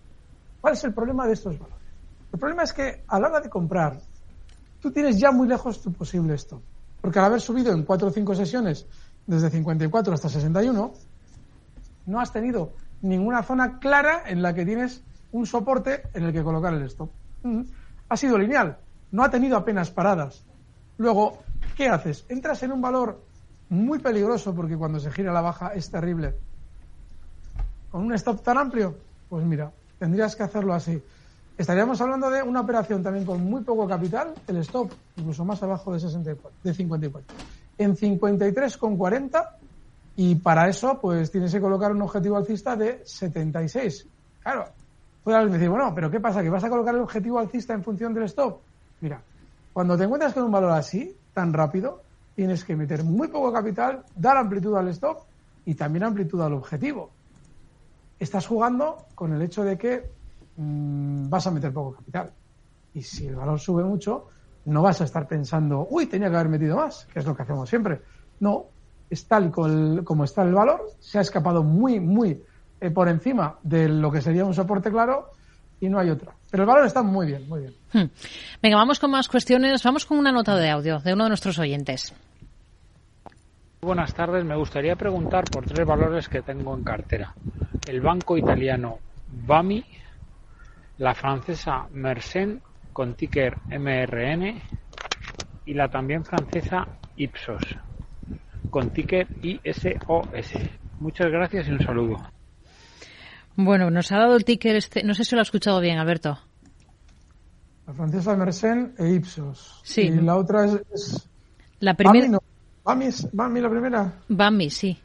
¿Cuál 0.61 0.75
es 0.75 0.85
el 0.85 0.93
problema 0.93 1.27
de 1.27 1.33
estos 1.33 1.59
valores? 1.59 1.87
El 2.31 2.39
problema 2.39 2.65
es 2.65 2.75
que 2.75 3.03
a 3.09 3.19
la 3.19 3.29
hora 3.29 3.41
de 3.41 3.49
comprar 3.49 3.99
tú 4.79 4.91
tienes 4.91 5.19
ya 5.19 5.33
muy 5.33 5.49
lejos 5.49 5.81
tu 5.81 5.91
posible 5.91 6.35
stop. 6.35 6.61
Porque 7.01 7.19
al 7.19 7.27
haber 7.27 7.41
subido 7.41 7.73
en 7.73 7.85
cuatro 7.85 8.09
o 8.09 8.11
cinco 8.11 8.35
sesiones 8.35 8.87
desde 9.27 9.51
54 9.51 10.15
hasta 10.15 10.29
61, 10.29 10.93
no 12.07 12.21
has 12.21 12.33
tenido 12.33 12.73
ninguna 13.03 13.43
zona 13.43 13.79
clara 13.79 14.23
en 14.27 14.43
la 14.43 14.55
que 14.55 14.65
tienes 14.65 15.03
un 15.33 15.47
soporte 15.47 16.03
en 16.15 16.25
el 16.25 16.33
que 16.33 16.43
colocar 16.43 16.73
el 16.75 16.83
stop. 16.83 17.11
Mm. 17.43 17.63
Ha 18.09 18.17
sido 18.17 18.39
lineal, 18.39 18.79
no 19.13 19.23
ha 19.23 19.31
tenido 19.31 19.57
apenas 19.57 19.91
paradas. 19.91 20.45
Luego, 20.97 21.39
¿qué 21.77 21.89
haces? 21.89 22.25
Entras 22.29 22.63
en 22.63 22.73
un 22.73 22.81
valor 22.81 23.23
muy 23.69 23.99
peligroso 23.99 24.55
porque 24.55 24.77
cuando 24.77 24.99
se 24.99 25.11
gira 25.11 25.33
la 25.33 25.41
baja 25.41 25.69
es 25.75 25.91
terrible. 25.91 26.35
Con 27.91 28.05
un 28.05 28.15
stop 28.15 28.43
tan 28.43 28.59
amplio, 28.59 28.97
pues 29.29 29.45
mira, 29.45 29.73
tendrías 29.99 30.35
que 30.35 30.43
hacerlo 30.43 30.75
así. 30.75 31.03
Estaríamos 31.59 32.01
hablando 32.01 32.31
de 32.31 32.41
una 32.41 32.61
operación 32.61 33.03
también 33.03 33.27
con 33.27 33.43
muy 33.43 33.65
poco 33.65 33.89
capital, 33.89 34.33
el 34.47 34.59
stop, 34.59 34.93
incluso 35.17 35.45
más 35.45 35.61
abajo 35.61 35.93
de 35.93 35.99
64, 35.99 36.59
de 36.63 36.73
54. 36.73 37.37
En 37.79 37.97
53,40 37.97 39.49
y 40.15 40.37
para 40.37 40.69
eso 40.69 41.01
pues 41.01 41.33
tienes 41.33 41.53
que 41.53 41.61
colocar 41.61 41.91
un 41.91 42.03
objetivo 42.03 42.37
alcista 42.37 42.77
de 42.77 43.03
76. 43.05 44.07
Claro, 44.41 44.67
puede 45.25 45.49
decir, 45.49 45.69
bueno, 45.69 45.93
pero 45.97 46.09
¿qué 46.09 46.21
pasa? 46.21 46.45
¿Que 46.45 46.49
vas 46.49 46.63
a 46.63 46.71
colocar 46.71 46.95
el 46.95 47.01
objetivo 47.01 47.41
alcista 47.41 47.75
en 47.75 47.83
función 47.83 48.15
del 48.15 48.25
stop? 48.25 48.61
Mira, 49.01 49.21
Cuando 49.73 49.99
te 49.99 50.05
encuentras 50.05 50.35
con 50.35 50.45
un 50.45 50.53
valor 50.53 50.71
así, 50.71 51.17
tan 51.35 51.53
rápido, 51.53 52.03
tienes 52.37 52.65
que 52.65 52.77
meter 52.77 53.03
muy 53.03 53.27
poco 53.27 53.53
capital, 53.53 54.05
dar 54.15 54.37
amplitud 54.37 54.77
al 54.77 54.87
stop 54.89 55.25
y 55.67 55.75
también 55.75 56.05
amplitud 56.05 56.41
al 56.41 56.53
objetivo. 56.53 57.11
Estás 58.21 58.47
jugando 58.47 59.07
con 59.17 59.33
el 59.33 59.43
hecho 59.43 59.65
de 59.65 59.77
que 59.77 60.18
mmm, 60.59 61.29
vas 61.31 61.47
a 61.47 61.51
meter 61.51 61.73
poco 61.73 61.97
capital. 61.97 62.31
Y 62.93 63.03
si 63.03 63.27
el 63.27 63.37
valor 63.37 63.59
sube 63.59 63.85
mucho, 63.85 64.27
no 64.67 64.83
vas 64.83 65.01
a 65.01 65.05
estar 65.05 65.27
pensando, 65.27 65.87
uy, 65.91 66.07
tenía 66.07 66.29
que 66.29 66.37
haber 66.37 66.49
metido 66.49 66.77
más, 66.77 67.07
que 67.13 67.21
es 67.21 67.27
lo 67.27 67.35
que 67.35 67.43
hacemos 67.43 67.69
siempre. 67.69 68.03
No, 68.41 68.67
es 69.09 69.27
tal 69.27 69.51
como 69.51 70.25
está 70.25 70.43
el 70.43 70.53
valor, 70.53 70.91
se 71.01 71.19
ha 71.19 71.23
escapado 71.23 71.63
muy, 71.63 72.01
muy 72.01 72.43
eh, 72.81 72.91
por 72.91 73.09
encima 73.09 73.59
de 73.63 73.89
lo 73.89 74.11
que 74.11 74.21
sería 74.21 74.45
un 74.45 74.55
soporte 74.55 74.91
claro 74.91 75.31
y 75.81 75.89
no 75.89 75.99
hay 75.99 76.11
otra. 76.11 76.33
Pero 76.51 76.65
el 76.65 76.67
valor 76.67 76.87
está 76.87 77.03
muy 77.03 77.27
bien, 77.27 77.49
muy 77.49 77.61
bien. 77.61 77.75
Hmm. 77.93 78.11
Venga, 78.63 78.77
vamos 78.77 78.99
con 78.99 79.11
más 79.11 79.29
cuestiones. 79.29 79.83
Vamos 79.83 80.07
con 80.07 80.19
una 80.19 80.33
nota 80.33 80.57
de 80.57 80.71
audio 80.71 80.99
de 81.01 81.13
uno 81.13 81.25
de 81.25 81.31
nuestros 81.31 81.59
oyentes. 81.59 82.15
Buenas 83.81 84.13
tardes. 84.13 84.45
Me 84.45 84.57
gustaría 84.57 84.97
preguntar 84.97 85.45
por 85.45 85.65
tres 85.65 85.87
valores 85.87 86.29
que 86.29 86.43
tengo 86.43 86.75
en 86.75 86.83
cartera. 86.83 87.35
El 87.87 88.01
banco 88.01 88.37
italiano 88.37 88.99
BAMI, 89.47 89.85
la 90.99 91.15
francesa 91.15 91.87
Mersen 91.93 92.61
con 92.93 93.15
ticker 93.15 93.57
MRN 93.69 94.61
y 95.67 95.75
la 95.75 95.89
también 95.89 96.25
francesa 96.25 96.87
Ipsos 97.17 97.63
con 98.71 98.91
ticker 98.91 99.27
ISOS. 99.43 100.53
Muchas 101.01 101.31
gracias 101.31 101.69
y 101.69 101.73
un 101.73 101.81
saludo. 101.81 102.17
Bueno, 103.57 103.91
nos 103.91 104.13
ha 104.13 104.19
dado 104.19 104.37
el 104.37 104.45
ticker 104.45 104.77
este, 104.77 105.03
no 105.03 105.15
sé 105.15 105.25
si 105.25 105.35
lo 105.35 105.41
ha 105.41 105.43
escuchado 105.43 105.81
bien, 105.81 105.99
Alberto. 105.99 106.39
La 107.87 107.95
francesa 107.95 108.37
Mersen 108.37 108.95
e 108.99 109.15
Ipsos. 109.15 109.81
Sí. 109.83 110.03
Y 110.03 110.11
la 110.21 110.37
otra 110.37 110.67
es... 110.67 111.29
la 111.81 111.95
primera... 111.95 112.29
No. 112.29 112.39
Bami, 112.85 113.07
es, 113.07 113.29
Bami 113.33 113.61
la 113.61 113.71
primera. 113.71 114.13
Bami, 114.29 114.71
sí. 114.71 114.99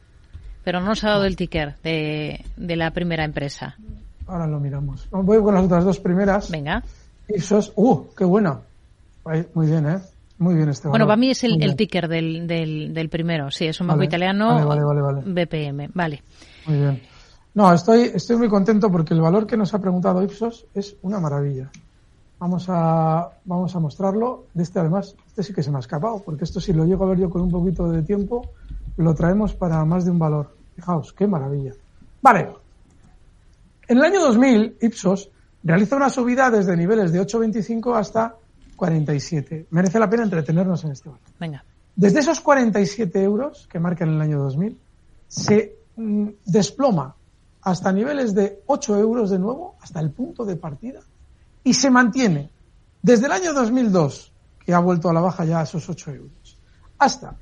Pero 0.62 0.80
no 0.80 0.86
nos 0.86 1.04
ha 1.04 1.10
dado 1.10 1.24
el 1.24 1.36
ticker 1.36 1.76
de, 1.82 2.44
de 2.56 2.76
la 2.76 2.90
primera 2.92 3.24
empresa. 3.24 3.76
Ahora 4.26 4.46
lo 4.46 4.60
miramos. 4.60 5.06
Voy 5.10 5.42
con 5.42 5.54
las 5.54 5.64
otras 5.64 5.84
dos 5.84 6.00
primeras. 6.00 6.50
Venga. 6.50 6.82
Ipsos, 7.28 7.72
¡uh! 7.76 8.04
¡Qué 8.16 8.24
buena! 8.24 8.60
Muy 9.54 9.66
bien, 9.66 9.86
¿eh? 9.86 9.98
Muy 10.38 10.54
bien 10.54 10.68
este 10.68 10.88
valor. 10.88 10.92
Bueno, 10.92 11.06
Bami 11.06 11.30
es 11.30 11.44
el, 11.44 11.62
el 11.62 11.76
ticker 11.76 12.08
del, 12.08 12.46
del, 12.46 12.92
del, 12.92 13.08
primero. 13.08 13.50
Sí, 13.50 13.66
es 13.66 13.80
un 13.80 13.86
banco 13.86 13.98
vale, 13.98 14.08
italiano. 14.08 14.66
Vale, 14.66 14.84
vale, 14.84 15.00
vale, 15.00 15.22
BPM. 15.24 15.90
Vale. 15.94 16.22
Muy 16.66 16.76
bien. 16.76 17.02
No, 17.54 17.72
estoy, 17.72 18.10
estoy 18.14 18.36
muy 18.36 18.48
contento 18.48 18.90
porque 18.90 19.14
el 19.14 19.20
valor 19.20 19.46
que 19.46 19.56
nos 19.56 19.72
ha 19.74 19.78
preguntado 19.78 20.22
Ipsos 20.22 20.66
es 20.74 20.96
una 21.02 21.20
maravilla. 21.20 21.70
Vamos 22.38 22.66
a, 22.68 23.30
vamos 23.44 23.74
a 23.76 23.78
mostrarlo. 23.78 24.46
De 24.52 24.64
este, 24.64 24.80
además, 24.80 25.14
este 25.28 25.42
sí 25.44 25.54
que 25.54 25.62
se 25.62 25.70
me 25.70 25.76
ha 25.76 25.80
escapado, 25.80 26.20
porque 26.24 26.44
esto 26.44 26.60
si 26.60 26.72
lo 26.72 26.84
llego 26.84 27.04
a 27.04 27.08
ver 27.08 27.18
yo 27.18 27.30
con 27.30 27.42
un 27.42 27.50
poquito 27.50 27.88
de 27.88 28.02
tiempo, 28.02 28.50
lo 28.96 29.14
traemos 29.14 29.54
para 29.54 29.84
más 29.84 30.04
de 30.04 30.10
un 30.10 30.18
valor. 30.18 30.54
Fijaos, 30.74 31.12
qué 31.12 31.26
maravilla. 31.26 31.72
Vale. 32.20 32.63
En 33.88 33.98
el 33.98 34.04
año 34.04 34.20
2000, 34.20 34.78
Ipsos 34.80 35.30
realiza 35.62 35.96
una 35.96 36.10
subida 36.10 36.50
desde 36.50 36.76
niveles 36.76 37.12
de 37.12 37.20
8,25 37.20 37.96
hasta 37.96 38.36
47. 38.76 39.66
Merece 39.70 39.98
la 39.98 40.08
pena 40.08 40.24
entretenernos 40.24 40.84
en 40.84 40.92
este 40.92 41.08
valor. 41.08 41.24
Venga. 41.38 41.64
Desde 41.96 42.20
esos 42.20 42.40
47 42.40 43.22
euros 43.22 43.68
que 43.70 43.78
marcan 43.78 44.08
el 44.10 44.20
año 44.20 44.38
2000, 44.38 44.78
se 45.28 45.76
mm, 45.96 46.28
desploma 46.44 47.14
hasta 47.62 47.92
niveles 47.92 48.34
de 48.34 48.62
8 48.66 48.98
euros 48.98 49.30
de 49.30 49.38
nuevo, 49.38 49.76
hasta 49.80 50.00
el 50.00 50.10
punto 50.10 50.44
de 50.44 50.56
partida, 50.56 51.00
y 51.62 51.72
se 51.72 51.90
mantiene 51.90 52.50
desde 53.02 53.26
el 53.26 53.32
año 53.32 53.52
2002, 53.52 54.32
que 54.64 54.74
ha 54.74 54.78
vuelto 54.80 55.08
a 55.08 55.12
la 55.12 55.20
baja 55.20 55.44
ya 55.44 55.60
a 55.60 55.62
esos 55.62 55.88
8 55.88 56.10
euros, 56.10 56.58
hasta 56.98 57.34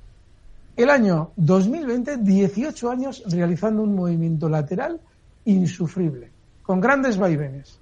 el 0.77 0.91
año 0.91 1.33
2020, 1.37 2.19
18 2.19 2.91
años 2.91 3.23
realizando 3.27 3.83
un 3.83 3.95
movimiento 3.95 4.49
lateral 4.49 5.01
insufrible, 5.45 6.31
con 6.73 6.81
grandes 6.81 7.19
vaivenes. 7.19 7.79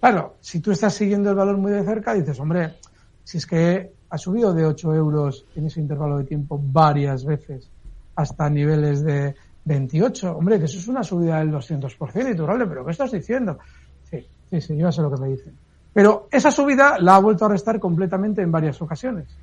Claro, 0.00 0.36
si 0.40 0.60
tú 0.60 0.70
estás 0.70 0.94
siguiendo 0.94 1.28
el 1.28 1.36
valor 1.36 1.58
muy 1.58 1.72
de 1.72 1.84
cerca, 1.84 2.14
dices, 2.14 2.40
hombre, 2.40 2.76
si 3.22 3.36
es 3.36 3.46
que 3.46 3.92
ha 4.08 4.16
subido 4.16 4.54
de 4.54 4.64
8 4.64 4.94
euros 4.94 5.44
en 5.56 5.66
ese 5.66 5.78
intervalo 5.78 6.16
de 6.16 6.24
tiempo 6.24 6.58
varias 6.58 7.22
veces 7.26 7.70
hasta 8.14 8.48
niveles 8.48 9.04
de 9.04 9.34
28, 9.66 10.38
hombre, 10.38 10.58
que 10.58 10.64
eso 10.64 10.78
es 10.78 10.88
una 10.88 11.02
subida 11.02 11.40
del 11.40 11.52
200%, 11.52 12.32
y 12.32 12.34
tú, 12.34 12.46
pero 12.46 12.82
¿qué 12.82 12.92
estás 12.92 13.12
diciendo? 13.12 13.58
Sí, 14.04 14.26
sí, 14.48 14.60
sí, 14.62 14.74
yo 14.74 14.86
ya 14.86 14.92
sé 14.92 15.02
lo 15.02 15.10
que 15.14 15.20
me 15.20 15.28
dicen. 15.28 15.54
Pero 15.92 16.26
esa 16.30 16.50
subida 16.50 16.96
la 16.98 17.16
ha 17.16 17.20
vuelto 17.20 17.44
a 17.44 17.50
restar 17.50 17.78
completamente 17.78 18.40
en 18.40 18.50
varias 18.50 18.80
ocasiones. 18.80 19.36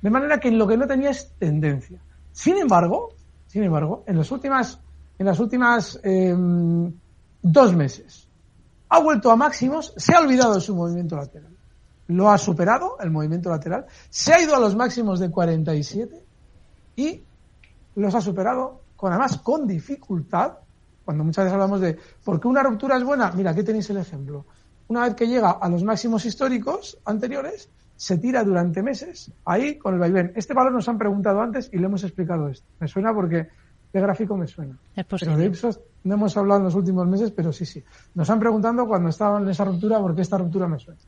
De 0.00 0.10
manera 0.10 0.40
que 0.40 0.50
lo 0.50 0.66
que 0.66 0.76
no 0.76 0.88
tenía 0.88 1.10
es 1.10 1.32
tendencia. 1.38 2.00
Sin 2.32 2.58
embargo, 2.58 3.10
sin 3.46 3.62
embargo, 3.62 4.02
en 4.04 4.18
las 4.18 4.32
últimas, 4.32 4.80
en 5.16 5.26
las 5.26 5.38
últimas 5.38 6.00
eh, 6.02 6.34
dos 7.42 7.74
meses, 7.74 8.28
ha 8.92 8.98
vuelto 9.00 9.30
a 9.30 9.36
máximos, 9.36 9.94
se 9.96 10.14
ha 10.14 10.20
olvidado 10.20 10.54
de 10.54 10.60
su 10.60 10.76
movimiento 10.76 11.16
lateral. 11.16 11.56
Lo 12.08 12.30
ha 12.30 12.36
superado, 12.36 12.98
el 13.00 13.10
movimiento 13.10 13.48
lateral, 13.48 13.86
se 14.10 14.34
ha 14.34 14.42
ido 14.42 14.54
a 14.54 14.60
los 14.60 14.76
máximos 14.76 15.18
de 15.18 15.30
47 15.30 16.22
y 16.96 17.22
los 17.94 18.14
ha 18.14 18.20
superado 18.20 18.82
además 19.08 19.38
con 19.38 19.66
dificultad, 19.66 20.58
cuando 21.04 21.24
muchas 21.24 21.44
veces 21.44 21.54
hablamos 21.54 21.80
de 21.80 21.98
¿por 22.22 22.38
qué 22.38 22.48
una 22.48 22.62
ruptura 22.62 22.96
es 22.98 23.04
buena? 23.04 23.32
Mira, 23.32 23.50
aquí 23.50 23.64
tenéis 23.64 23.88
el 23.90 23.96
ejemplo. 23.96 24.44
Una 24.88 25.04
vez 25.04 25.14
que 25.14 25.26
llega 25.26 25.52
a 25.52 25.68
los 25.68 25.82
máximos 25.82 26.24
históricos 26.26 26.98
anteriores, 27.04 27.70
se 27.96 28.18
tira 28.18 28.44
durante 28.44 28.82
meses 28.82 29.32
ahí 29.44 29.78
con 29.78 29.94
el 29.94 30.00
vaivén. 30.00 30.32
Este 30.36 30.54
valor 30.54 30.72
nos 30.72 30.88
han 30.88 30.98
preguntado 30.98 31.40
antes 31.40 31.70
y 31.72 31.78
le 31.78 31.86
hemos 31.86 32.04
explicado 32.04 32.48
esto. 32.48 32.66
Me 32.78 32.88
suena 32.88 33.14
porque 33.14 33.48
de 33.92 34.00
gráfico 34.00 34.36
me 34.36 34.46
suena. 34.46 34.78
Es 34.96 35.06
pero 35.06 35.36
de 35.36 35.46
Ipsos 35.46 35.80
no 36.04 36.14
hemos 36.14 36.36
hablado 36.36 36.60
en 36.60 36.64
los 36.64 36.74
últimos 36.74 37.06
meses, 37.06 37.30
pero 37.30 37.52
sí, 37.52 37.64
sí. 37.66 37.82
Nos 38.14 38.28
han 38.30 38.40
preguntado 38.40 38.86
cuando 38.86 39.10
estaban 39.10 39.42
en 39.42 39.50
esa 39.50 39.64
ruptura 39.64 40.00
porque 40.00 40.22
esta 40.22 40.38
ruptura 40.38 40.66
me 40.66 40.78
suena. 40.78 41.00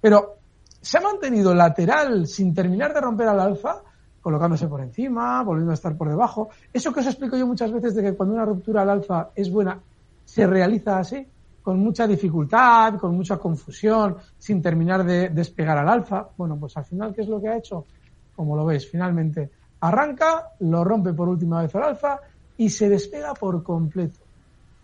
Pero 0.00 0.36
se 0.80 0.98
ha 0.98 1.00
mantenido 1.00 1.54
lateral 1.54 2.26
sin 2.26 2.54
terminar 2.54 2.94
de 2.94 3.00
romper 3.00 3.28
al 3.28 3.40
alfa 3.40 3.82
colocándose 4.20 4.68
por 4.68 4.80
encima, 4.80 5.42
volviendo 5.42 5.70
a 5.70 5.74
estar 5.74 5.96
por 5.96 6.08
debajo. 6.08 6.50
Eso 6.72 6.92
que 6.92 7.00
os 7.00 7.06
explico 7.06 7.36
yo 7.36 7.46
muchas 7.46 7.72
veces 7.72 7.94
de 7.94 8.02
que 8.02 8.14
cuando 8.14 8.34
una 8.34 8.44
ruptura 8.44 8.82
al 8.82 8.90
alza 8.90 9.30
es 9.34 9.50
buena, 9.50 9.80
se 10.24 10.46
realiza 10.46 10.98
así, 10.98 11.26
con 11.62 11.78
mucha 11.78 12.06
dificultad, 12.06 12.98
con 12.98 13.16
mucha 13.16 13.38
confusión, 13.38 14.16
sin 14.38 14.60
terminar 14.60 15.04
de 15.04 15.30
despegar 15.30 15.78
al 15.78 15.88
alfa. 15.88 16.28
Bueno, 16.36 16.58
pues 16.58 16.76
al 16.76 16.84
final, 16.84 17.14
¿qué 17.14 17.22
es 17.22 17.28
lo 17.28 17.40
que 17.40 17.48
ha 17.48 17.56
hecho? 17.56 17.86
Como 18.34 18.54
lo 18.56 18.66
veis, 18.66 18.88
finalmente 18.90 19.50
arranca, 19.80 20.52
lo 20.60 20.84
rompe 20.84 21.12
por 21.12 21.28
última 21.28 21.62
vez 21.62 21.74
al 21.74 21.84
alfa 21.84 22.20
y 22.56 22.70
se 22.70 22.88
despega 22.88 23.34
por 23.34 23.62
completo. 23.62 24.20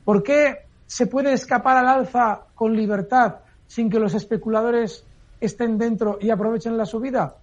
¿Por 0.04 0.22
qué 0.22 0.66
se 0.86 1.06
puede 1.06 1.32
escapar 1.32 1.76
al 1.76 1.88
alza 1.88 2.40
con 2.54 2.76
libertad 2.76 3.36
sin 3.66 3.90
que 3.90 3.98
los 3.98 4.14
especuladores 4.14 5.04
estén 5.40 5.78
dentro 5.78 6.18
y 6.20 6.30
aprovechen 6.30 6.76
la 6.76 6.86
subida? 6.86 7.36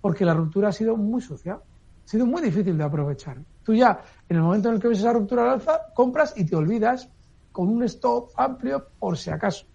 porque 0.00 0.24
la 0.24 0.34
ruptura 0.34 0.68
ha 0.68 0.72
sido 0.72 0.96
muy 0.96 1.20
sucia, 1.20 1.54
ha 1.54 2.08
sido 2.08 2.26
muy 2.26 2.42
difícil 2.42 2.76
de 2.76 2.84
aprovechar. 2.84 3.38
Tú 3.62 3.74
ya, 3.74 4.00
en 4.28 4.36
el 4.36 4.42
momento 4.42 4.68
en 4.68 4.76
el 4.76 4.80
que 4.80 4.88
ves 4.88 4.98
esa 4.98 5.12
ruptura 5.12 5.42
al 5.42 5.50
alza, 5.50 5.80
compras 5.94 6.34
y 6.36 6.44
te 6.44 6.56
olvidas 6.56 7.08
con 7.52 7.68
un 7.68 7.82
stop 7.84 8.30
amplio 8.36 8.86
por 8.98 9.16
si 9.18 9.30
acaso. 9.30 9.66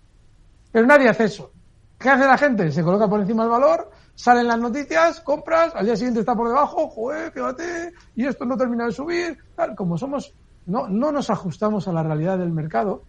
Pero 0.72 0.88
nadie 0.88 1.10
hace 1.10 1.26
eso. 1.26 1.52
¿Qué 1.98 2.10
hace 2.10 2.26
la 2.26 2.38
gente? 2.38 2.72
Se 2.72 2.84
coloca 2.84 3.08
por 3.08 3.22
encima 3.22 3.44
del 3.44 3.52
valor, 3.52 3.90
salen 4.16 4.48
las 4.48 4.60
noticias, 4.60 5.20
compras, 5.22 5.74
al 5.76 5.86
día 5.86 5.96
siguiente 5.96 6.22
está 6.22 6.36
por 6.36 6.48
debajo, 6.48 6.88
joder, 6.90 7.32
fíjate, 7.32 7.94
y 8.16 8.26
esto 8.26 8.46
no 8.46 8.58
termina 8.58 8.86
de 8.86 8.92
subir, 8.92 9.38
tal, 9.56 9.76
como 9.76 9.98
somos, 9.98 10.34
no, 10.66 10.88
no 10.88 11.12
nos 11.12 11.30
ajustamos 11.30 11.88
a 11.88 11.94
la 11.94 12.02
realidad 12.02 12.38
del 12.38 12.52
mercado, 12.52 13.04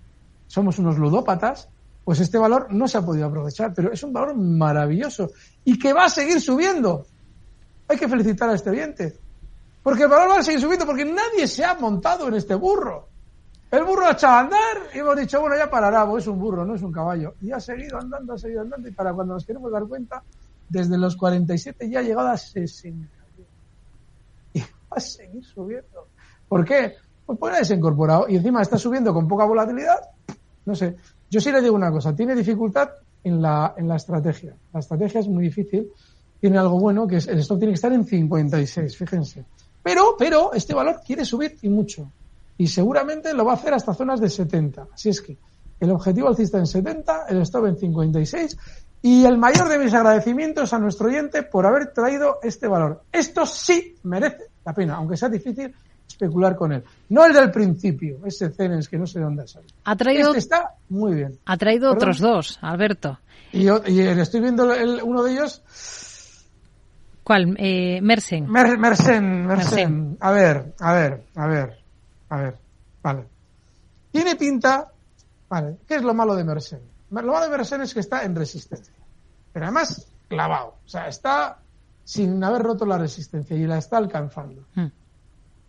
somos 0.46 0.78
unos 0.78 0.98
ludópatas, 0.98 1.68
pues 2.04 2.20
este 2.20 2.38
valor 2.38 2.68
no 2.70 2.86
se 2.86 2.98
ha 2.98 3.02
podido 3.02 3.26
aprovechar, 3.26 3.72
pero 3.74 3.92
es 3.92 4.02
un 4.02 4.12
valor 4.12 4.36
maravilloso 4.36 5.30
y 5.64 5.78
que 5.78 5.92
va 5.92 6.04
a 6.04 6.08
seguir 6.08 6.40
subiendo. 6.40 7.04
Hay 7.88 7.96
que 7.96 8.08
felicitar 8.08 8.48
a 8.48 8.54
este 8.54 8.70
oyente, 8.70 9.18
porque 9.82 10.04
el 10.04 10.08
valor 10.08 10.30
va 10.30 10.38
a 10.38 10.42
seguir 10.42 10.60
subiendo 10.60 10.86
porque 10.86 11.04
nadie 11.04 11.46
se 11.46 11.64
ha 11.64 11.74
montado 11.74 12.28
en 12.28 12.34
este 12.34 12.54
burro. 12.54 13.08
El 13.70 13.82
burro 13.82 14.06
ha 14.06 14.12
echado 14.12 14.34
a 14.34 14.40
andar 14.40 14.76
y 14.94 14.98
hemos 14.98 15.16
dicho, 15.16 15.40
bueno, 15.40 15.56
ya 15.56 15.68
parará, 15.68 16.08
pues 16.08 16.24
es 16.24 16.28
un 16.28 16.38
burro, 16.38 16.64
no 16.64 16.76
es 16.76 16.82
un 16.82 16.92
caballo. 16.92 17.34
Y 17.40 17.50
ha 17.50 17.58
seguido 17.58 17.98
andando, 17.98 18.34
ha 18.34 18.38
seguido 18.38 18.60
andando 18.60 18.88
y 18.88 18.92
para 18.92 19.12
cuando 19.12 19.34
nos 19.34 19.44
queremos 19.44 19.72
dar 19.72 19.84
cuenta, 19.84 20.22
desde 20.68 20.98
los 20.98 21.16
47 21.16 21.88
ya 21.90 22.00
ha 22.00 22.02
llegado 22.02 22.28
a 22.28 22.36
60. 22.36 23.08
Y 24.54 24.60
va 24.60 24.66
a 24.90 25.00
seguir 25.00 25.44
subiendo. 25.44 26.08
¿Por 26.48 26.64
qué? 26.64 26.94
Pues 27.24 27.38
porque 27.38 27.64
se 27.64 27.74
ha 27.74 27.76
incorporado 27.76 28.26
y 28.28 28.36
encima 28.36 28.62
está 28.62 28.78
subiendo 28.78 29.12
con 29.12 29.26
poca 29.26 29.44
volatilidad. 29.44 30.00
No 30.64 30.74
sé, 30.74 30.96
yo 31.30 31.40
sí 31.40 31.50
le 31.50 31.60
digo 31.60 31.74
una 31.74 31.90
cosa, 31.90 32.14
tiene 32.14 32.34
dificultad 32.34 32.90
en 33.24 33.42
la, 33.42 33.74
en 33.76 33.88
la 33.88 33.96
estrategia. 33.96 34.54
La 34.72 34.80
estrategia 34.80 35.20
es 35.20 35.28
muy 35.28 35.44
difícil, 35.44 35.90
tiene 36.40 36.58
algo 36.58 36.78
bueno, 36.78 37.06
que 37.06 37.16
es 37.16 37.26
el 37.26 37.38
stop 37.40 37.58
tiene 37.58 37.72
que 37.72 37.76
estar 37.76 37.92
en 37.92 38.04
56, 38.04 38.96
fíjense. 38.96 39.44
Pero, 39.82 40.16
pero, 40.18 40.52
este 40.52 40.74
valor 40.74 41.00
quiere 41.04 41.24
subir 41.24 41.56
y 41.62 41.68
mucho. 41.68 42.10
Y 42.58 42.68
seguramente 42.68 43.34
lo 43.34 43.44
va 43.44 43.52
a 43.52 43.56
hacer 43.56 43.74
hasta 43.74 43.94
zonas 43.94 44.20
de 44.20 44.30
70. 44.30 44.88
Así 44.92 45.08
es 45.08 45.20
que 45.20 45.36
el 45.78 45.90
objetivo 45.90 46.28
alcista 46.28 46.58
en 46.58 46.66
70, 46.66 47.26
el 47.28 47.42
stop 47.42 47.66
en 47.66 47.76
56 47.76 48.56
Y 49.02 49.24
el 49.24 49.38
mayor 49.38 49.68
de 49.68 49.78
mis 49.78 49.94
agradecimientos 49.94 50.72
a 50.72 50.78
nuestro 50.78 51.06
oyente 51.08 51.42
por 51.44 51.64
haber 51.66 51.92
traído 51.92 52.38
este 52.42 52.66
valor. 52.66 53.02
Esto 53.12 53.46
sí 53.46 53.94
merece 54.02 54.46
la 54.64 54.72
pena, 54.72 54.96
aunque 54.96 55.16
sea 55.16 55.28
difícil 55.28 55.72
especular 56.08 56.56
con 56.56 56.72
él. 56.72 56.82
No 57.10 57.24
el 57.24 57.32
del 57.32 57.50
principio, 57.50 58.18
ese 58.24 58.50
Cenes 58.50 58.88
que 58.88 58.98
no 58.98 59.06
sé 59.06 59.18
de 59.18 59.24
dónde 59.26 59.44
ha 59.84 59.96
traído, 59.96 60.28
Este 60.28 60.38
está 60.38 60.70
muy 60.88 61.14
bien. 61.14 61.38
ha 61.44 61.56
traído 61.56 61.90
Perdón. 61.90 61.96
otros 61.96 62.18
dos, 62.20 62.58
Alberto. 62.62 63.18
Y, 63.52 63.64
yo, 63.64 63.80
y 63.86 64.00
estoy 64.00 64.40
viendo 64.40 64.72
el- 64.74 65.00
uno 65.02 65.22
de 65.22 65.32
ellos, 65.32 65.62
¿Cuál? 67.22 67.56
Eh, 67.58 68.00
Mersen. 68.02 68.46
Mer- 68.48 68.78
Mersen, 68.78 69.46
Mersen. 69.46 69.46
Mersen. 69.46 70.16
A 70.20 70.30
ver, 70.30 70.74
a 70.78 70.92
ver, 70.92 71.24
a 71.34 71.46
ver, 71.48 71.78
a 72.28 72.36
ver. 72.40 72.58
Vale. 73.02 73.24
Tiene 74.12 74.36
pinta. 74.36 74.92
Vale. 75.48 75.76
¿Qué 75.88 75.96
es 75.96 76.02
lo 76.02 76.14
malo 76.14 76.36
de 76.36 76.44
Mersen? 76.44 76.80
Lo 77.10 77.32
malo 77.32 77.40
de 77.40 77.50
Mersen 77.50 77.82
es 77.82 77.94
que 77.94 78.00
está 78.00 78.24
en 78.24 78.34
resistencia. 78.34 78.94
Pero 79.52 79.66
además, 79.66 80.06
clavado. 80.28 80.76
O 80.84 80.88
sea, 80.88 81.08
está 81.08 81.58
sin 82.04 82.42
haber 82.42 82.62
roto 82.62 82.86
la 82.86 82.98
resistencia 82.98 83.56
y 83.56 83.66
la 83.66 83.78
está 83.78 83.96
alcanzando. 83.96 84.64
Hmm. 84.74 84.86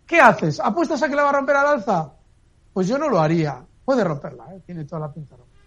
¿Qué 0.06 0.20
haces? 0.20 0.60
¿Apuestas 0.60 1.02
a 1.02 1.08
que 1.08 1.16
la 1.16 1.24
va 1.24 1.30
a 1.30 1.32
romper 1.32 1.56
al 1.56 1.66
alza? 1.66 2.12
Pues 2.72 2.88
yo 2.88 2.98
no 2.98 3.08
lo 3.08 3.20
haría. 3.20 3.62
Puede 3.84 4.04
romperla, 4.04 4.54
¿eh? 4.54 4.62
tiene 4.64 4.84
toda 4.84 5.00
la 5.00 5.12
pinta. 5.12 5.36
romper. 5.36 5.60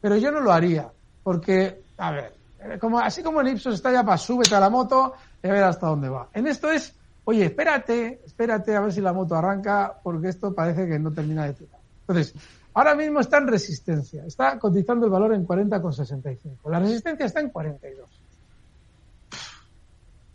Pero 0.00 0.16
yo 0.16 0.30
no 0.30 0.40
lo 0.40 0.52
haría. 0.52 0.90
Porque, 1.22 1.82
a 1.98 2.10
ver, 2.10 2.34
eh, 2.60 2.78
como, 2.78 2.98
así 2.98 3.22
como 3.22 3.40
en 3.40 3.48
Ipsos 3.48 3.74
está 3.74 3.92
ya 3.92 4.04
para 4.04 4.18
súbete 4.18 4.54
a 4.54 4.60
la 4.60 4.70
moto 4.70 5.14
y 5.42 5.48
a 5.48 5.52
ver 5.52 5.64
hasta 5.64 5.86
dónde 5.86 6.08
va. 6.08 6.28
En 6.32 6.46
esto 6.46 6.70
es, 6.70 6.94
oye, 7.24 7.46
espérate, 7.46 8.20
espérate 8.24 8.76
a 8.76 8.80
ver 8.80 8.92
si 8.92 9.00
la 9.00 9.12
moto 9.12 9.34
arranca, 9.34 9.98
porque 10.02 10.28
esto 10.28 10.54
parece 10.54 10.86
que 10.86 10.98
no 10.98 11.12
termina 11.12 11.44
de 11.44 11.54
tirar. 11.54 11.80
Entonces, 12.00 12.34
ahora 12.80 12.94
mismo 12.94 13.20
está 13.20 13.36
en 13.38 13.46
resistencia. 13.46 14.24
Está 14.24 14.58
cotizando 14.58 15.04
el 15.04 15.12
valor 15.12 15.34
en 15.34 15.46
40,65. 15.46 16.70
La 16.70 16.80
resistencia 16.80 17.26
está 17.26 17.40
en 17.40 17.50
42. 17.50 18.08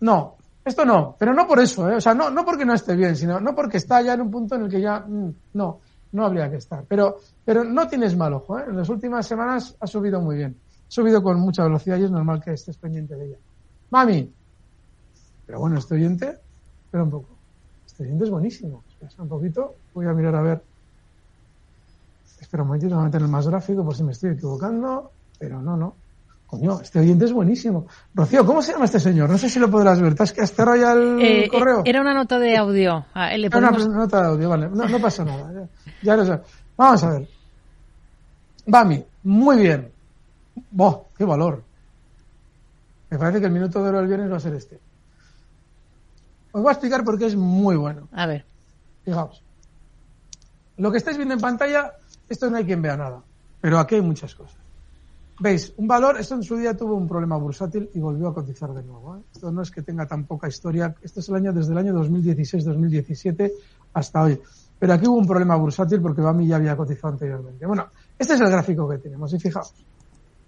No, 0.01 0.35
esto 0.63 0.85
no, 0.85 1.15
pero 1.17 1.33
no 1.33 1.47
por 1.47 1.59
eso, 1.59 1.89
¿eh? 1.89 1.95
o 1.95 2.01
sea, 2.01 2.13
no, 2.13 2.29
no 2.29 2.45
porque 2.45 2.65
no 2.65 2.75
esté 2.75 2.95
bien, 2.95 3.15
sino 3.15 3.39
no 3.39 3.55
porque 3.55 3.77
está 3.77 4.01
ya 4.01 4.13
en 4.13 4.21
un 4.21 4.29
punto 4.29 4.55
en 4.55 4.63
el 4.63 4.69
que 4.69 4.79
ya 4.79 4.99
mm, 4.99 5.33
no, 5.53 5.79
no 6.11 6.25
habría 6.25 6.49
que 6.49 6.57
estar. 6.57 6.83
Pero, 6.87 7.17
pero 7.43 7.63
no 7.63 7.87
tienes 7.87 8.15
mal 8.15 8.33
ojo, 8.33 8.59
¿eh? 8.59 8.65
en 8.67 8.77
las 8.77 8.89
últimas 8.89 9.25
semanas 9.25 9.75
ha 9.79 9.87
subido 9.87 10.21
muy 10.21 10.35
bien, 10.35 10.55
ha 10.87 10.91
subido 10.91 11.23
con 11.23 11.39
mucha 11.39 11.63
velocidad 11.63 11.97
y 11.97 12.03
es 12.03 12.11
normal 12.11 12.43
que 12.43 12.53
estés 12.53 12.77
pendiente 12.77 13.15
de 13.15 13.25
ella. 13.25 13.37
Mami, 13.89 14.31
pero 15.47 15.59
bueno, 15.59 15.79
este 15.79 15.95
oyente, 15.95 16.37
espera 16.83 17.03
un 17.03 17.09
poco, 17.09 17.29
este 17.87 18.03
oyente 18.03 18.25
es 18.25 18.29
buenísimo, 18.29 18.83
espera 18.89 19.23
un 19.23 19.29
poquito, 19.29 19.75
voy 19.95 20.05
a 20.05 20.13
mirar 20.13 20.35
a 20.35 20.41
ver. 20.43 20.74
Espera 22.39 22.63
un 22.63 22.67
momentito, 22.67 22.95
voy 22.95 23.09
a 23.11 23.17
el 23.17 23.27
más 23.27 23.47
gráfico 23.47 23.83
por 23.83 23.95
si 23.95 24.03
me 24.03 24.11
estoy 24.11 24.31
equivocando, 24.31 25.11
pero 25.39 25.61
no, 25.61 25.77
no. 25.77 25.95
Coño, 26.47 26.79
este 26.81 26.99
oyente 26.99 27.25
es 27.25 27.33
buenísimo. 27.33 27.87
Rocío, 28.13 28.45
¿cómo 28.45 28.61
se 28.61 28.73
llama 28.73 28.85
este 28.85 28.99
señor? 28.99 29.29
No 29.29 29.37
sé 29.37 29.49
si 29.49 29.59
lo 29.59 29.69
podrás 29.69 29.99
ver. 29.99 30.13
¿Te 30.13 30.23
has, 30.23 30.31
cerrado 30.53 30.77
ya 30.77 30.93
el 30.93 31.19
Eh, 31.21 31.49
correo? 31.49 31.79
eh, 31.79 31.83
era 31.89 32.01
una 32.01 32.13
nota 32.13 32.37
de 32.37 32.55
audio. 32.55 33.05
Ah, 33.13 33.35
le 33.35 33.47
Era 33.47 33.57
una 33.57 33.71
nota 33.71 34.21
de 34.21 34.27
audio, 34.27 34.49
vale. 34.49 34.69
No, 34.69 34.87
no 34.87 34.99
pasa 34.99 35.25
nada. 35.25 35.67
Ya, 36.03 36.15
ya. 36.23 36.41
Vamos 36.77 37.03
a 37.03 37.09
ver. 37.09 37.27
Bami, 38.67 39.03
muy 39.23 39.57
bien. 39.57 39.91
¡Boh! 40.71 41.07
¡Qué 41.17 41.25
valor! 41.25 41.63
Me 43.09 43.17
parece 43.17 43.39
que 43.39 43.45
el 43.47 43.51
minuto 43.51 43.81
de 43.81 43.89
oro 43.89 43.97
del 43.99 44.07
viernes 44.07 44.31
va 44.31 44.37
a 44.37 44.39
ser 44.39 44.53
este. 44.53 44.79
Os 46.51 46.61
voy 46.61 46.69
a 46.69 46.73
explicar 46.73 47.03
por 47.03 47.17
qué 47.17 47.25
es 47.25 47.35
muy 47.35 47.75
bueno. 47.75 48.07
A 48.13 48.25
ver. 48.27 48.45
Fijaos. 49.03 49.41
Lo 50.77 50.91
que 50.91 50.97
estáis 50.97 51.17
viendo 51.17 51.33
en 51.33 51.39
pantalla, 51.41 51.93
esto 52.29 52.49
no 52.49 52.57
hay 52.57 52.65
quien 52.65 52.81
vea 52.81 52.97
nada. 52.97 53.21
Pero 53.61 53.79
aquí 53.79 53.95
hay 53.95 54.01
muchas 54.01 54.35
cosas. 54.35 54.57
¿Veis? 55.39 55.73
Un 55.77 55.87
valor, 55.87 56.17
esto 56.19 56.35
en 56.35 56.43
su 56.43 56.55
día 56.55 56.77
tuvo 56.77 56.95
un 56.95 57.07
problema 57.07 57.35
bursátil 57.35 57.89
y 57.93 57.99
volvió 57.99 58.29
a 58.29 58.33
cotizar 58.33 58.73
de 58.73 58.83
nuevo. 58.83 59.17
¿eh? 59.17 59.21
Esto 59.33 59.51
no 59.51 59.61
es 59.61 59.69
que 59.69 59.81
tenga 59.81 60.07
tan 60.07 60.23
poca 60.23 60.47
historia. 60.47 60.95
Esto 61.01 61.19
es 61.19 61.29
el 61.29 61.35
año 61.35 61.51
desde 61.51 61.73
el 61.73 61.77
año 61.77 61.93
2016-2017 61.93 63.51
hasta 63.93 64.21
hoy. 64.21 64.39
Pero 64.79 64.93
aquí 64.93 65.07
hubo 65.07 65.17
un 65.17 65.27
problema 65.27 65.55
bursátil 65.55 66.01
porque 66.01 66.21
Bami 66.21 66.47
ya 66.47 66.55
había 66.55 66.77
cotizado 66.77 67.13
anteriormente. 67.13 67.65
Bueno, 67.65 67.87
este 68.17 68.33
es 68.33 68.41
el 68.41 68.49
gráfico 68.49 68.87
que 68.87 68.97
tenemos 68.97 69.33
y 69.33 69.39
fijaos. 69.39 69.73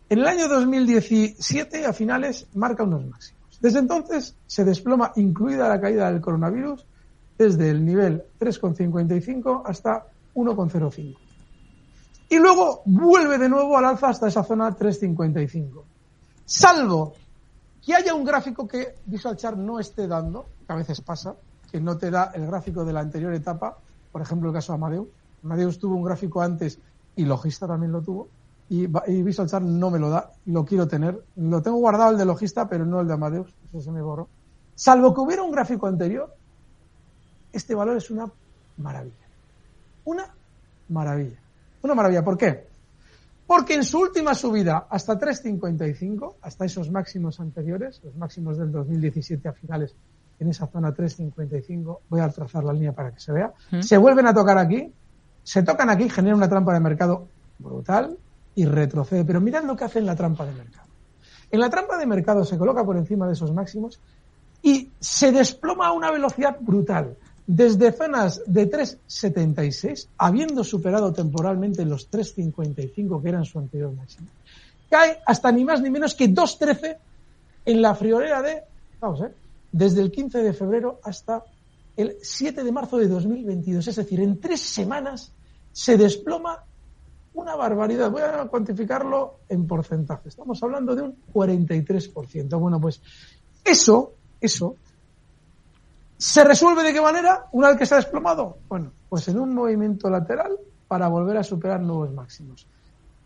En 0.10 0.20
el 0.20 0.28
año 0.28 0.48
2017, 0.48 1.86
a 1.86 1.92
finales, 1.92 2.48
marca 2.54 2.84
unos 2.84 3.06
máximos. 3.06 3.60
Desde 3.60 3.80
entonces 3.80 4.36
se 4.46 4.64
desploma, 4.64 5.12
incluida 5.16 5.68
la 5.68 5.82
caída 5.82 6.10
del 6.10 6.22
coronavirus, 6.22 6.86
desde 7.38 7.70
el 7.70 7.86
nivel 7.86 8.24
3,55 8.40 9.64
hasta 9.66 10.06
1,05. 10.34 11.27
Y 12.30 12.38
luego 12.40 12.82
vuelve 12.86 13.38
de 13.38 13.50
nuevo 13.50 13.78
al 13.78 13.86
alza 13.86 14.10
hasta 14.10 14.28
esa 14.28 14.44
zona 14.44 14.76
3,55. 14.76 15.84
Salvo 16.46 17.14
que 17.86 17.96
haya 17.96 18.14
un 18.14 18.26
gráfico 18.26 18.68
que 18.68 18.96
Visual 19.06 19.38
Chart 19.38 19.58
no 19.58 19.80
esté 19.80 20.08
dando, 20.08 20.46
que 20.66 20.74
a 20.74 20.76
veces 20.76 21.00
pasa, 21.02 21.36
que 21.72 21.80
no 21.80 21.98
te 21.98 22.12
da 22.12 22.32
el 22.34 22.46
gráfico 22.48 22.84
de 22.84 22.94
la 22.94 23.00
anterior 23.00 23.34
etapa, 23.34 23.78
por 24.12 24.22
ejemplo 24.22 24.50
el 24.50 24.56
caso 24.56 24.74
de 24.74 24.78
Amadeus. 24.78 25.08
Amadeus 25.44 25.80
tuvo 25.80 25.96
un 25.96 26.04
gráfico 26.04 26.42
antes 26.42 26.80
y 27.16 27.24
Logista 27.24 27.66
también 27.66 27.94
lo 27.94 28.02
tuvo, 28.02 28.28
y, 28.70 28.88
Visual 28.88 29.48
Chart 29.48 29.64
no 29.64 29.90
me 29.90 30.00
lo 30.00 30.10
da, 30.10 30.32
lo 30.48 30.66
quiero 30.66 30.88
tener. 30.88 31.24
Lo 31.38 31.62
tengo 31.62 31.78
guardado 31.78 32.12
el 32.12 32.18
de 32.18 32.26
Logista, 32.26 32.68
pero 32.68 32.86
no 32.86 33.00
el 33.00 33.08
de 33.08 33.14
Amadeus, 33.14 33.54
eso 33.70 33.82
se 33.82 33.92
me 33.92 34.02
borró. 34.02 34.28
Salvo 34.76 35.14
que 35.14 35.22
hubiera 35.22 35.44
un 35.44 35.52
gráfico 35.52 35.88
anterior, 35.88 36.36
este 37.54 37.74
valor 37.74 37.98
es 37.98 38.12
una 38.12 38.30
maravilla. 38.78 39.16
Una 40.04 40.36
maravilla. 40.90 41.40
Una 41.88 41.96
maravilla. 41.96 42.22
¿Por 42.22 42.38
qué? 42.38 42.68
Porque 43.48 43.76
en 43.76 43.86
su 43.86 44.00
última 44.00 44.36
subida 44.36 44.88
hasta 44.90 45.18
3.55, 45.18 46.36
hasta 46.42 46.66
esos 46.66 46.92
máximos 46.92 47.40
anteriores, 47.40 48.02
los 48.04 48.14
máximos 48.18 48.58
del 48.58 48.74
2017 48.74 49.48
a 49.48 49.54
finales, 49.54 49.96
en 50.38 50.50
esa 50.50 50.68
zona 50.68 50.94
3.55, 50.94 52.00
voy 52.10 52.20
a 52.20 52.28
trazar 52.28 52.66
la 52.66 52.74
línea 52.74 52.92
para 52.92 53.14
que 53.14 53.22
se 53.22 53.32
vea, 53.32 53.54
¿Mm? 53.72 53.80
se 53.80 53.98
vuelven 53.98 54.28
a 54.28 54.34
tocar 54.34 54.58
aquí, 54.58 54.92
se 55.44 55.64
tocan 55.64 55.90
aquí, 55.90 56.10
generan 56.10 56.40
una 56.40 56.50
trampa 56.50 56.74
de 56.74 56.82
mercado 56.82 57.30
brutal 57.58 58.18
y 58.54 58.66
retrocede. 58.66 59.24
Pero 59.24 59.40
mirad 59.40 59.64
lo 59.64 59.78
que 59.78 59.86
hace 59.86 60.00
en 60.00 60.08
la 60.08 60.16
trampa 60.18 60.46
de 60.46 60.52
mercado. 60.52 60.88
En 61.50 61.62
la 61.62 61.70
trampa 61.70 61.98
de 61.98 62.06
mercado 62.06 62.44
se 62.44 62.58
coloca 62.58 62.84
por 62.84 62.98
encima 62.98 63.28
de 63.28 63.32
esos 63.32 63.54
máximos 63.54 64.02
y 64.62 64.92
se 65.00 65.32
desploma 65.32 65.88
a 65.88 65.94
una 65.94 66.12
velocidad 66.12 66.58
brutal. 66.60 67.16
Desde 67.48 67.94
zonas 67.94 68.42
de 68.46 68.70
3,76, 68.70 70.10
habiendo 70.18 70.66
superado 70.66 71.14
temporalmente 71.14 71.86
los 71.86 72.12
3,55 72.12 73.22
que 73.24 73.30
eran 73.30 73.46
su 73.46 73.58
anterior 73.58 73.94
máximo, 73.94 74.28
cae 74.90 75.20
hasta 75.26 75.50
ni 75.54 75.64
más 75.64 75.82
ni 75.82 75.90
menos 75.90 76.14
que 76.14 76.30
2,13 76.30 76.98
en 77.66 77.82
la 77.82 77.96
friolera 77.96 78.42
de, 78.42 78.64
vamos, 79.00 79.22
eh, 79.22 79.32
desde 79.72 80.02
el 80.02 80.12
15 80.12 80.44
de 80.44 80.54
febrero 80.54 81.00
hasta 81.04 81.44
el 81.96 82.18
7 82.22 82.64
de 82.64 82.72
marzo 82.72 82.98
de 82.98 83.08
2022. 83.08 83.88
Es 83.88 83.96
decir, 83.96 84.20
en 84.20 84.40
tres 84.40 84.60
semanas 84.60 85.32
se 85.72 85.98
desploma 85.98 86.64
una 87.34 87.56
barbaridad. 87.56 88.12
Voy 88.12 88.24
a 88.24 88.46
cuantificarlo 88.46 89.40
en 89.48 89.66
porcentaje. 89.68 90.30
Estamos 90.30 90.62
hablando 90.64 90.96
de 90.96 91.04
un 91.04 91.16
43%. 91.34 92.60
Bueno, 92.60 92.82
pues 92.82 93.02
eso, 93.64 94.14
eso, 94.42 94.76
¿se 96.18 96.44
resuelve 96.44 96.84
de 96.84 96.94
qué 96.94 97.02
manera 97.02 97.48
una 97.52 97.70
vez 97.70 97.78
que 97.78 97.86
se 97.86 97.94
ha 97.94 97.98
desplomado? 97.98 98.58
Bueno, 98.68 98.92
pues 99.10 99.28
en 99.28 99.40
un 99.40 99.54
movimiento 99.54 100.10
lateral 100.10 100.58
para 100.88 101.08
volver 101.08 101.38
a 101.38 101.44
superar 101.44 101.82
nuevos 101.82 102.12
máximos. 102.12 102.68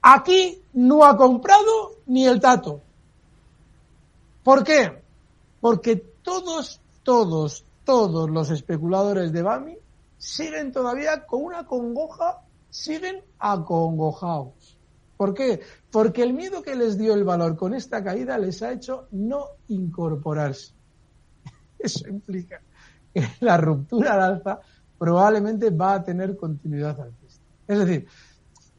Aquí 0.02 0.62
no 0.74 1.06
ha 1.06 1.16
comprado 1.16 1.98
ni 2.08 2.26
el 2.26 2.39
tato. 2.39 2.82
¿Por 4.44 4.64
qué? 4.64 5.02
Porque 5.60 5.96
todos, 5.96 6.82
todos, 7.04 7.64
todos 7.86 8.30
los 8.30 8.50
especuladores 8.50 9.32
de 9.32 9.44
Bami 9.44 9.78
siguen 10.18 10.72
todavía 10.72 11.26
con 11.26 11.46
una 11.46 11.66
congoja, 11.66 12.42
siguen 12.70 13.24
acongojados. 13.38 14.78
¿Por 15.18 15.36
qué? 15.36 15.62
Porque 15.92 16.24
el 16.24 16.34
miedo 16.34 16.64
que 16.64 16.76
les 16.76 16.98
dio 16.98 17.14
el 17.14 17.24
valor 17.24 17.56
con 17.56 17.76
esta 17.76 18.04
caída 18.04 18.39
les 18.39 18.64
ha 18.64 18.72
hecho 18.72 19.08
no 19.12 19.50
incorporarse. 19.68 20.74
Eso 21.80 22.10
implica 22.10 22.60
la 23.39 23.57
ruptura 23.57 24.14
al 24.14 24.22
alza 24.22 24.59
probablemente 24.97 25.70
va 25.70 25.95
a 25.95 26.03
tener 26.03 26.38
continuidad 26.38 26.99
alcista. 26.99 27.43
Es 27.68 27.80
decir, 27.80 28.07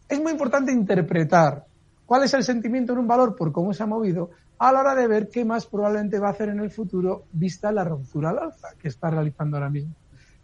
es 0.08 0.20
muy 0.20 0.32
importante 0.32 0.72
interpretar 0.72 1.64
cuál 2.06 2.24
es 2.24 2.34
el 2.34 2.44
sentimiento 2.44 2.92
en 2.92 3.00
un 3.00 3.06
valor 3.06 3.34
por 3.34 3.52
cómo 3.52 3.72
se 3.72 3.82
ha 3.82 3.86
movido 3.86 4.30
a 4.58 4.70
la 4.72 4.80
hora 4.80 4.94
de 4.94 5.08
ver 5.08 5.28
qué 5.28 5.44
más 5.44 5.66
probablemente 5.66 6.18
va 6.18 6.28
a 6.28 6.32
hacer 6.32 6.50
en 6.50 6.60
el 6.60 6.70
futuro 6.70 7.24
vista 7.32 7.72
la 7.72 7.84
ruptura 7.84 8.30
al 8.30 8.38
alza 8.38 8.68
que 8.78 8.88
está 8.88 9.10
realizando 9.10 9.56
ahora 9.56 9.70
mismo. 9.70 9.94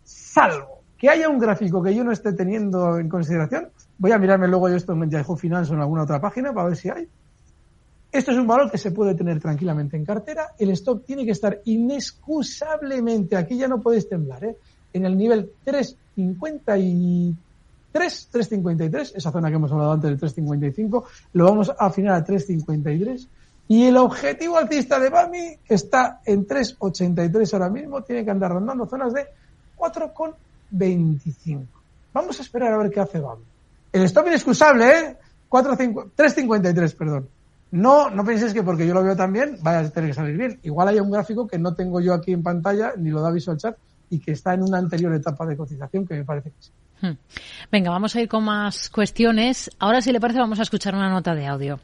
Salvo 0.03 0.83
que 0.97 1.09
haya 1.09 1.29
un 1.29 1.39
gráfico 1.39 1.83
que 1.83 1.95
yo 1.95 2.03
no 2.03 2.11
esté 2.11 2.33
teniendo 2.33 2.99
en 2.99 3.09
consideración, 3.09 3.71
voy 3.99 4.11
a 4.11 4.19
mirarme 4.19 4.49
luego 4.49 4.69
yo 4.69 4.75
esto 4.75 4.93
en 4.95 5.09
Yahoo 5.09 5.37
Finance 5.37 5.71
o 5.71 5.77
en 5.77 5.83
alguna 5.83 6.03
otra 6.03 6.21
página 6.21 6.53
para 6.53 6.69
ver 6.69 6.77
si 6.77 6.89
hay. 6.89 7.09
Esto 8.11 8.31
es 8.31 8.39
un 8.39 8.47
valor 8.47 8.71
que 8.71 8.79
se 8.79 8.91
puede 8.91 9.15
tener 9.15 9.39
tranquilamente 9.39 9.95
en 9.97 10.05
cartera. 10.05 10.55
El 10.59 10.71
stop 10.71 11.05
tiene 11.05 11.27
que 11.27 11.33
estar 11.33 11.61
inexcusablemente, 11.65 13.37
aquí 13.37 13.59
ya 13.59 13.69
no 13.69 13.83
podéis 13.83 14.09
temblar, 14.09 14.45
¿eh? 14.45 14.57
en 14.95 15.05
el 15.05 15.15
nivel 15.17 15.53
353, 15.65 17.37
353, 17.93 19.13
esa 19.15 19.31
zona 19.31 19.51
que 19.51 19.57
hemos 19.57 19.71
hablado 19.71 19.93
antes 19.93 20.09
del 20.09 20.19
355, 20.19 21.05
lo 21.35 21.45
vamos 21.45 21.69
a 21.69 21.75
afinar 21.79 22.15
a 22.15 22.25
353 22.25 23.29
Y 23.69 23.85
el 23.85 23.99
objetivo 23.99 24.57
alcista 24.57 24.99
de 24.99 25.11
BAMI 25.11 25.59
está 25.69 26.23
en 26.25 26.47
3,83 26.47 27.53
ahora 27.53 27.69
mismo, 27.69 28.03
tiene 28.03 28.25
que 28.25 28.31
andar 28.31 28.53
rondando 28.53 28.87
zonas 28.87 29.13
de 29.13 29.27
4,25. 29.77 31.67
Vamos 32.15 32.39
a 32.39 32.43
esperar 32.43 32.73
a 32.73 32.79
ver 32.79 32.91
qué 32.91 33.01
hace 33.01 33.21
BAMI. 33.21 33.45
El 33.93 34.05
stop 34.05 34.29
inexcusable, 34.29 34.89
¿eh? 34.89 35.17
3,53, 35.51 36.97
perdón. 36.97 37.29
No, 37.71 38.09
no 38.11 38.25
penséis 38.25 38.55
que 38.55 38.63
porque 38.63 38.87
yo 38.87 38.95
lo 38.95 39.03
veo 39.03 39.15
también 39.15 39.59
vaya 39.63 39.81
a 39.81 39.91
tener 39.91 40.11
que 40.11 40.15
salir 40.15 40.37
bien. 40.37 40.59
Igual 40.63 40.89
hay 40.89 41.01
un 41.01 41.11
gráfico 41.11 41.47
que 41.47 41.59
no 41.59 41.75
tengo 41.75 42.01
yo 42.01 42.15
aquí 42.15 42.33
en 42.33 42.43
pantalla, 42.43 42.93
ni 42.97 43.11
lo 43.11 43.21
da 43.21 43.31
Visual 43.31 43.59
Chat, 43.59 43.77
y 44.11 44.19
que 44.21 44.33
está 44.33 44.55
en 44.55 44.63
una 44.63 44.79
anterior 44.79 45.15
etapa 45.15 45.45
de 45.47 45.57
cotización 45.57 46.07
que 46.07 46.15
me 46.15 46.25
parece 46.25 46.51
que 46.51 46.57
sí. 46.61 46.71
Hmm. 47.01 47.17
Venga, 47.71 47.91
vamos 47.91 48.17
a 48.17 48.21
ir 48.21 48.29
con 48.29 48.45
más 48.45 48.91
cuestiones. 48.91 49.71
Ahora, 49.79 50.01
si 50.01 50.13
le 50.13 50.21
parece, 50.21 50.41
vamos 50.41 50.59
a 50.59 50.63
escuchar 50.63 50.95
una 50.95 51.11
nota 51.11 51.35
de 51.35 51.47
audio. 51.47 51.79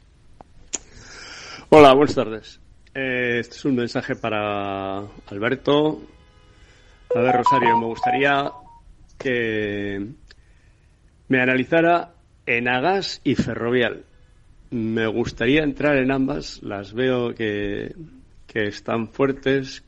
Hola, 1.69 1.93
buenas 1.93 2.15
tardes. 2.15 2.59
Eh, 2.93 3.39
este 3.39 3.55
es 3.55 3.65
un 3.65 3.75
mensaje 3.75 4.15
para 4.15 4.99
Alberto. 5.27 6.01
A 7.15 7.19
ver, 7.19 7.35
Rosario, 7.35 7.77
me 7.77 7.85
gustaría 7.85 8.51
que 9.17 10.05
me 11.27 11.41
analizara 11.41 12.13
Enagas 12.45 13.21
y 13.23 13.35
Ferrovial. 13.35 14.03
Me 14.75 15.07
gustaría 15.07 15.63
entrar 15.63 15.95
en 15.95 16.11
ambas. 16.11 16.61
Las 16.61 16.93
veo 16.93 17.33
que, 17.33 17.95
que 18.45 18.67
están 18.67 19.07
fuertes, 19.07 19.85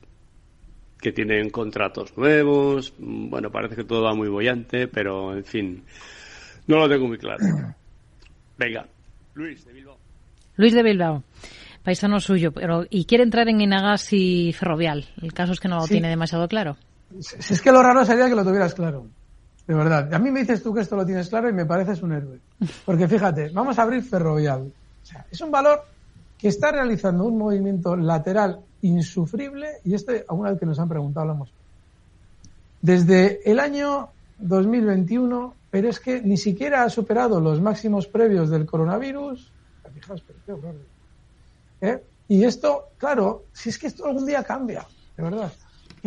que 1.02 1.12
tienen 1.12 1.50
contratos 1.50 2.16
nuevos. 2.18 2.94
Bueno, 2.98 3.52
parece 3.52 3.76
que 3.76 3.84
todo 3.84 4.04
va 4.04 4.16
muy 4.16 4.30
bollante, 4.30 4.88
pero 4.88 5.36
en 5.36 5.44
fin, 5.44 5.84
no 6.68 6.78
lo 6.78 6.88
tengo 6.88 7.06
muy 7.06 7.18
claro. 7.18 7.44
Venga, 8.58 8.88
Luis 9.34 9.66
de 9.66 9.74
Bilbao. 9.74 9.98
Luis 10.56 10.74
de 10.74 10.84
Bilbao, 10.84 11.22
paisano 11.84 12.22
suyo, 12.22 12.54
pero 12.54 12.86
y 12.90 13.04
quiere 13.04 13.26
entrar 13.26 13.50
en 13.50 13.60
Enagas 13.60 14.14
y 14.14 14.54
Ferrovial. 14.54 15.06
El 15.22 15.34
caso 15.34 15.52
es 15.52 15.60
que 15.60 15.68
no 15.68 15.76
lo 15.76 15.82
Sí. 15.84 15.96
tiene 15.96 16.08
demasiado 16.08 16.48
claro. 16.48 16.78
Si 17.20 17.54
es 17.54 17.62
que 17.62 17.74
lo 17.74 17.84
raro 17.84 18.06
sería 18.06 18.30
que 18.30 18.36
lo 18.36 18.44
tuvieras 18.46 18.74
claro. 18.74 19.06
De 19.68 19.74
verdad. 19.74 20.14
A 20.14 20.20
mí 20.20 20.32
me 20.32 20.40
dices 20.40 20.64
tú 20.64 20.74
que 20.74 20.82
esto 20.82 20.96
lo 20.96 21.06
tienes 21.06 21.28
claro 21.28 21.50
y 21.50 21.54
me 21.54 21.66
pareces 21.66 22.02
un 22.02 22.14
héroe. 22.14 22.40
Porque 22.86 23.08
fíjate, 23.08 23.50
vamos 23.50 23.78
a 23.78 23.84
abrir 23.84 24.02
Ferrovial. 24.02 24.72
O 25.04 25.06
sea, 25.06 25.26
es 25.30 25.42
un 25.42 25.52
valor 25.52 25.84
que 26.38 26.48
está 26.48 26.72
realizando 26.72 27.26
un 27.26 27.38
movimiento 27.38 27.96
lateral 27.96 28.62
insufrible 28.82 29.68
y 29.84 29.94
este, 29.94 30.26
alguna 30.30 30.52
vez 30.52 30.60
que 30.60 30.66
nos 30.66 30.80
han 30.80 30.88
preguntado, 30.88 31.24
hablamos. 31.24 31.52
Desde 32.82 33.42
el 33.50 33.60
año 33.60 34.10
2021, 34.40 35.54
pero 35.70 35.90
es 35.90 36.00
que 36.00 36.22
ni 36.22 36.38
siquiera 36.38 36.84
ha 36.84 36.90
superado 36.90 37.42
los 37.42 37.60
máximos 37.60 38.08
previos 38.08 38.50
del 38.50 38.66
coronavirus. 38.66 39.52
Fijaos, 39.94 40.24
pero 40.46 40.62
qué. 40.62 41.88
¿Eh? 41.90 42.04
Y 42.30 42.44
esto, 42.44 42.90
claro, 42.98 43.46
si 43.52 43.70
es 43.70 43.78
que 43.78 43.88
esto 43.88 44.06
algún 44.06 44.26
día 44.26 44.44
cambia, 44.44 44.86
de 45.16 45.24
verdad. 45.24 45.52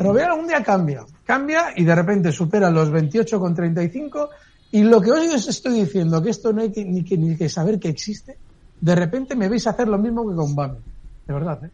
Ferrovial 0.01 0.31
algún 0.31 0.47
día 0.47 0.63
cambia, 0.63 1.05
cambia 1.27 1.75
y 1.77 1.85
de 1.85 1.95
repente 1.95 2.33
supera 2.33 2.71
los 2.71 2.91
28,35 2.91 4.31
y 4.73 4.83
lo 4.83 4.99
que 4.99 5.11
hoy 5.11 5.29
os 5.29 5.47
estoy 5.47 5.75
diciendo, 5.75 6.23
que 6.23 6.31
esto 6.31 6.55
no 6.55 6.63
hay 6.63 6.73
que, 6.73 6.87
ni, 6.87 7.05
que, 7.37 7.49
saber 7.51 7.79
que 7.79 7.91
existe, 7.91 8.39
de 8.81 8.95
repente 8.95 9.37
me 9.37 9.47
veis 9.47 9.67
hacer 9.67 9.89
lo 9.89 9.99
mismo 9.99 10.27
que 10.27 10.35
con 10.35 10.55
BAMI, 10.55 10.79
de 11.27 11.35
verdad. 11.35 11.63
¿eh? 11.67 11.71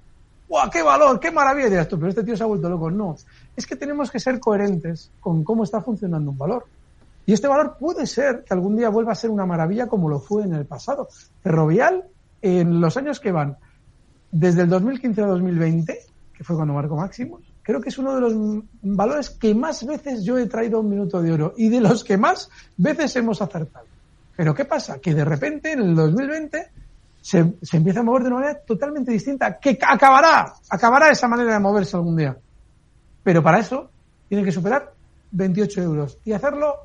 ¡Guau, 0.48 0.68
qué 0.68 0.82
valor, 0.82 1.20
qué 1.20 1.30
maravilla! 1.30 1.68
Dirás 1.68 1.86
tú, 1.86 2.00
pero 2.00 2.08
este 2.08 2.24
tío 2.24 2.36
se 2.36 2.42
ha 2.42 2.46
vuelto 2.46 2.68
loco. 2.68 2.90
No, 2.90 3.16
es 3.54 3.64
que 3.64 3.76
tenemos 3.76 4.10
que 4.10 4.18
ser 4.18 4.40
coherentes 4.40 5.12
con 5.20 5.44
cómo 5.44 5.62
está 5.62 5.80
funcionando 5.80 6.32
un 6.32 6.38
valor. 6.38 6.66
Y 7.26 7.32
este 7.32 7.46
valor 7.46 7.76
puede 7.78 8.08
ser 8.08 8.42
que 8.42 8.54
algún 8.54 8.74
día 8.74 8.88
vuelva 8.88 9.12
a 9.12 9.14
ser 9.14 9.30
una 9.30 9.46
maravilla 9.46 9.86
como 9.86 10.08
lo 10.08 10.18
fue 10.18 10.42
en 10.42 10.54
el 10.54 10.66
pasado. 10.66 11.06
Ferrovial, 11.44 12.02
en 12.42 12.80
los 12.80 12.96
años 12.96 13.20
que 13.20 13.30
van, 13.30 13.56
desde 14.32 14.62
el 14.62 14.68
2015 14.68 15.22
a 15.22 15.26
2020, 15.26 15.96
que 16.36 16.42
fue 16.42 16.56
cuando 16.56 16.74
marcó 16.74 16.96
máximos, 16.96 17.45
creo 17.66 17.80
que 17.80 17.88
es 17.88 17.98
uno 17.98 18.14
de 18.14 18.20
los 18.20 18.32
valores 18.80 19.30
que 19.30 19.52
más 19.56 19.84
veces 19.84 20.22
yo 20.24 20.38
he 20.38 20.46
traído 20.46 20.78
un 20.78 20.88
minuto 20.88 21.20
de 21.20 21.32
oro 21.32 21.52
y 21.56 21.68
de 21.68 21.80
los 21.80 22.04
que 22.04 22.16
más 22.16 22.48
veces 22.76 23.16
hemos 23.16 23.42
acertado. 23.42 23.86
Pero 24.36 24.54
¿qué 24.54 24.64
pasa? 24.64 25.00
Que 25.00 25.12
de 25.14 25.24
repente 25.24 25.72
en 25.72 25.80
el 25.80 25.94
2020 25.96 26.64
se, 27.20 27.54
se 27.60 27.76
empieza 27.78 28.00
a 28.00 28.02
mover 28.04 28.22
de 28.22 28.28
una 28.28 28.36
manera 28.38 28.60
totalmente 28.64 29.10
distinta, 29.10 29.58
que 29.58 29.76
ca- 29.76 29.94
acabará, 29.94 30.54
acabará 30.70 31.10
esa 31.10 31.26
manera 31.26 31.54
de 31.54 31.58
moverse 31.58 31.96
algún 31.96 32.16
día. 32.16 32.36
Pero 33.24 33.42
para 33.42 33.58
eso 33.58 33.90
tiene 34.28 34.44
que 34.44 34.52
superar 34.52 34.92
28 35.32 35.82
euros 35.82 36.18
y 36.24 36.32
hacerlo 36.34 36.76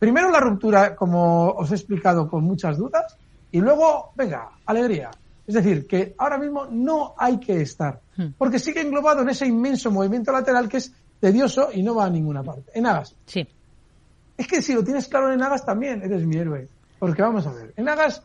primero 0.00 0.28
la 0.28 0.40
ruptura, 0.40 0.96
como 0.96 1.50
os 1.50 1.70
he 1.70 1.74
explicado, 1.76 2.28
con 2.28 2.42
muchas 2.42 2.76
dudas, 2.76 3.16
y 3.52 3.60
luego, 3.60 4.10
venga, 4.16 4.50
alegría. 4.66 5.10
Es 5.46 5.54
decir, 5.54 5.86
que 5.86 6.14
ahora 6.18 6.38
mismo 6.38 6.66
no 6.66 7.14
hay 7.18 7.38
que 7.38 7.60
estar, 7.60 8.00
porque 8.38 8.58
sigue 8.58 8.80
englobado 8.80 9.22
en 9.22 9.28
ese 9.28 9.46
inmenso 9.46 9.90
movimiento 9.90 10.32
lateral 10.32 10.68
que 10.68 10.78
es 10.78 10.92
tedioso 11.20 11.68
y 11.72 11.82
no 11.82 11.94
va 11.94 12.06
a 12.06 12.10
ninguna 12.10 12.42
parte. 12.42 12.70
En 12.74 12.86
Agas. 12.86 13.14
Sí. 13.26 13.46
Es 14.36 14.46
que 14.46 14.62
si 14.62 14.74
lo 14.74 14.82
tienes 14.82 15.06
claro 15.06 15.32
en 15.32 15.42
Agas 15.42 15.64
también, 15.64 16.02
eres 16.02 16.24
mi 16.24 16.36
héroe. 16.36 16.68
Porque 16.98 17.22
vamos 17.22 17.46
a 17.46 17.52
ver, 17.52 17.74
en 17.76 17.88
Agas, 17.88 18.22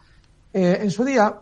eh, 0.54 0.80
en 0.82 0.92
su 0.92 1.04
día, 1.04 1.36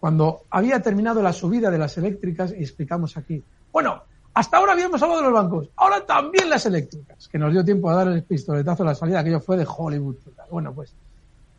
cuando 0.00 0.42
había 0.50 0.80
terminado 0.80 1.22
la 1.22 1.32
subida 1.32 1.70
de 1.70 1.78
las 1.78 1.98
eléctricas, 1.98 2.52
y 2.52 2.62
explicamos 2.62 3.16
aquí, 3.16 3.42
bueno, 3.72 4.02
hasta 4.32 4.56
ahora 4.56 4.72
habíamos 4.72 5.02
hablado 5.02 5.20
de 5.20 5.28
los 5.28 5.34
bancos, 5.34 5.68
ahora 5.76 6.04
también 6.04 6.48
las 6.48 6.66
eléctricas, 6.66 7.28
que 7.28 7.38
nos 7.38 7.52
dio 7.52 7.64
tiempo 7.64 7.90
a 7.90 7.94
dar 7.94 8.08
el 8.08 8.22
pistoletazo 8.24 8.82
a 8.82 8.86
la 8.86 8.94
salida, 8.94 9.20
aquello 9.20 9.40
fue 9.40 9.56
de 9.56 9.66
Hollywood. 9.68 10.16
Bueno, 10.50 10.72
pues 10.74 10.94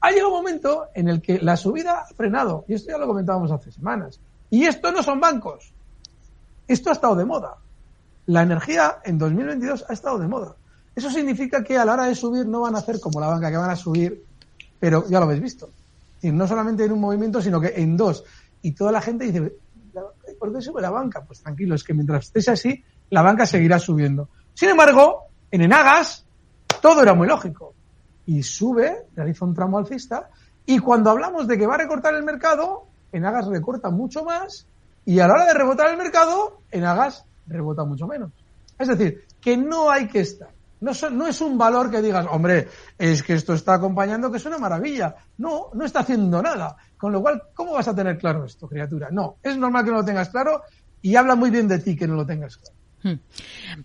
ha 0.06 0.12
llegado 0.12 0.30
un 0.30 0.36
momento 0.36 0.88
en 0.93 1.10
el 1.10 1.22
que 1.22 1.39
la 1.39 1.58
subida 1.58 2.01
ha 2.01 2.06
frenado, 2.14 2.64
y 2.68 2.76
esto 2.76 2.91
ya 2.91 2.97
lo 2.97 3.08
comentábamos 3.08 3.51
hace 3.51 3.72
semanas. 3.72 4.20
Y 4.51 4.66
esto 4.66 4.91
no 4.91 5.01
son 5.01 5.20
bancos, 5.20 5.74
esto 6.68 6.89
ha 6.89 6.93
estado 6.93 7.16
de 7.16 7.26
moda. 7.26 7.58
La 8.28 8.43
energía 8.43 8.99
en 9.03 9.18
2022 9.18 9.86
ha 9.89 9.93
estado 9.93 10.20
de 10.20 10.28
moda. 10.28 10.56
Eso 10.95 11.10
significa 11.10 11.64
que 11.64 11.78
a 11.78 11.86
la 11.86 11.93
hora 11.93 12.06
de 12.06 12.16
subir 12.16 12.45
no 12.45 12.62
van 12.62 12.76
a 12.76 12.80
hacer 12.80 12.99
como 12.99 13.20
la 13.20 13.28
banca, 13.28 13.51
que 13.51 13.58
van 13.58 13.70
a 13.70 13.76
subir, 13.76 14.24
pero 14.80 15.08
ya 15.08 15.20
lo 15.20 15.26
habéis 15.26 15.41
visto. 15.41 15.70
Y 16.22 16.32
no 16.32 16.47
solamente 16.47 16.86
en 16.86 16.91
un 16.91 17.01
movimiento, 17.01 17.41
sino 17.41 17.60
que 17.60 17.74
en 17.76 17.97
dos. 17.97 18.24
Y 18.62 18.72
toda 18.72 18.91
la 18.91 19.01
gente 19.01 19.26
dice, 19.26 19.53
"¿La 19.93 20.03
banca? 20.03 20.32
¿y 20.32 20.36
¿por 20.36 20.53
qué 20.53 20.62
sube 20.62 20.82
la 20.82 20.89
banca? 20.89 21.24
Pues 21.24 21.41
tranquilo, 21.41 21.76
es 21.76 21.84
que 21.84 21.93
mientras 21.93 22.26
estés 22.26 22.49
así, 22.49 22.84
la 23.10 23.22
banca 23.22 23.45
seguirá 23.45 23.78
subiendo. 23.78 24.30
Sin 24.53 24.70
embargo, 24.70 25.26
en 25.51 25.62
Enagas, 25.62 26.26
todo 26.82 27.03
era 27.03 27.14
muy 27.14 27.28
lógico. 27.28 27.74
Y 28.26 28.43
sube, 28.43 29.07
realiza 29.15 29.45
un 29.45 29.53
tramo 29.53 29.78
alcista, 29.78 30.30
y 30.65 30.80
cuando 30.80 31.11
hablamos 31.11 31.47
de 31.47 31.57
que 31.57 31.67
va 31.67 31.76
a 31.76 31.80
recortar 31.80 32.13
el 32.15 32.23
mercado, 32.23 32.88
Enagas 33.11 33.47
recorta 33.47 33.89
mucho 33.89 34.23
más, 34.23 34.65
y 35.05 35.19
a 35.19 35.28
la 35.28 35.36
hora 35.36 35.45
de 35.45 35.53
rebotar 35.53 35.89
el 35.89 35.97
mercado, 35.97 36.61
Enagas 36.71 37.26
rebota 37.47 37.84
mucho 37.84 38.07
menos. 38.07 38.32
Es 38.78 38.88
decir, 38.88 39.26
que 39.39 39.55
no 39.55 39.89
hay 39.89 40.07
que 40.07 40.21
estar. 40.21 40.49
No, 40.82 40.91
no 41.11 41.28
es 41.28 41.39
un 41.41 41.57
valor 41.57 41.89
que 41.89 42.01
digas, 42.01 42.28
hombre, 42.30 42.67
es 42.97 43.23
que 43.23 43.34
esto 43.34 43.53
está 43.53 43.76
acompañando, 43.76 44.30
que 44.30 44.38
es 44.38 44.45
una 44.45 44.57
maravilla. 44.57 45.15
No, 45.38 45.69
no 45.73 45.86
está 45.86 45.99
haciendo 45.99 46.41
nada. 46.41 46.76
Con 46.97 47.13
lo 47.13 47.21
cual, 47.21 47.41
¿cómo 47.53 47.73
vas 47.73 47.88
a 47.88 47.95
tener 47.95 48.17
claro 48.17 48.45
esto, 48.45 48.67
criatura? 48.67 49.09
No, 49.11 49.38
es 49.41 49.57
normal 49.57 49.86
que 49.86 49.91
no 49.91 49.97
lo 49.97 50.05
tengas 50.05 50.30
claro 50.30 50.63
y 51.01 51.15
habla 51.15 51.36
muy 51.36 51.49
bien 51.49 51.67
de 51.67 51.80
ti 51.80 51.95
que 51.95 52.07
no 52.07 52.15
lo 52.15 52.26
tengas 52.26 52.57
claro. 52.57 52.76
Hmm. 53.06 53.20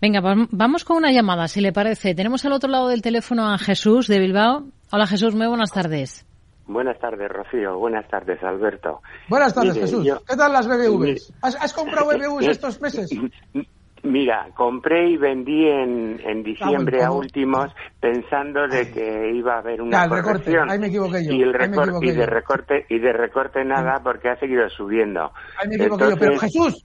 Venga, 0.01 0.19
vam- 0.19 0.47
vamos 0.51 0.83
con 0.83 0.97
una 0.97 1.11
llamada, 1.11 1.47
si 1.47 1.61
le 1.61 1.71
parece. 1.71 2.15
Tenemos 2.15 2.43
al 2.43 2.53
otro 2.53 2.69
lado 2.71 2.87
del 2.87 3.03
teléfono 3.03 3.47
a 3.53 3.59
Jesús 3.59 4.07
de 4.07 4.17
Bilbao. 4.19 4.65
Hola 4.91 5.05
Jesús, 5.05 5.35
muy 5.35 5.45
buenas 5.45 5.71
tardes. 5.71 6.25
Buenas 6.65 6.97
tardes, 6.99 7.29
Rocío. 7.29 7.77
Buenas 7.77 8.07
tardes, 8.07 8.41
Alberto. 8.41 9.01
Buenas 9.29 9.53
tardes, 9.53 9.75
Mire, 9.75 9.85
Jesús. 9.85 10.05
yo- 10.05 10.21
¿Qué 10.27 10.35
tal 10.35 10.51
las 10.53 10.67
BBVs? 10.67 10.99
Mire- 10.99 11.21
¿Has, 11.43 11.55
has 11.55 11.71
comprado 11.73 12.07
BBVs 12.17 12.47
estos 12.47 12.81
meses? 12.81 13.11
Mira, 14.03 14.47
compré 14.55 15.11
y 15.11 15.17
vendí 15.17 15.67
en, 15.67 16.19
en 16.25 16.41
diciembre 16.41 17.03
Ah, 17.03 17.07
a 17.07 17.11
últimos 17.11 17.71
pensando 17.99 18.67
de 18.67 18.91
que 18.91 19.31
iba 19.35 19.53
a 19.53 19.59
haber 19.59 19.77
Ya, 19.77 19.83
una 19.83 20.03
el 20.05 20.09
recorte. 20.09 20.31
corrección. 20.45 20.71
Ahí 20.71 20.79
me 20.79 20.87
equivoqué 20.87 21.23
yo. 21.23 21.33
Y, 21.33 21.43
el 21.43 21.53
recor- 21.53 21.99
y 22.03 22.09
de 22.11 22.25
recorte 22.25 22.85
y 22.89 22.97
de 22.97 23.13
recorte 23.13 23.63
nada 23.63 24.01
porque 24.03 24.29
ha 24.29 24.39
seguido 24.39 24.67
subiendo. 24.71 25.31
Ahí 25.61 25.69
me 25.69 25.75
equivoqué 25.75 26.09
yo. 26.09 26.17
Pero 26.17 26.39
Jesús, 26.39 26.83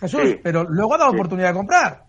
Jesús, 0.00 0.20
Sí. 0.22 0.40
pero 0.42 0.64
luego 0.64 0.94
ha 0.94 0.98
dado 0.98 1.10
Sí. 1.12 1.16
oportunidad 1.16 1.48
de 1.48 1.54
comprar. 1.54 2.02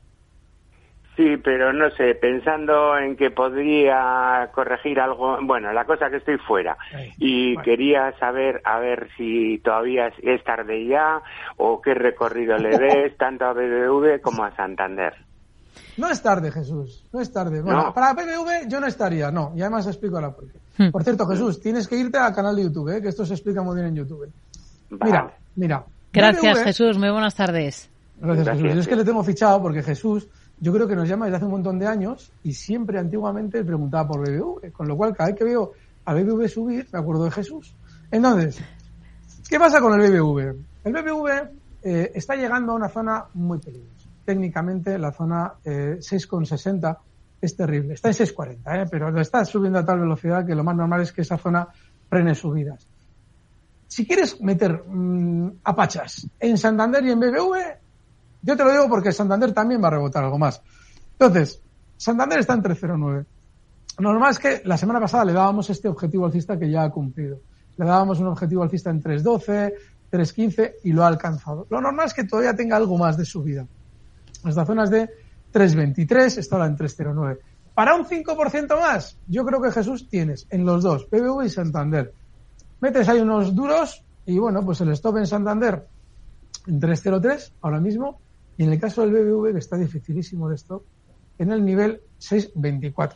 Sí, 1.15 1.35
pero 1.43 1.73
no 1.73 1.89
sé, 1.91 2.15
pensando 2.15 2.97
en 2.97 3.17
que 3.17 3.29
podría 3.29 4.49
corregir 4.53 5.01
algo, 5.01 5.37
bueno, 5.43 5.73
la 5.73 5.83
cosa 5.83 6.09
que 6.09 6.15
estoy 6.17 6.37
fuera 6.37 6.77
y 7.17 7.57
quería 7.57 8.17
saber 8.19 8.61
a 8.63 8.79
ver 8.79 9.09
si 9.17 9.57
todavía 9.61 10.13
es, 10.21 10.41
tarde 10.45 10.85
ya 10.85 11.21
o 11.57 11.81
qué 11.81 11.93
recorrido 11.93 12.57
le 12.57 12.77
ves 12.77 13.17
tanto 13.17 13.43
a 13.45 13.51
BBV 13.53 14.21
como 14.21 14.45
a 14.45 14.55
Santander. 14.55 15.13
No 15.97 16.09
es 16.09 16.23
tarde, 16.23 16.51
Jesús. 16.53 17.05
No 17.11 17.19
es 17.19 17.33
tarde. 17.33 17.61
Bueno, 17.61 17.87
No. 17.87 17.93
para 17.93 18.13
BBV 18.13 18.69
yo 18.69 18.79
no 18.79 18.87
estaría, 18.87 19.29
no. 19.29 19.51
Y 19.57 19.61
además 19.61 19.87
explico 19.87 20.15
ahora 20.15 20.31
por 20.31 20.45
qué. 20.49 20.57
Hmm. 20.77 20.91
Por 20.91 21.03
cierto, 21.03 21.25
Jesús, 21.27 21.59
tienes 21.59 21.89
que 21.89 21.97
irte 21.97 22.17
al 22.17 22.33
canal 22.33 22.55
de 22.55 22.63
YouTube, 22.63 22.95
¿eh? 22.95 23.01
que 23.01 23.09
esto 23.09 23.25
se 23.25 23.33
explica 23.33 23.61
muy 23.61 23.75
bien 23.75 23.87
en 23.87 23.95
YouTube. 23.95 24.31
Mira, 24.91 25.33
mira. 25.57 25.83
Gracias 26.11 26.57
BBV 26.57 26.63
Jesús, 26.63 26.97
muy 26.97 27.09
buenas 27.09 27.35
tardes. 27.35 27.89
Gracias, 28.19 28.45
Gracias, 28.45 28.57
Jesús. 28.57 28.73
Yo 28.75 28.81
es 28.81 28.87
que 28.87 28.95
le 28.95 29.05
tengo 29.05 29.23
fichado 29.23 29.61
porque 29.61 29.83
Jesús, 29.83 30.27
yo 30.59 30.73
creo 30.73 30.87
que 30.87 30.95
nos 30.95 31.07
llama 31.07 31.25
desde 31.25 31.37
hace 31.37 31.45
un 31.45 31.51
montón 31.51 31.77
de 31.77 31.87
años 31.87 32.31
y 32.43 32.53
siempre 32.53 32.97
antiguamente 32.99 33.63
preguntaba 33.63 34.07
por 34.07 34.21
BBV. 34.21 34.71
Con 34.71 34.87
lo 34.87 34.97
cual, 34.97 35.15
cada 35.15 35.29
vez 35.29 35.37
que 35.37 35.45
veo 35.45 35.73
a 36.05 36.13
BBV 36.13 36.49
subir, 36.49 36.87
me 36.91 36.99
acuerdo 36.99 37.25
de 37.25 37.31
Jesús. 37.31 37.75
Entonces, 38.11 38.59
¿qué 39.47 39.59
pasa 39.59 39.79
con 39.79 39.99
el 39.99 40.09
BBV? 40.09 40.55
El 40.83 40.93
BBV 40.93 41.49
eh, 41.83 42.11
está 42.15 42.35
llegando 42.35 42.73
a 42.73 42.75
una 42.75 42.89
zona 42.89 43.25
muy 43.35 43.59
peligrosa. 43.59 44.09
Técnicamente 44.25 44.97
la 44.97 45.11
zona 45.11 45.53
eh, 45.63 45.97
6,60 45.99 46.97
es 47.41 47.55
terrible. 47.55 47.93
Está 47.93 48.09
en 48.09 48.15
6,40, 48.15 48.57
¿eh? 48.65 48.87
pero 48.89 49.11
lo 49.11 49.21
está 49.21 49.45
subiendo 49.45 49.79
a 49.79 49.85
tal 49.85 49.99
velocidad 49.99 50.45
que 50.45 50.55
lo 50.55 50.63
más 50.63 50.75
normal 50.75 51.01
es 51.01 51.11
que 51.11 51.21
esa 51.21 51.37
zona 51.37 51.67
frene 52.09 52.35
subidas. 52.35 52.87
Si 53.89 54.05
quieres 54.05 54.39
meter 54.39 54.83
mmm, 54.87 55.49
apachas 55.63 56.27
en 56.39 56.59
Santander 56.59 57.03
y 57.05 57.11
en 57.11 57.19
BBV, 57.19 57.55
yo 58.43 58.55
te 58.55 58.63
lo 58.63 58.71
digo 58.71 58.87
porque 58.87 59.11
Santander 59.11 59.51
también 59.51 59.83
va 59.83 59.87
a 59.87 59.91
rebotar 59.91 60.23
algo 60.23 60.37
más. 60.37 60.61
Entonces, 61.13 61.59
Santander 61.97 62.39
está 62.39 62.53
en 62.53 62.61
3,09. 62.61 63.25
Lo 63.97 64.11
normal 64.13 64.31
es 64.31 64.39
que 64.39 64.61
la 64.63 64.77
semana 64.77 64.99
pasada 65.01 65.25
le 65.25 65.33
dábamos 65.33 65.71
este 65.71 65.87
objetivo 65.87 66.27
alcista 66.27 66.57
que 66.57 66.69
ya 66.69 66.83
ha 66.83 66.91
cumplido. 66.91 67.39
Le 67.77 67.85
dábamos 67.85 68.19
un 68.19 68.27
objetivo 68.27 68.61
alcista 68.61 68.91
en 68.91 69.01
3.12, 69.01 69.73
3.15 70.11 70.73
y 70.83 70.93
lo 70.93 71.03
ha 71.03 71.07
alcanzado. 71.07 71.65
Lo 71.71 71.81
normal 71.81 72.05
es 72.05 72.13
que 72.13 72.25
todavía 72.25 72.55
tenga 72.55 72.77
algo 72.77 72.95
más 72.95 73.17
de 73.17 73.25
subida. 73.25 73.65
Hasta 74.43 74.65
zonas 74.67 74.91
de 74.91 75.09
3.23, 75.51 76.37
está 76.37 76.63
en 76.63 76.77
3.09. 76.77 77.39
Para 77.73 77.95
un 77.95 78.05
5% 78.05 78.79
más, 78.79 79.17
yo 79.27 79.43
creo 79.45 79.59
que 79.61 79.71
Jesús 79.71 80.07
tienes 80.07 80.45
en 80.51 80.63
los 80.63 80.83
dos, 80.83 81.05
PBV 81.05 81.45
y 81.45 81.49
Santander. 81.49 82.13
Metes 82.81 83.09
ahí 83.09 83.19
unos 83.19 83.55
duros 83.55 84.03
y 84.25 84.37
bueno, 84.37 84.63
pues 84.63 84.81
el 84.81 84.89
stop 84.91 85.17
en 85.17 85.27
Santander 85.27 85.85
en 86.67 86.79
3.03 86.79 87.53
ahora 87.61 87.79
mismo 87.79 88.19
y 88.57 88.63
en 88.63 88.73
el 88.73 88.79
caso 88.79 89.01
del 89.01 89.11
BBV 89.11 89.53
que 89.53 89.59
está 89.59 89.77
dificilísimo 89.77 90.49
de 90.49 90.55
stop 90.55 90.83
en 91.37 91.51
el 91.51 91.63
nivel 91.63 92.01
6.24 92.19 93.13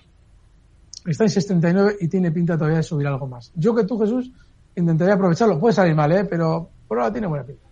está 1.06 1.26
en 1.26 1.30
6.39 1.30 1.98
y 2.00 2.08
tiene 2.08 2.32
pinta 2.32 2.58
todavía 2.58 2.78
de 2.78 2.84
subir 2.84 3.08
algo 3.08 3.28
más. 3.28 3.52
Yo 3.56 3.76
que 3.76 3.84
tú, 3.84 4.00
Jesús, 4.00 4.32
intentaría 4.76 5.16
aprovecharlo. 5.16 5.60
Puede 5.60 5.74
salir 5.74 5.96
mal, 5.96 6.12
¿eh? 6.12 6.26
pero 6.26 6.70
por 6.88 7.00
ahora 7.00 7.12
tiene 7.12 7.28
buena 7.28 7.46
pinta. 7.46 7.64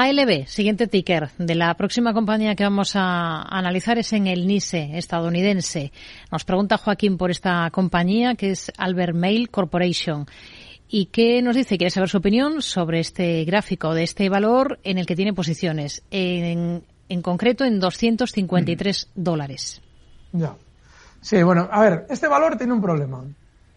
ALB, 0.00 0.46
siguiente 0.46 0.86
ticker 0.86 1.30
de 1.38 1.56
la 1.56 1.74
próxima 1.74 2.14
compañía 2.14 2.54
que 2.54 2.62
vamos 2.62 2.94
a 2.94 3.42
analizar 3.42 3.98
es 3.98 4.12
en 4.12 4.28
el 4.28 4.46
NISE 4.46 4.96
estadounidense. 4.96 5.90
Nos 6.30 6.44
pregunta 6.44 6.78
Joaquín 6.78 7.18
por 7.18 7.32
esta 7.32 7.68
compañía 7.72 8.36
que 8.36 8.50
es 8.52 8.70
Albert 8.78 9.16
Mail 9.16 9.50
Corporation. 9.50 10.26
¿Y 10.88 11.06
qué 11.06 11.42
nos 11.42 11.56
dice? 11.56 11.78
Quiere 11.78 11.90
saber 11.90 12.08
su 12.08 12.18
opinión 12.18 12.62
sobre 12.62 13.00
este 13.00 13.44
gráfico 13.44 13.92
de 13.92 14.04
este 14.04 14.28
valor 14.28 14.78
en 14.84 14.98
el 14.98 15.06
que 15.06 15.16
tiene 15.16 15.32
posiciones, 15.32 16.04
en, 16.12 16.84
en 17.08 17.20
concreto 17.20 17.64
en 17.64 17.80
253 17.80 19.08
mm. 19.16 19.20
dólares. 19.20 19.82
Ya. 20.30 20.54
Sí, 21.20 21.42
bueno, 21.42 21.68
a 21.72 21.80
ver, 21.80 22.06
este 22.08 22.28
valor 22.28 22.56
tiene 22.56 22.72
un 22.72 22.80
problema. 22.80 23.24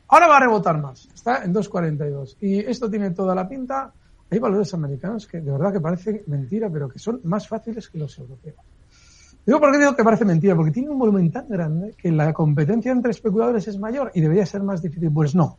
Ahora 0.07 0.28
va 0.28 0.38
a 0.38 0.41
rebotar 0.41 0.78
más, 0.78 1.07
está 1.15 1.43
en 1.43 1.51
2.42. 1.51 2.36
Y 2.41 2.59
esto 2.59 2.91
tiene 2.91 3.09
toda 3.09 3.34
la 3.34 3.49
pinta. 3.49 3.91
Hay 4.32 4.39
valores 4.39 4.73
americanos 4.73 5.27
que 5.27 5.41
de 5.41 5.51
verdad 5.51 5.73
que 5.73 5.82
parecen 5.82 6.23
mentira, 6.27 6.69
pero 6.69 6.88
que 6.88 6.97
son 6.97 7.19
más 7.25 7.47
fáciles 7.47 7.89
que 7.89 7.97
los 7.97 8.17
europeos. 8.17 8.55
Digo 9.45 9.59
por 9.59 9.71
qué 9.71 9.79
digo 9.79 9.95
que 9.95 10.03
parece 10.03 10.23
mentira, 10.23 10.55
porque 10.55 10.71
tiene 10.71 10.89
un 10.89 10.97
volumen 10.97 11.32
tan 11.32 11.49
grande 11.49 11.93
que 11.97 12.11
la 12.11 12.32
competencia 12.32 12.91
entre 12.91 13.11
especuladores 13.11 13.67
es 13.67 13.77
mayor 13.77 14.11
y 14.13 14.21
debería 14.21 14.45
ser 14.45 14.63
más 14.63 14.82
difícil. 14.82 15.11
Pues 15.11 15.36
no. 15.36 15.57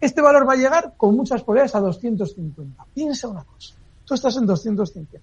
Este 0.00 0.22
valor 0.22 0.48
va 0.48 0.54
a 0.54 0.56
llegar 0.56 0.94
con 0.96 1.14
muchas 1.14 1.42
probabilidades 1.42 1.74
a 1.74 1.80
250. 1.80 2.86
Piensa 2.94 3.28
una 3.28 3.44
cosa. 3.44 3.74
Tú 4.04 4.14
estás 4.14 4.36
en 4.36 4.46
250. 4.46 5.18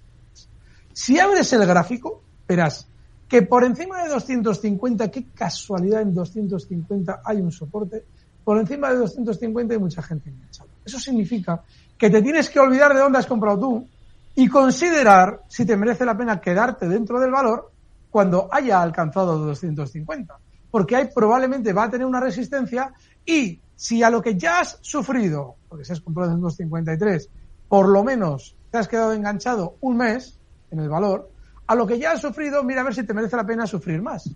Si 0.94 1.20
abres 1.20 1.52
el 1.54 1.66
gráfico, 1.66 2.22
verás 2.48 2.88
que 3.28 3.42
por 3.42 3.64
encima 3.64 4.04
de 4.04 4.10
250, 4.10 5.10
qué 5.10 5.26
casualidad 5.34 6.02
en 6.02 6.14
250 6.14 7.22
hay 7.26 7.42
un 7.42 7.52
soporte, 7.52 8.06
por 8.44 8.60
encima 8.60 8.92
de 8.92 8.98
250 8.98 9.74
hay 9.74 9.80
mucha 9.80 10.04
gente 10.04 10.30
enganchada. 10.30 10.70
Eso 10.86 11.00
significa 11.00 11.64
que 12.04 12.10
te 12.10 12.22
tienes 12.22 12.50
que 12.50 12.60
olvidar 12.60 12.94
de 12.94 13.00
dónde 13.00 13.18
has 13.18 13.26
comprado 13.26 13.58
tú 13.58 13.88
y 14.36 14.50
considerar 14.50 15.40
si 15.48 15.66
te 15.66 15.78
merece 15.78 16.04
la 16.04 16.18
pena 16.18 16.42
quedarte 16.42 16.86
dentro 16.90 17.18
del 17.18 17.32
valor 17.32 17.72
cuando 18.12 18.50
haya 18.52 18.82
alcanzado 18.82 19.38
250. 19.38 20.38
Porque 20.70 20.98
ahí 20.98 21.10
probablemente 21.16 21.72
va 21.72 21.86
a 21.86 21.90
tener 21.90 22.06
una 22.06 22.20
resistencia 22.20 22.92
y 23.26 23.58
si 23.74 24.04
a 24.04 24.10
lo 24.10 24.22
que 24.22 24.38
ya 24.38 24.60
has 24.60 24.80
sufrido, 24.82 25.56
porque 25.70 25.86
si 25.86 25.94
has 25.94 26.02
comprado 26.02 26.34
en 26.34 26.42
253, 26.42 27.30
por 27.70 27.88
lo 27.88 28.04
menos 28.04 28.58
te 28.70 28.80
has 28.80 28.90
quedado 28.90 29.14
enganchado 29.14 29.78
un 29.80 29.96
mes 29.96 30.38
en 30.72 30.82
el 30.82 30.90
valor, 30.90 31.32
a 31.68 31.74
lo 31.74 31.88
que 31.88 32.00
ya 32.00 32.12
has 32.12 32.20
sufrido, 32.20 32.66
mira 32.66 32.82
a 32.82 32.84
ver 32.84 32.96
si 32.96 33.04
te 33.04 33.14
merece 33.14 33.38
la 33.38 33.46
pena 33.46 33.66
sufrir 33.66 34.02
más. 34.02 34.30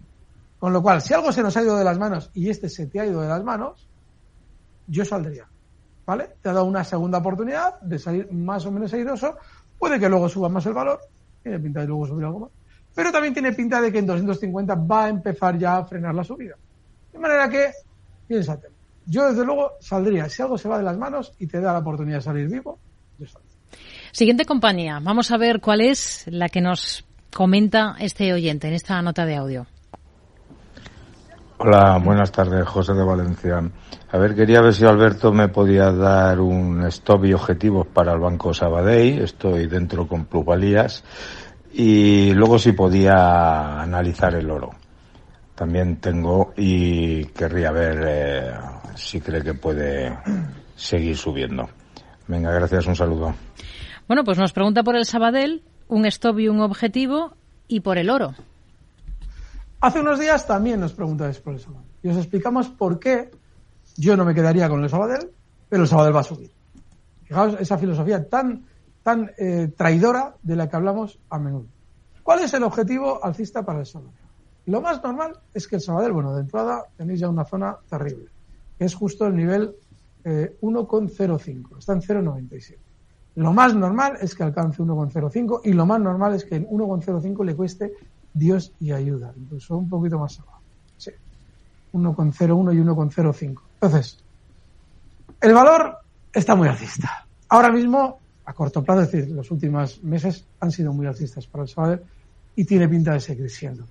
Con 0.58 0.72
lo 0.72 0.82
cual, 0.82 1.02
si 1.02 1.14
algo 1.14 1.34
se 1.34 1.44
nos 1.44 1.58
ha 1.58 1.64
ido 1.64 1.76
de 1.76 1.84
las 1.84 2.00
manos 2.00 2.32
y 2.34 2.50
este 2.50 2.70
se 2.70 2.88
te 2.88 3.02
ha 3.02 3.06
ido 3.06 3.20
de 3.20 3.28
las 3.28 3.44
manos, 3.44 3.90
yo 4.88 5.04
saldría. 5.04 5.50
¿Vale? 6.08 6.30
Te 6.42 6.48
ha 6.48 6.54
dado 6.54 6.66
una 6.66 6.86
segunda 6.86 7.18
oportunidad 7.18 7.82
de 7.82 8.00
salir 8.00 8.32
más 8.32 8.66
o 8.66 8.72
menos 8.72 8.94
airoso. 8.94 9.36
Puede 9.78 10.00
que 10.00 10.08
luego 10.08 10.30
suba 10.30 10.48
más 10.48 10.66
el 10.66 10.74
valor. 10.74 11.02
Tiene 11.44 11.60
pinta 11.60 11.82
de 11.82 11.88
luego 11.88 12.08
subir 12.08 12.26
algo 12.26 12.40
más. 12.40 12.50
Pero 12.96 13.12
también 13.12 13.34
tiene 13.34 13.52
pinta 13.52 13.82
de 13.82 13.92
que 13.92 14.00
en 14.00 14.06
250 14.08 14.74
va 14.76 15.06
a 15.06 15.10
empezar 15.10 15.58
ya 15.58 15.76
a 15.76 15.86
frenar 15.86 16.16
la 16.16 16.24
subida. 16.24 16.56
De 17.12 17.20
manera 17.20 17.50
que, 17.50 17.72
piénsate. 18.26 18.70
Yo, 19.06 19.28
desde 19.28 19.44
luego, 19.44 19.74
saldría. 19.82 20.30
Si 20.30 20.42
algo 20.42 20.58
se 20.58 20.70
va 20.70 20.78
de 20.78 20.86
las 20.86 20.98
manos 20.98 21.34
y 21.40 21.48
te 21.48 21.60
da 21.60 21.74
la 21.74 21.80
oportunidad 21.80 22.20
de 22.20 22.24
salir 22.24 22.48
vivo, 22.48 22.80
yo 23.20 23.28
saldría. 23.28 23.52
Siguiente 24.14 24.46
compañía. 24.46 25.00
Vamos 25.04 25.32
a 25.32 25.38
ver 25.38 25.60
cuál 25.60 25.82
es 25.82 26.24
la 26.28 26.48
que 26.48 26.62
nos 26.62 27.06
comenta 27.36 27.98
este 28.00 28.32
oyente 28.32 28.70
en 28.70 28.76
esta 28.76 29.02
nota 29.02 29.26
de 29.26 29.36
audio. 29.36 29.68
Hola, 31.58 32.00
buenas 32.02 32.32
tardes, 32.32 32.66
José 32.66 32.94
de 32.94 33.04
Valencia. 33.04 33.62
A 34.10 34.18
ver, 34.18 34.36
quería 34.36 34.62
ver 34.62 34.74
si 34.74 34.86
Alberto 34.86 35.34
me 35.34 35.50
podía 35.50 35.92
dar 35.92 36.40
un 36.40 36.86
stop 36.86 37.26
y 37.26 37.34
objetivos 37.34 37.88
para 37.88 38.14
el 38.14 38.20
Banco 38.20 38.54
Sabadell. 38.54 39.22
Estoy 39.22 39.68
dentro 39.68 40.08
con 40.08 40.26
plusvalías. 40.26 41.04
Y 41.74 42.32
luego 42.34 42.58
si 42.58 42.72
podía 42.72 43.82
analizar 43.82 44.34
el 44.36 44.50
oro. 44.50 44.72
También 45.56 45.98
tengo 45.98 46.54
y 46.56 47.26
querría 47.26 47.72
ver 47.72 48.04
eh, 48.08 48.54
si 48.96 49.20
cree 49.20 49.42
que 49.44 49.56
puede 49.56 50.18
seguir 50.76 51.18
subiendo. 51.18 51.68
Venga, 52.28 52.52
gracias, 52.52 52.88
un 52.88 52.96
saludo. 52.96 53.34
Bueno, 54.08 54.24
pues 54.24 54.38
nos 54.38 54.54
pregunta 54.54 54.84
por 54.84 54.96
el 54.96 55.06
Sabadell 55.06 55.64
un 55.90 56.06
stop 56.06 56.40
y 56.40 56.48
un 56.48 56.62
objetivo 56.62 57.34
y 57.68 57.82
por 57.82 57.98
el 57.98 58.10
oro. 58.10 58.36
Hace 59.82 60.00
unos 60.00 60.20
días 60.20 60.48
también 60.48 60.80
nos 60.80 60.94
preguntáis 60.94 61.40
por 61.40 61.56
el 61.56 61.60
Sabadell 61.60 61.88
y 62.04 62.08
os 62.08 62.18
explicamos 62.18 62.70
por 62.70 63.00
qué 63.00 63.32
yo 63.98 64.16
no 64.16 64.24
me 64.24 64.34
quedaría 64.34 64.70
con 64.70 64.84
el 64.84 64.90
Sabadell, 64.90 65.32
pero 65.68 65.84
el 65.84 65.90
Sabadell 65.90 66.16
va 66.16 66.22
a 66.22 66.24
subir. 66.24 66.52
Fijaos 67.24 67.58
esa 67.60 67.78
filosofía 67.78 68.30
tan, 68.30 68.66
tan 69.04 69.32
eh, 69.38 69.74
traidora 69.76 70.36
de 70.42 70.56
la 70.56 70.70
que 70.70 70.76
hablamos 70.76 71.20
a 71.30 71.40
menudo. 71.40 71.66
¿Cuál 72.24 72.42
es 72.42 72.54
el 72.54 72.64
objetivo 72.64 73.24
alcista 73.24 73.66
para 73.66 73.80
el 73.80 73.86
Sabadell? 73.86 74.14
Lo 74.68 74.82
más 74.82 75.02
normal 75.02 75.40
es 75.54 75.68
que 75.68 75.78
el 75.78 75.82
Sabadell, 75.82 76.12
bueno, 76.12 76.36
de 76.36 76.42
entrada 76.42 76.86
tenéis 76.96 77.22
ya 77.22 77.30
una 77.30 77.46
zona 77.46 77.78
terrible, 77.90 78.28
es 78.80 78.94
justo 78.94 79.26
el 79.26 79.36
nivel 79.36 79.76
eh, 80.24 80.58
1,05, 80.62 81.78
está 81.80 81.94
en 81.94 82.02
0,97. 82.02 82.78
Lo 83.36 83.54
más 83.54 83.76
normal 83.76 84.18
es 84.20 84.36
que 84.36 84.44
alcance 84.44 84.82
1,05 84.82 85.62
y 85.64 85.74
lo 85.74 85.86
más 85.86 86.02
normal 86.02 86.34
es 86.34 86.44
que 86.44 86.56
en 86.56 86.68
1,05 86.68 87.46
le 87.46 87.56
cueste 87.56 87.94
Dios 88.34 88.74
y 88.80 88.92
ayuda, 88.92 89.34
incluso 89.38 89.78
un 89.78 89.88
poquito 89.88 90.20
más 90.20 90.40
abajo. 90.40 90.57
Sí. 91.98 92.04
1,01 92.04 92.74
y 92.74 92.78
1,05. 92.80 93.62
Entonces, 93.82 94.24
el 95.42 95.54
valor 95.54 95.98
está 96.34 96.56
muy 96.56 96.68
alcista. 96.68 97.26
Ahora 97.50 97.72
mismo, 97.72 98.20
a 98.46 98.54
corto 98.54 98.84
plazo, 98.84 99.02
es 99.02 99.12
decir, 99.12 99.36
los 99.36 99.50
últimos 99.52 100.04
meses 100.04 100.46
han 100.60 100.72
sido 100.72 100.94
muy 100.94 101.06
alcistas 101.06 101.48
para 101.48 101.64
el 101.64 101.70
Sabadell 101.70 102.02
y 102.56 102.66
tiene 102.66 102.88
pinta 102.88 103.14
de 103.14 103.20
seguir 103.20 103.50
siendo. 103.50 103.86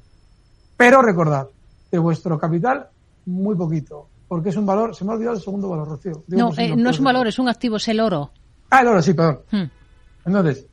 Pero 0.77 1.03
recordad, 1.03 1.49
de 1.91 1.99
vuestro 1.99 2.39
capital, 2.39 2.89
muy 3.27 3.55
poquito, 3.55 4.09
porque 4.29 4.51
es 4.51 4.57
un 4.57 4.67
valor, 4.67 4.95
se 4.95 5.05
me 5.05 5.13
ha 5.13 5.15
olvidado 5.15 5.37
el 5.37 5.43
segundo 5.43 5.69
valor, 5.69 5.89
Rocío. 5.89 6.25
no, 6.29 6.53
eh, 6.57 6.77
no 6.77 6.91
es 6.91 6.99
un 6.99 7.05
valor, 7.05 7.27
es 7.27 7.39
un 7.39 7.49
activo, 7.49 7.77
es 7.77 7.89
el 7.89 8.01
oro. 8.01 8.31
Ah, 8.71 8.81
el 8.81 8.89
oro, 8.89 9.03
sí, 9.03 9.15
perdón. 9.15 9.41
Hmm. 9.51 9.65
Entonces, 10.27 10.67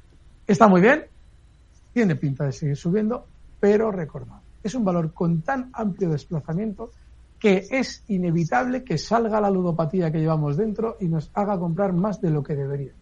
está 0.48 0.68
muy 0.68 0.82
bien, 0.82 1.06
tiene 1.94 2.16
pinta 2.16 2.46
de 2.46 2.52
seguir 2.52 2.76
subiendo, 2.76 3.28
pero 3.60 3.92
recordad, 3.92 4.42
es 4.64 4.74
un 4.74 4.84
valor 4.84 5.14
con 5.14 5.42
tan 5.42 5.70
amplio 5.74 6.10
desplazamiento 6.10 6.92
que 7.44 7.68
es 7.72 8.06
inevitable 8.08 8.86
que 8.86 8.98
salga 8.98 9.42
la 9.42 9.52
ludopatía 9.52 10.10
que 10.10 10.20
llevamos 10.20 10.56
dentro 10.56 10.96
y 11.02 11.10
nos 11.10 11.30
haga 11.34 11.60
comprar 11.60 11.92
más 11.92 12.22
de 12.22 12.30
lo 12.30 12.42
que 12.42 12.56
debería. 12.56 12.94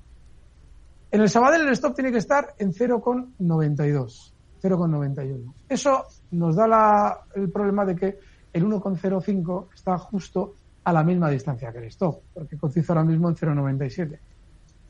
En 1.11 1.21
el 1.21 1.29
Sabadell 1.29 1.67
el 1.67 1.73
stop 1.73 1.93
tiene 1.93 2.11
que 2.11 2.17
estar 2.17 2.55
en 2.57 2.73
0,92, 2.73 4.33
0,91. 4.63 5.53
Eso 5.69 6.05
nos 6.31 6.55
da 6.55 6.67
la, 6.67 7.19
el 7.35 7.51
problema 7.51 7.85
de 7.85 7.95
que 7.95 8.17
el 8.51 8.65
1,05 8.65 9.67
está 9.75 9.95
justo 9.99 10.55
a 10.85 10.91
la 10.91 11.03
misma 11.03 11.29
distancia 11.29 11.71
que 11.71 11.77
el 11.77 11.83
stop, 11.85 12.21
porque 12.33 12.57
cotiza 12.57 12.93
ahora 12.93 13.05
mismo 13.05 13.29
en 13.29 13.35
0,97 13.35 14.17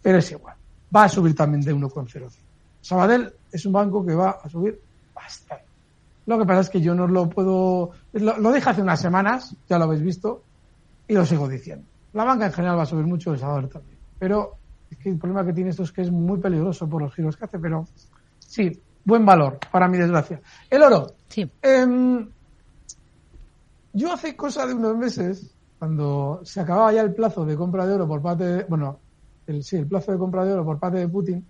pero 0.02 0.20
es 0.20 0.32
igual. 0.32 0.56
Va 0.96 1.04
a 1.04 1.10
subir 1.10 1.36
también 1.36 1.60
de 1.60 1.76
1,05. 1.76 2.32
Sabadell 2.80 3.34
es 3.52 3.66
un 3.66 3.74
banco 3.74 4.06
que 4.06 4.16
va 4.16 4.40
a 4.42 4.48
subir 4.48 4.80
bastante. 5.14 5.71
Lo 6.26 6.38
que 6.38 6.46
pasa 6.46 6.62
es 6.62 6.70
que 6.70 6.82
yo 6.82 6.94
no 6.94 7.08
lo 7.08 7.30
puedo. 7.30 7.92
Lo, 8.14 8.52
dije 8.52 8.70
hace 8.70 8.82
unas 8.82 9.02
semanas, 9.02 9.56
ya 9.68 9.78
lo 9.78 9.86
habéis 9.86 10.04
visto, 10.04 10.44
y 11.08 11.14
lo 11.14 11.26
sigo 11.26 11.48
diciendo. 11.48 11.86
La 12.14 12.24
banca 12.24 12.46
en 12.46 12.54
general 12.54 12.78
va 12.78 12.84
a 12.84 12.86
subir 12.86 13.06
mucho, 13.06 13.34
el 13.34 13.40
Sabadell 13.40 13.70
también. 13.70 13.98
Pero 14.20 14.58
Es 14.90 14.98
que 14.98 15.10
el 15.10 15.18
problema 15.18 15.46
que 15.46 15.54
tiene 15.54 15.70
esto 15.70 15.84
es 15.84 15.92
que 15.92 16.02
es 16.02 16.12
muy 16.12 16.38
peligroso 16.40 16.88
por 16.88 17.02
los 17.02 17.14
giros 17.16 17.38
que 17.38 17.46
hace, 17.46 17.58
pero 17.58 17.88
sí, 18.40 18.72
buen 19.06 19.26
valor, 19.26 19.58
para 19.72 19.88
mi 19.88 19.98
desgracia. 19.98 20.42
El 20.70 20.84
oro. 20.84 21.14
Sí. 21.30 21.50
Em, 21.62 22.30
yo 23.94 24.12
hace 24.12 24.36
cosa 24.36 24.68
de 24.68 24.74
unos 24.74 24.98
meses, 24.98 25.56
cuando 25.80 26.42
se 26.44 26.60
acababa 26.60 26.92
ya 26.92 27.02
el 27.02 27.14
plazo 27.14 27.46
de 27.46 27.56
compra 27.56 27.88
de 27.88 27.94
oro 27.94 28.08
por 28.08 28.22
parte 28.22 28.44
de, 28.44 28.64
bueno, 28.66 29.00
el, 29.48 29.64
sí, 29.64 29.78
el 29.78 29.88
plazo 29.88 30.12
de 30.12 30.18
compra 30.18 30.46
de 30.46 30.54
oro 30.54 30.66
por 30.66 30.78
parte 30.78 31.00
de 31.00 31.08
Putin, 31.08 31.46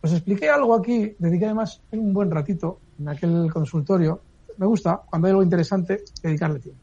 os 0.00 0.12
expliqué 0.12 0.48
algo 0.48 0.74
aquí, 0.74 1.16
dediqué 1.18 1.46
además 1.46 1.82
un 1.90 2.12
buen 2.12 2.30
ratito 2.30 2.78
en 2.98 3.08
aquel 3.08 3.50
consultorio. 3.52 4.20
Me 4.58 4.66
gusta, 4.66 5.02
cuando 5.08 5.26
hay 5.26 5.30
algo 5.30 5.42
interesante, 5.42 6.04
dedicarle 6.22 6.60
tiempo. 6.60 6.80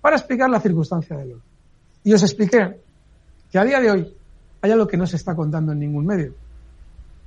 Para 0.00 0.16
explicar 0.16 0.50
la 0.50 0.60
circunstancia 0.60 1.16
del 1.16 1.32
oro. 1.32 1.42
Y 2.02 2.12
os 2.12 2.22
expliqué 2.22 2.80
que 3.50 3.58
a 3.58 3.64
día 3.64 3.80
de 3.80 3.90
hoy 3.90 4.16
hay 4.60 4.70
algo 4.70 4.86
que 4.86 4.96
no 4.96 5.06
se 5.06 5.16
está 5.16 5.34
contando 5.34 5.72
en 5.72 5.78
ningún 5.78 6.06
medio, 6.06 6.34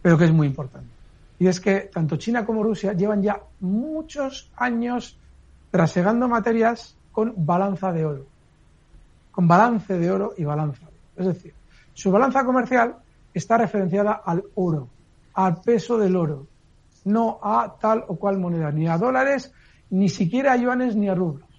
pero 0.02 0.18
que 0.18 0.26
es 0.26 0.32
muy 0.32 0.48
importante. 0.48 0.90
Y 1.40 1.48
es 1.48 1.60
que 1.60 1.90
tanto 1.94 2.18
China 2.18 2.46
como 2.46 2.64
Rusia 2.64 2.94
llevan 2.94 3.22
ya 3.22 3.42
muchos 3.60 4.52
años 4.56 5.18
trasegando 5.72 6.28
materias 6.28 6.96
con 7.12 7.34
balanza 7.38 7.92
de 7.92 8.06
oro. 8.06 8.26
Con 9.32 9.48
balance 9.48 9.98
de 9.98 10.12
oro 10.12 10.34
y 10.38 10.44
balanza. 10.44 10.88
Es 11.16 11.28
decir, 11.28 11.54
su 11.94 12.12
balanza 12.12 12.44
comercial 12.44 12.98
está 13.34 13.58
referenciada 13.58 14.14
al 14.14 14.44
oro, 14.56 14.88
al 15.34 15.62
peso 15.62 15.98
del 15.98 16.16
oro, 16.16 16.48
no 17.08 17.40
a 17.42 17.78
tal 17.80 18.04
o 18.08 18.18
cual 18.18 18.38
moneda, 18.38 18.72
ni 18.72 18.88
a 18.88 18.98
dólares, 18.98 19.52
ni 19.90 20.10
siquiera 20.10 20.54
a 20.54 20.58
yuanes 20.58 20.96
ni 20.96 21.08
a 21.08 21.16
rublos. 21.16 21.50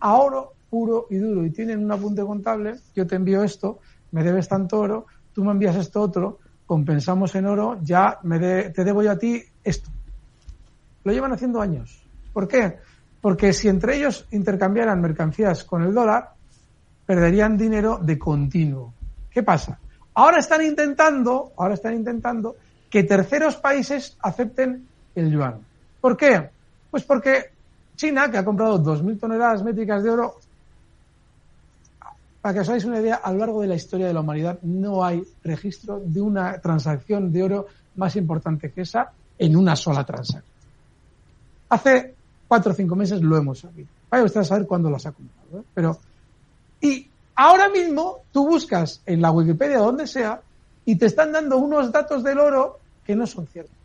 A 0.00 0.14
oro 0.16 0.54
puro 0.70 1.06
y 1.10 1.16
duro. 1.16 1.44
Y 1.44 1.50
tienen 1.50 1.84
un 1.84 1.92
apunte 1.92 2.22
contable, 2.22 2.76
yo 2.94 3.06
te 3.06 3.16
envío 3.16 3.44
esto, 3.44 3.78
me 4.10 4.24
debes 4.24 4.48
tanto 4.48 4.80
oro, 4.80 5.06
tú 5.32 5.44
me 5.44 5.52
envías 5.52 5.76
esto 5.76 6.00
otro, 6.00 6.38
compensamos 6.66 7.34
en 7.34 7.46
oro, 7.46 7.78
ya 7.82 8.18
me 8.22 8.38
te 8.70 8.84
debo 8.84 9.02
yo 9.02 9.12
a 9.12 9.18
ti 9.18 9.42
esto. 9.62 9.90
Lo 11.04 11.12
llevan 11.12 11.32
haciendo 11.32 11.60
años. 11.60 12.02
¿Por 12.32 12.48
qué? 12.48 12.78
Porque 13.20 13.52
si 13.52 13.68
entre 13.68 13.98
ellos 13.98 14.26
intercambiaran 14.30 15.00
mercancías 15.00 15.64
con 15.64 15.82
el 15.82 15.94
dólar, 15.94 16.30
perderían 17.04 17.56
dinero 17.56 17.98
de 17.98 18.18
continuo. 18.18 18.94
¿Qué 19.30 19.42
pasa? 19.42 19.78
Ahora 20.14 20.38
están 20.38 20.62
intentando, 20.62 21.52
ahora 21.56 21.74
están 21.74 21.94
intentando 21.94 22.56
que 22.94 23.02
terceros 23.02 23.56
países 23.56 24.16
acepten 24.22 24.86
el 25.16 25.28
yuan. 25.28 25.58
¿Por 26.00 26.16
qué? 26.16 26.48
Pues 26.92 27.02
porque 27.02 27.50
China, 27.96 28.30
que 28.30 28.38
ha 28.38 28.44
comprado 28.44 28.80
2.000 28.80 29.18
toneladas 29.18 29.64
métricas 29.64 30.04
de 30.04 30.10
oro, 30.10 30.36
para 32.40 32.54
que 32.54 32.60
os 32.60 32.68
hagáis 32.68 32.84
una 32.84 33.00
idea, 33.00 33.16
a 33.16 33.32
lo 33.32 33.38
largo 33.38 33.62
de 33.62 33.66
la 33.66 33.74
historia 33.74 34.06
de 34.06 34.14
la 34.14 34.20
humanidad 34.20 34.60
no 34.62 35.04
hay 35.04 35.24
registro 35.42 36.00
de 36.04 36.20
una 36.20 36.60
transacción 36.60 37.32
de 37.32 37.42
oro 37.42 37.66
más 37.96 38.14
importante 38.14 38.70
que 38.70 38.82
esa 38.82 39.10
en 39.40 39.56
una 39.56 39.74
sola 39.74 40.04
transacción. 40.04 40.54
Hace 41.70 42.14
cuatro 42.46 42.70
o 42.70 42.74
cinco 42.76 42.94
meses 42.94 43.20
lo 43.20 43.36
hemos 43.36 43.58
sabido. 43.58 43.88
Vaya 44.08 44.22
usted 44.22 44.42
a 44.42 44.44
saber 44.44 44.68
cuándo 44.68 44.88
las 44.88 45.04
ha 45.04 45.10
comprado. 45.10 45.58
¿eh? 45.58 45.64
Pero, 45.74 45.98
y 46.80 47.08
ahora 47.34 47.68
mismo 47.70 48.18
tú 48.30 48.46
buscas 48.46 49.02
en 49.04 49.20
la 49.20 49.32
Wikipedia 49.32 49.78
donde 49.78 50.06
sea 50.06 50.40
y 50.84 50.94
te 50.94 51.06
están 51.06 51.32
dando 51.32 51.56
unos 51.58 51.90
datos 51.90 52.22
del 52.22 52.38
oro 52.38 52.83
que 53.04 53.14
no 53.14 53.26
son 53.26 53.46
ciertos. 53.46 53.76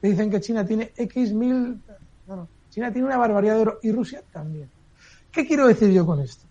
Te 0.00 0.08
dicen 0.08 0.30
que 0.30 0.40
China 0.40 0.64
tiene 0.64 0.92
X 0.96 1.32
mil. 1.32 1.80
No, 2.26 2.36
no. 2.36 2.48
China 2.70 2.92
tiene 2.92 3.06
una 3.06 3.16
barbaridad 3.16 3.56
de 3.56 3.60
oro 3.60 3.78
y 3.82 3.92
Rusia 3.92 4.22
también. 4.32 4.68
¿Qué 5.30 5.46
quiero 5.46 5.66
decir 5.66 5.90
yo 5.90 6.06
con 6.06 6.20
esto? 6.20 6.46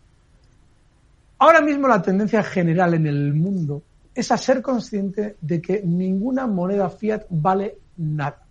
Ahora 1.39 1.61
mismo 1.61 1.87
la 1.87 2.01
tendencia 2.01 2.43
general 2.43 2.93
en 2.93 3.07
el 3.07 3.33
mundo 3.33 3.81
es 4.13 4.31
a 4.31 4.37
ser 4.37 4.61
consciente 4.61 5.37
de 5.39 5.61
que 5.61 5.81
ninguna 5.83 6.47
moneda 6.47 6.89
fiat 6.89 7.23
vale 7.29 7.77
nada. 7.97 8.43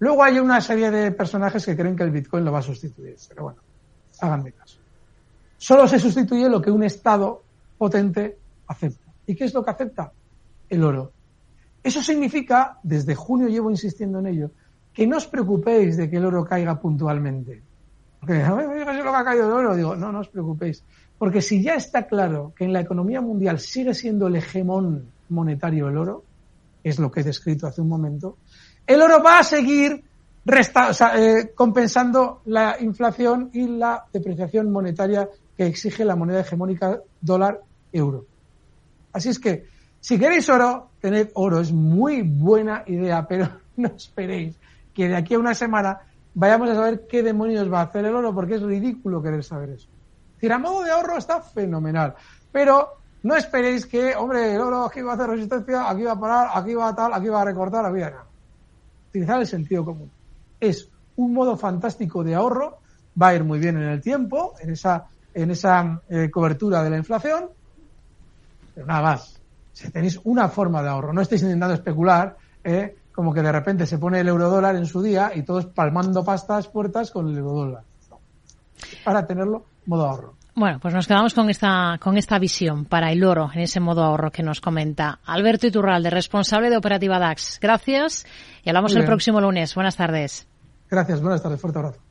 Luego 0.00 0.22
hay 0.22 0.38
una 0.38 0.60
serie 0.60 0.90
de 0.90 1.10
personajes 1.12 1.64
que 1.64 1.76
creen 1.76 1.96
que 1.96 2.04
el 2.04 2.10
Bitcoin 2.10 2.44
lo 2.44 2.52
va 2.52 2.60
a 2.60 2.62
sustituir, 2.62 3.16
pero 3.28 3.44
bueno, 3.44 3.58
háganme 4.20 4.52
caso. 4.52 4.78
Solo 5.56 5.88
se 5.88 5.98
sustituye 5.98 6.48
lo 6.48 6.62
que 6.62 6.70
un 6.70 6.84
Estado 6.84 7.42
potente 7.76 8.38
acepta. 8.66 9.10
¿Y 9.26 9.34
qué 9.34 9.44
es 9.44 9.54
lo 9.54 9.64
que 9.64 9.70
acepta? 9.70 10.12
El 10.68 10.84
oro. 10.84 11.12
Eso 11.82 12.02
significa, 12.02 12.78
desde 12.82 13.14
junio 13.14 13.48
llevo 13.48 13.70
insistiendo 13.70 14.18
en 14.18 14.26
ello, 14.26 14.50
que 14.92 15.06
no 15.06 15.16
os 15.16 15.26
preocupéis 15.26 15.96
de 15.96 16.10
que 16.10 16.16
el 16.16 16.26
oro 16.26 16.44
caiga 16.44 16.80
puntualmente. 16.80 17.62
Porque, 18.20 18.34
que 18.38 18.42
ha 18.42 19.24
caído 19.24 19.46
el 19.46 19.52
oro, 19.52 19.76
digo, 19.76 19.96
no, 19.96 20.10
no 20.10 20.20
os 20.20 20.28
preocupéis. 20.28 20.84
Porque 21.18 21.42
si 21.42 21.62
ya 21.62 21.74
está 21.74 22.06
claro 22.06 22.52
que 22.56 22.64
en 22.64 22.72
la 22.72 22.80
economía 22.80 23.20
mundial 23.20 23.58
sigue 23.58 23.94
siendo 23.94 24.26
el 24.26 24.36
hegemón 24.36 25.06
monetario 25.28 25.88
el 25.88 25.96
oro, 25.96 26.24
es 26.82 26.98
lo 26.98 27.10
que 27.10 27.20
he 27.20 27.24
descrito 27.24 27.66
hace 27.66 27.80
un 27.80 27.88
momento, 27.88 28.38
el 28.86 29.02
oro 29.02 29.22
va 29.22 29.40
a 29.40 29.44
seguir 29.44 30.02
eh, 30.46 31.52
compensando 31.54 32.40
la 32.46 32.76
inflación 32.80 33.50
y 33.52 33.66
la 33.66 34.04
depreciación 34.12 34.72
monetaria 34.72 35.28
que 35.56 35.66
exige 35.66 36.04
la 36.04 36.16
moneda 36.16 36.40
hegemónica 36.40 37.00
dólar-euro. 37.20 38.24
Así 39.12 39.28
es 39.28 39.38
que, 39.38 39.66
si 40.00 40.18
queréis 40.18 40.48
oro, 40.48 40.90
tened 41.00 41.30
oro. 41.34 41.60
Es 41.60 41.72
muy 41.72 42.22
buena 42.22 42.84
idea, 42.86 43.26
pero 43.26 43.48
no 43.76 43.88
esperéis 43.88 44.56
que 44.94 45.08
de 45.08 45.16
aquí 45.16 45.34
a 45.34 45.38
una 45.38 45.54
semana 45.54 46.00
vayamos 46.34 46.70
a 46.70 46.74
saber 46.74 47.06
qué 47.08 47.22
demonios 47.22 47.72
va 47.72 47.80
a 47.80 47.84
hacer 47.84 48.04
el 48.04 48.14
oro, 48.14 48.34
porque 48.34 48.56
es 48.56 48.62
ridículo 48.62 49.22
querer 49.22 49.42
saber 49.44 49.70
eso. 49.70 49.88
Es 50.36 50.42
decir, 50.42 50.58
modo 50.58 50.84
de 50.84 50.90
ahorro 50.90 51.18
está 51.18 51.40
fenomenal, 51.40 52.14
pero 52.52 52.98
no 53.22 53.34
esperéis 53.34 53.86
que, 53.86 54.14
hombre, 54.14 54.54
el 54.54 54.60
oro 54.60 54.84
aquí 54.84 55.02
va 55.02 55.12
a 55.12 55.14
hacer 55.16 55.28
resistencia, 55.28 55.90
aquí 55.90 56.02
va 56.02 56.12
a 56.12 56.20
parar, 56.20 56.50
aquí 56.54 56.74
va 56.74 56.88
a 56.88 56.94
tal, 56.94 57.12
aquí 57.12 57.28
va 57.28 57.42
a 57.42 57.44
recortar, 57.44 57.84
aquí 57.84 58.00
va 58.00 58.06
a... 58.06 58.24
Utilizar 59.08 59.40
el 59.40 59.46
sentido 59.46 59.84
común. 59.84 60.10
Es 60.60 60.88
un 61.16 61.32
modo 61.32 61.56
fantástico 61.56 62.22
de 62.22 62.34
ahorro, 62.34 62.78
va 63.20 63.28
a 63.28 63.34
ir 63.34 63.42
muy 63.42 63.58
bien 63.58 63.76
en 63.76 63.88
el 63.88 64.00
tiempo, 64.00 64.54
en 64.60 64.70
esa, 64.70 65.06
en 65.34 65.50
esa 65.50 66.02
eh, 66.08 66.30
cobertura 66.30 66.84
de 66.84 66.90
la 66.90 66.98
inflación, 66.98 67.48
pero 68.74 68.86
nada 68.86 69.02
más. 69.02 69.37
Si 69.78 69.92
tenéis 69.92 70.20
una 70.24 70.48
forma 70.48 70.82
de 70.82 70.88
ahorro, 70.88 71.12
no 71.12 71.20
estáis 71.20 71.40
intentando 71.42 71.72
especular, 71.72 72.36
eh, 72.64 72.96
como 73.12 73.32
que 73.32 73.42
de 73.42 73.52
repente 73.52 73.86
se 73.86 73.96
pone 73.96 74.18
el 74.18 74.26
eurodólar 74.26 74.74
en 74.74 74.86
su 74.86 75.00
día 75.00 75.30
y 75.32 75.44
todos 75.44 75.66
palmando 75.66 76.24
pastas 76.24 76.66
puertas 76.66 77.12
con 77.12 77.28
el 77.28 77.38
eurodólar. 77.38 77.84
No. 78.10 78.18
Para 79.04 79.24
tenerlo, 79.24 79.66
modo 79.86 80.08
ahorro. 80.08 80.34
Bueno, 80.56 80.80
pues 80.80 80.92
nos 80.94 81.06
quedamos 81.06 81.32
con 81.32 81.48
esta, 81.48 81.96
con 82.00 82.18
esta 82.18 82.40
visión 82.40 82.86
para 82.86 83.12
el 83.12 83.22
oro 83.22 83.50
en 83.54 83.60
ese 83.60 83.78
modo 83.78 84.02
ahorro 84.02 84.32
que 84.32 84.42
nos 84.42 84.60
comenta 84.60 85.20
Alberto 85.24 85.68
Iturralde, 85.68 86.10
responsable 86.10 86.70
de 86.70 86.76
Operativa 86.76 87.20
DAX. 87.20 87.60
Gracias 87.62 88.26
y 88.64 88.70
hablamos 88.70 88.96
el 88.96 89.04
próximo 89.04 89.40
lunes. 89.40 89.76
Buenas 89.76 89.94
tardes. 89.94 90.48
Gracias, 90.90 91.20
buenas 91.20 91.40
tardes. 91.40 91.60
Fuerte 91.60 91.78
abrazo. 91.78 92.07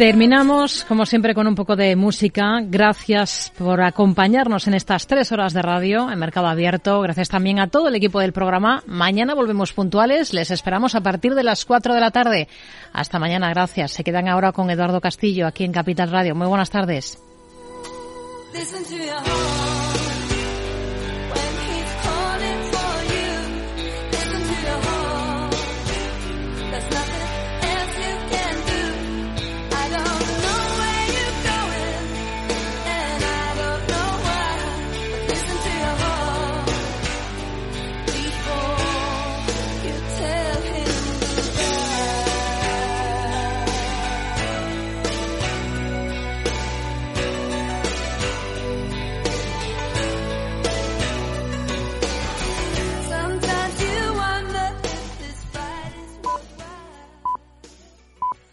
Terminamos, 0.00 0.86
como 0.86 1.04
siempre, 1.04 1.34
con 1.34 1.46
un 1.46 1.54
poco 1.54 1.76
de 1.76 1.94
música. 1.94 2.60
Gracias 2.62 3.52
por 3.58 3.82
acompañarnos 3.82 4.66
en 4.66 4.72
estas 4.72 5.06
tres 5.06 5.30
horas 5.30 5.52
de 5.52 5.60
radio 5.60 6.10
en 6.10 6.18
Mercado 6.18 6.46
Abierto. 6.46 7.02
Gracias 7.02 7.28
también 7.28 7.58
a 7.58 7.66
todo 7.66 7.88
el 7.88 7.94
equipo 7.94 8.18
del 8.18 8.32
programa. 8.32 8.82
Mañana 8.86 9.34
volvemos 9.34 9.74
puntuales. 9.74 10.32
Les 10.32 10.50
esperamos 10.50 10.94
a 10.94 11.02
partir 11.02 11.34
de 11.34 11.42
las 11.42 11.66
cuatro 11.66 11.92
de 11.92 12.00
la 12.00 12.12
tarde. 12.12 12.48
Hasta 12.94 13.18
mañana, 13.18 13.50
gracias. 13.50 13.90
Se 13.90 14.02
quedan 14.02 14.26
ahora 14.26 14.52
con 14.52 14.70
Eduardo 14.70 15.02
Castillo 15.02 15.46
aquí 15.46 15.64
en 15.64 15.72
Capital 15.72 16.10
Radio. 16.10 16.34
Muy 16.34 16.46
buenas 16.46 16.70
tardes. 16.70 17.22